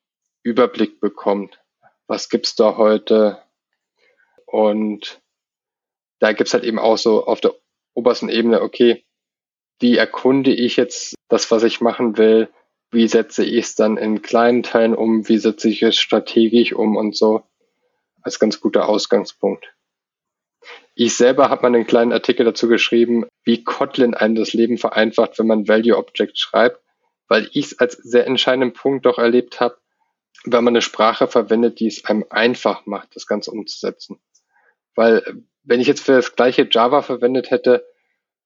Überblick 0.43 0.99
bekommt. 0.99 1.59
Was 2.07 2.29
gibt's 2.29 2.55
da 2.55 2.77
heute? 2.77 3.41
Und 4.45 5.21
da 6.19 6.33
gibt's 6.33 6.53
halt 6.53 6.63
eben 6.63 6.79
auch 6.79 6.97
so 6.97 7.25
auf 7.25 7.41
der 7.41 7.53
obersten 7.93 8.29
Ebene, 8.29 8.61
okay, 8.61 9.05
wie 9.79 9.97
erkunde 9.97 10.51
ich 10.51 10.77
jetzt 10.77 11.15
das, 11.27 11.51
was 11.51 11.63
ich 11.63 11.81
machen 11.81 12.17
will? 12.17 12.49
Wie 12.91 13.07
setze 13.07 13.43
ich 13.43 13.65
es 13.65 13.75
dann 13.75 13.97
in 13.97 14.21
kleinen 14.21 14.63
Teilen 14.63 14.95
um? 14.95 15.27
Wie 15.27 15.37
setze 15.37 15.69
ich 15.69 15.83
es 15.83 15.97
strategisch 15.97 16.73
um 16.73 16.95
und 16.95 17.15
so? 17.15 17.43
als 18.27 18.39
ganz 18.39 18.59
guter 18.59 18.87
Ausgangspunkt. 18.87 19.73
Ich 20.93 21.15
selber 21.15 21.49
habe 21.49 21.61
mal 21.63 21.73
einen 21.73 21.87
kleinen 21.87 22.11
Artikel 22.11 22.45
dazu 22.45 22.67
geschrieben, 22.67 23.25
wie 23.43 23.63
Kotlin 23.63 24.13
einem 24.13 24.35
das 24.35 24.53
Leben 24.53 24.77
vereinfacht, 24.77 25.39
wenn 25.39 25.47
man 25.47 25.67
Value 25.67 25.97
Object 25.97 26.37
schreibt, 26.37 26.81
weil 27.27 27.49
ich 27.53 27.67
es 27.67 27.79
als 27.79 27.93
sehr 27.93 28.27
entscheidenden 28.27 28.73
Punkt 28.73 29.05
doch 29.05 29.17
erlebt 29.17 29.59
habe, 29.61 29.77
wenn 30.43 30.63
man 30.63 30.73
eine 30.73 30.81
Sprache 30.81 31.27
verwendet, 31.27 31.79
die 31.79 31.87
es 31.87 32.05
einem 32.05 32.25
einfach 32.29 32.85
macht, 32.85 33.15
das 33.15 33.27
Ganze 33.27 33.51
umzusetzen. 33.51 34.19
Weil 34.93 35.23
wenn 35.63 35.79
ich 35.79 35.87
jetzt 35.87 36.01
für 36.01 36.13
das 36.13 36.35
gleiche 36.35 36.67
Java 36.69 37.01
verwendet 37.01 37.51
hätte 37.51 37.85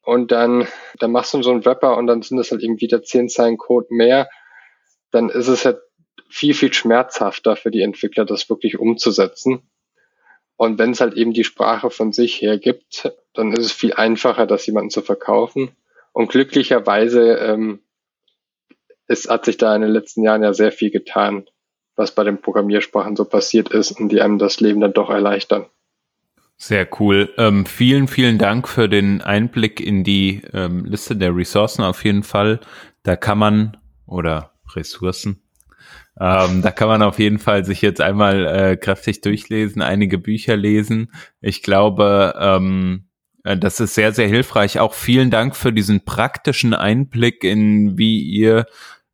und 0.04 0.32
dann, 0.32 0.68
dann 1.00 1.12
machst 1.12 1.34
du 1.34 1.42
so 1.44 1.52
einen 1.52 1.66
Wrapper 1.66 1.98
und 1.98 2.08
dann 2.08 2.22
sind 2.22 2.38
das 2.38 2.52
halt 2.52 2.64
irgendwie 2.64 2.88
wieder 2.88 3.04
zehn 3.04 3.30
Zeilen 3.30 3.58
Code 3.58 3.88
mehr, 3.90 4.30
dann 5.12 5.30
ist 5.30 5.48
es 5.48 5.66
halt 5.66 5.82
viel, 6.30 6.54
viel 6.54 6.74
schmerzhafter 6.74 7.56
für 7.56 7.72
die 7.72 7.82
Entwickler, 7.82 8.26
das 8.26 8.50
wirklich 8.50 8.80
umzusetzen. 8.80 9.70
Und 10.56 10.78
wenn 10.80 10.92
es 10.92 11.02
halt 11.02 11.16
eben 11.16 11.34
die 11.34 11.44
Sprache 11.44 11.90
von 11.90 12.14
sich 12.14 12.42
her 12.42 12.58
gibt, 12.58 13.12
dann 13.34 13.52
ist 13.52 13.66
es 13.66 13.72
viel 13.72 13.94
einfacher, 13.94 14.46
das 14.46 14.66
jemanden 14.66 14.92
zu 14.92 15.02
verkaufen. 15.02 15.76
Und 16.14 16.30
glücklicherweise 16.30 17.36
ähm, 17.38 17.82
es 19.08 19.30
hat 19.30 19.46
sich 19.46 19.58
da 19.58 19.76
in 19.76 19.82
den 19.82 19.92
letzten 19.92 20.24
Jahren 20.24 20.44
ja 20.44 20.54
sehr 20.54 20.72
viel 20.72 20.90
getan, 20.90 21.46
was 21.96 22.16
bei 22.16 22.24
den 22.24 22.42
Programmiersprachen 22.42 23.16
so 23.16 23.26
passiert 23.26 23.70
ist 23.70 23.92
und 23.92 24.10
die 24.10 24.22
einem 24.22 24.38
das 24.38 24.60
Leben 24.60 24.80
dann 24.80 24.94
doch 24.94 25.10
erleichtern. 25.10 25.66
Sehr 26.64 26.88
cool. 27.00 27.34
Ähm, 27.40 27.66
vielen, 27.66 28.08
vielen 28.08 28.38
Dank 28.38 28.68
für 28.68 28.88
den 28.88 29.22
Einblick 29.22 29.80
in 29.80 30.04
die 30.04 30.44
ähm, 30.54 30.86
Liste 30.86 31.16
der 31.16 31.36
Ressourcen 31.36 31.82
auf 31.82 32.06
jeden 32.06 32.22
Fall. 32.22 32.60
Da 33.02 33.16
kann 33.16 33.40
man 33.40 33.78
oder 34.06 34.54
Ressourcen, 34.76 35.42
ähm, 36.20 36.62
da 36.62 36.70
kann 36.70 36.88
man 36.88 37.02
auf 37.02 37.18
jeden 37.18 37.40
Fall 37.40 37.66
sich 37.66 37.82
jetzt 37.82 38.00
einmal 38.00 38.46
äh, 38.46 38.78
kräftig 38.78 39.22
durchlesen, 39.22 39.82
einige 39.82 40.20
Bücher 40.20 40.56
lesen. 40.56 41.12
Ich 41.40 41.64
glaube, 41.64 42.36
ähm, 42.40 43.06
äh, 43.44 43.58
das 43.58 43.80
ist 43.80 43.96
sehr, 43.96 44.14
sehr 44.14 44.28
hilfreich. 44.28 44.80
Auch 44.80 44.94
vielen 44.94 45.32
Dank 45.32 45.56
für 45.56 45.74
diesen 45.74 46.06
praktischen 46.06 46.76
Einblick 46.76 47.44
in, 47.44 47.98
wie 47.98 48.22
ihr 48.22 48.68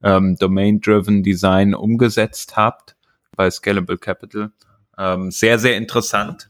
ähm, 0.04 0.36
Domain-Driven 0.36 1.24
Design 1.24 1.76
umgesetzt 1.76 2.58
habt 2.58 2.98
bei 3.38 3.50
Scalable 3.50 3.98
Capital. 3.98 4.52
Ähm, 4.98 5.32
sehr, 5.32 5.60
sehr 5.60 5.78
interessant. 5.78 6.50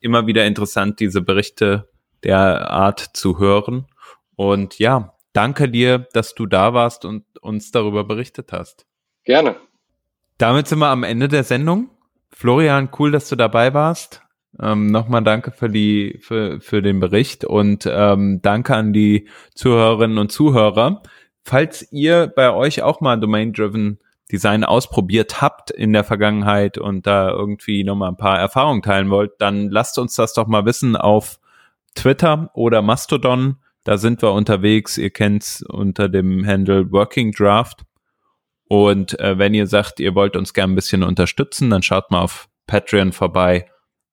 Immer 0.00 0.26
wieder 0.26 0.46
interessant, 0.46 1.00
diese 1.00 1.20
Berichte 1.20 1.88
der 2.22 2.70
Art 2.70 3.00
zu 3.00 3.38
hören. 3.38 3.86
Und 4.36 4.78
ja, 4.78 5.14
danke 5.32 5.68
dir, 5.68 6.06
dass 6.12 6.34
du 6.34 6.46
da 6.46 6.74
warst 6.74 7.04
und 7.04 7.24
uns 7.40 7.70
darüber 7.72 8.04
berichtet 8.04 8.52
hast. 8.52 8.86
Gerne. 9.24 9.56
Damit 10.38 10.68
sind 10.68 10.78
wir 10.78 10.88
am 10.88 11.02
Ende 11.02 11.28
der 11.28 11.44
Sendung. 11.44 11.90
Florian, 12.30 12.90
cool, 12.98 13.10
dass 13.10 13.28
du 13.28 13.36
dabei 13.36 13.74
warst. 13.74 14.22
Ähm, 14.60 14.86
Nochmal 14.86 15.22
danke 15.22 15.52
für 15.52 15.68
die 15.68 16.18
für, 16.20 16.60
für 16.60 16.82
den 16.82 16.98
Bericht 16.98 17.44
und 17.44 17.86
ähm, 17.86 18.40
danke 18.42 18.74
an 18.74 18.92
die 18.92 19.28
Zuhörerinnen 19.54 20.18
und 20.18 20.32
Zuhörer. 20.32 21.02
Falls 21.44 21.90
ihr 21.92 22.26
bei 22.34 22.52
euch 22.52 22.82
auch 22.82 23.00
mal 23.00 23.18
Domain-Driven 23.18 23.98
Design 24.30 24.64
ausprobiert 24.64 25.40
habt 25.40 25.70
in 25.70 25.92
der 25.92 26.04
Vergangenheit 26.04 26.78
und 26.78 27.06
da 27.06 27.30
irgendwie 27.30 27.84
nochmal 27.84 28.10
ein 28.10 28.16
paar 28.16 28.38
Erfahrungen 28.38 28.82
teilen 28.82 29.10
wollt, 29.10 29.32
dann 29.38 29.70
lasst 29.70 29.98
uns 29.98 30.14
das 30.14 30.34
doch 30.34 30.46
mal 30.46 30.64
wissen 30.64 30.96
auf 30.96 31.40
Twitter 31.94 32.50
oder 32.54 32.82
Mastodon. 32.82 33.56
Da 33.84 33.98
sind 33.98 34.22
wir 34.22 34.32
unterwegs. 34.32 34.98
Ihr 34.98 35.10
kennt's 35.10 35.62
unter 35.62 36.08
dem 36.08 36.46
Handle 36.46 36.92
Working 36.92 37.32
Draft. 37.32 37.84
Und 38.68 39.18
äh, 39.18 39.36
wenn 39.36 39.54
ihr 39.54 39.66
sagt, 39.66 39.98
ihr 39.98 40.14
wollt 40.14 40.36
uns 40.36 40.54
gerne 40.54 40.72
ein 40.72 40.76
bisschen 40.76 41.02
unterstützen, 41.02 41.70
dann 41.70 41.82
schaut 41.82 42.10
mal 42.10 42.20
auf 42.20 42.48
Patreon 42.66 43.12
vorbei. 43.12 43.68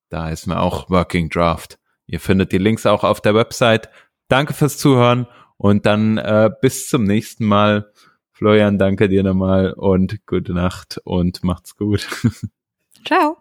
Da 0.08 0.30
ist 0.30 0.46
mir 0.46 0.60
auch 0.60 0.90
Working 0.90 1.28
Draft. 1.28 1.78
Ihr 2.06 2.18
findet 2.18 2.50
die 2.50 2.58
Links 2.58 2.86
auch 2.86 3.04
auf 3.04 3.20
der 3.20 3.34
Website. 3.34 3.88
Danke 4.28 4.54
fürs 4.54 4.78
Zuhören 4.78 5.26
und 5.58 5.86
dann 5.86 6.18
äh, 6.18 6.50
bis 6.60 6.88
zum 6.88 7.04
nächsten 7.04 7.44
Mal. 7.44 7.92
Florian, 8.38 8.78
danke 8.78 9.08
dir 9.08 9.24
nochmal 9.24 9.72
und 9.72 10.24
gute 10.24 10.52
Nacht 10.52 11.00
und 11.02 11.42
macht's 11.42 11.76
gut. 11.76 12.06
Ciao. 13.04 13.36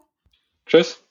Tschüss. 0.66 1.07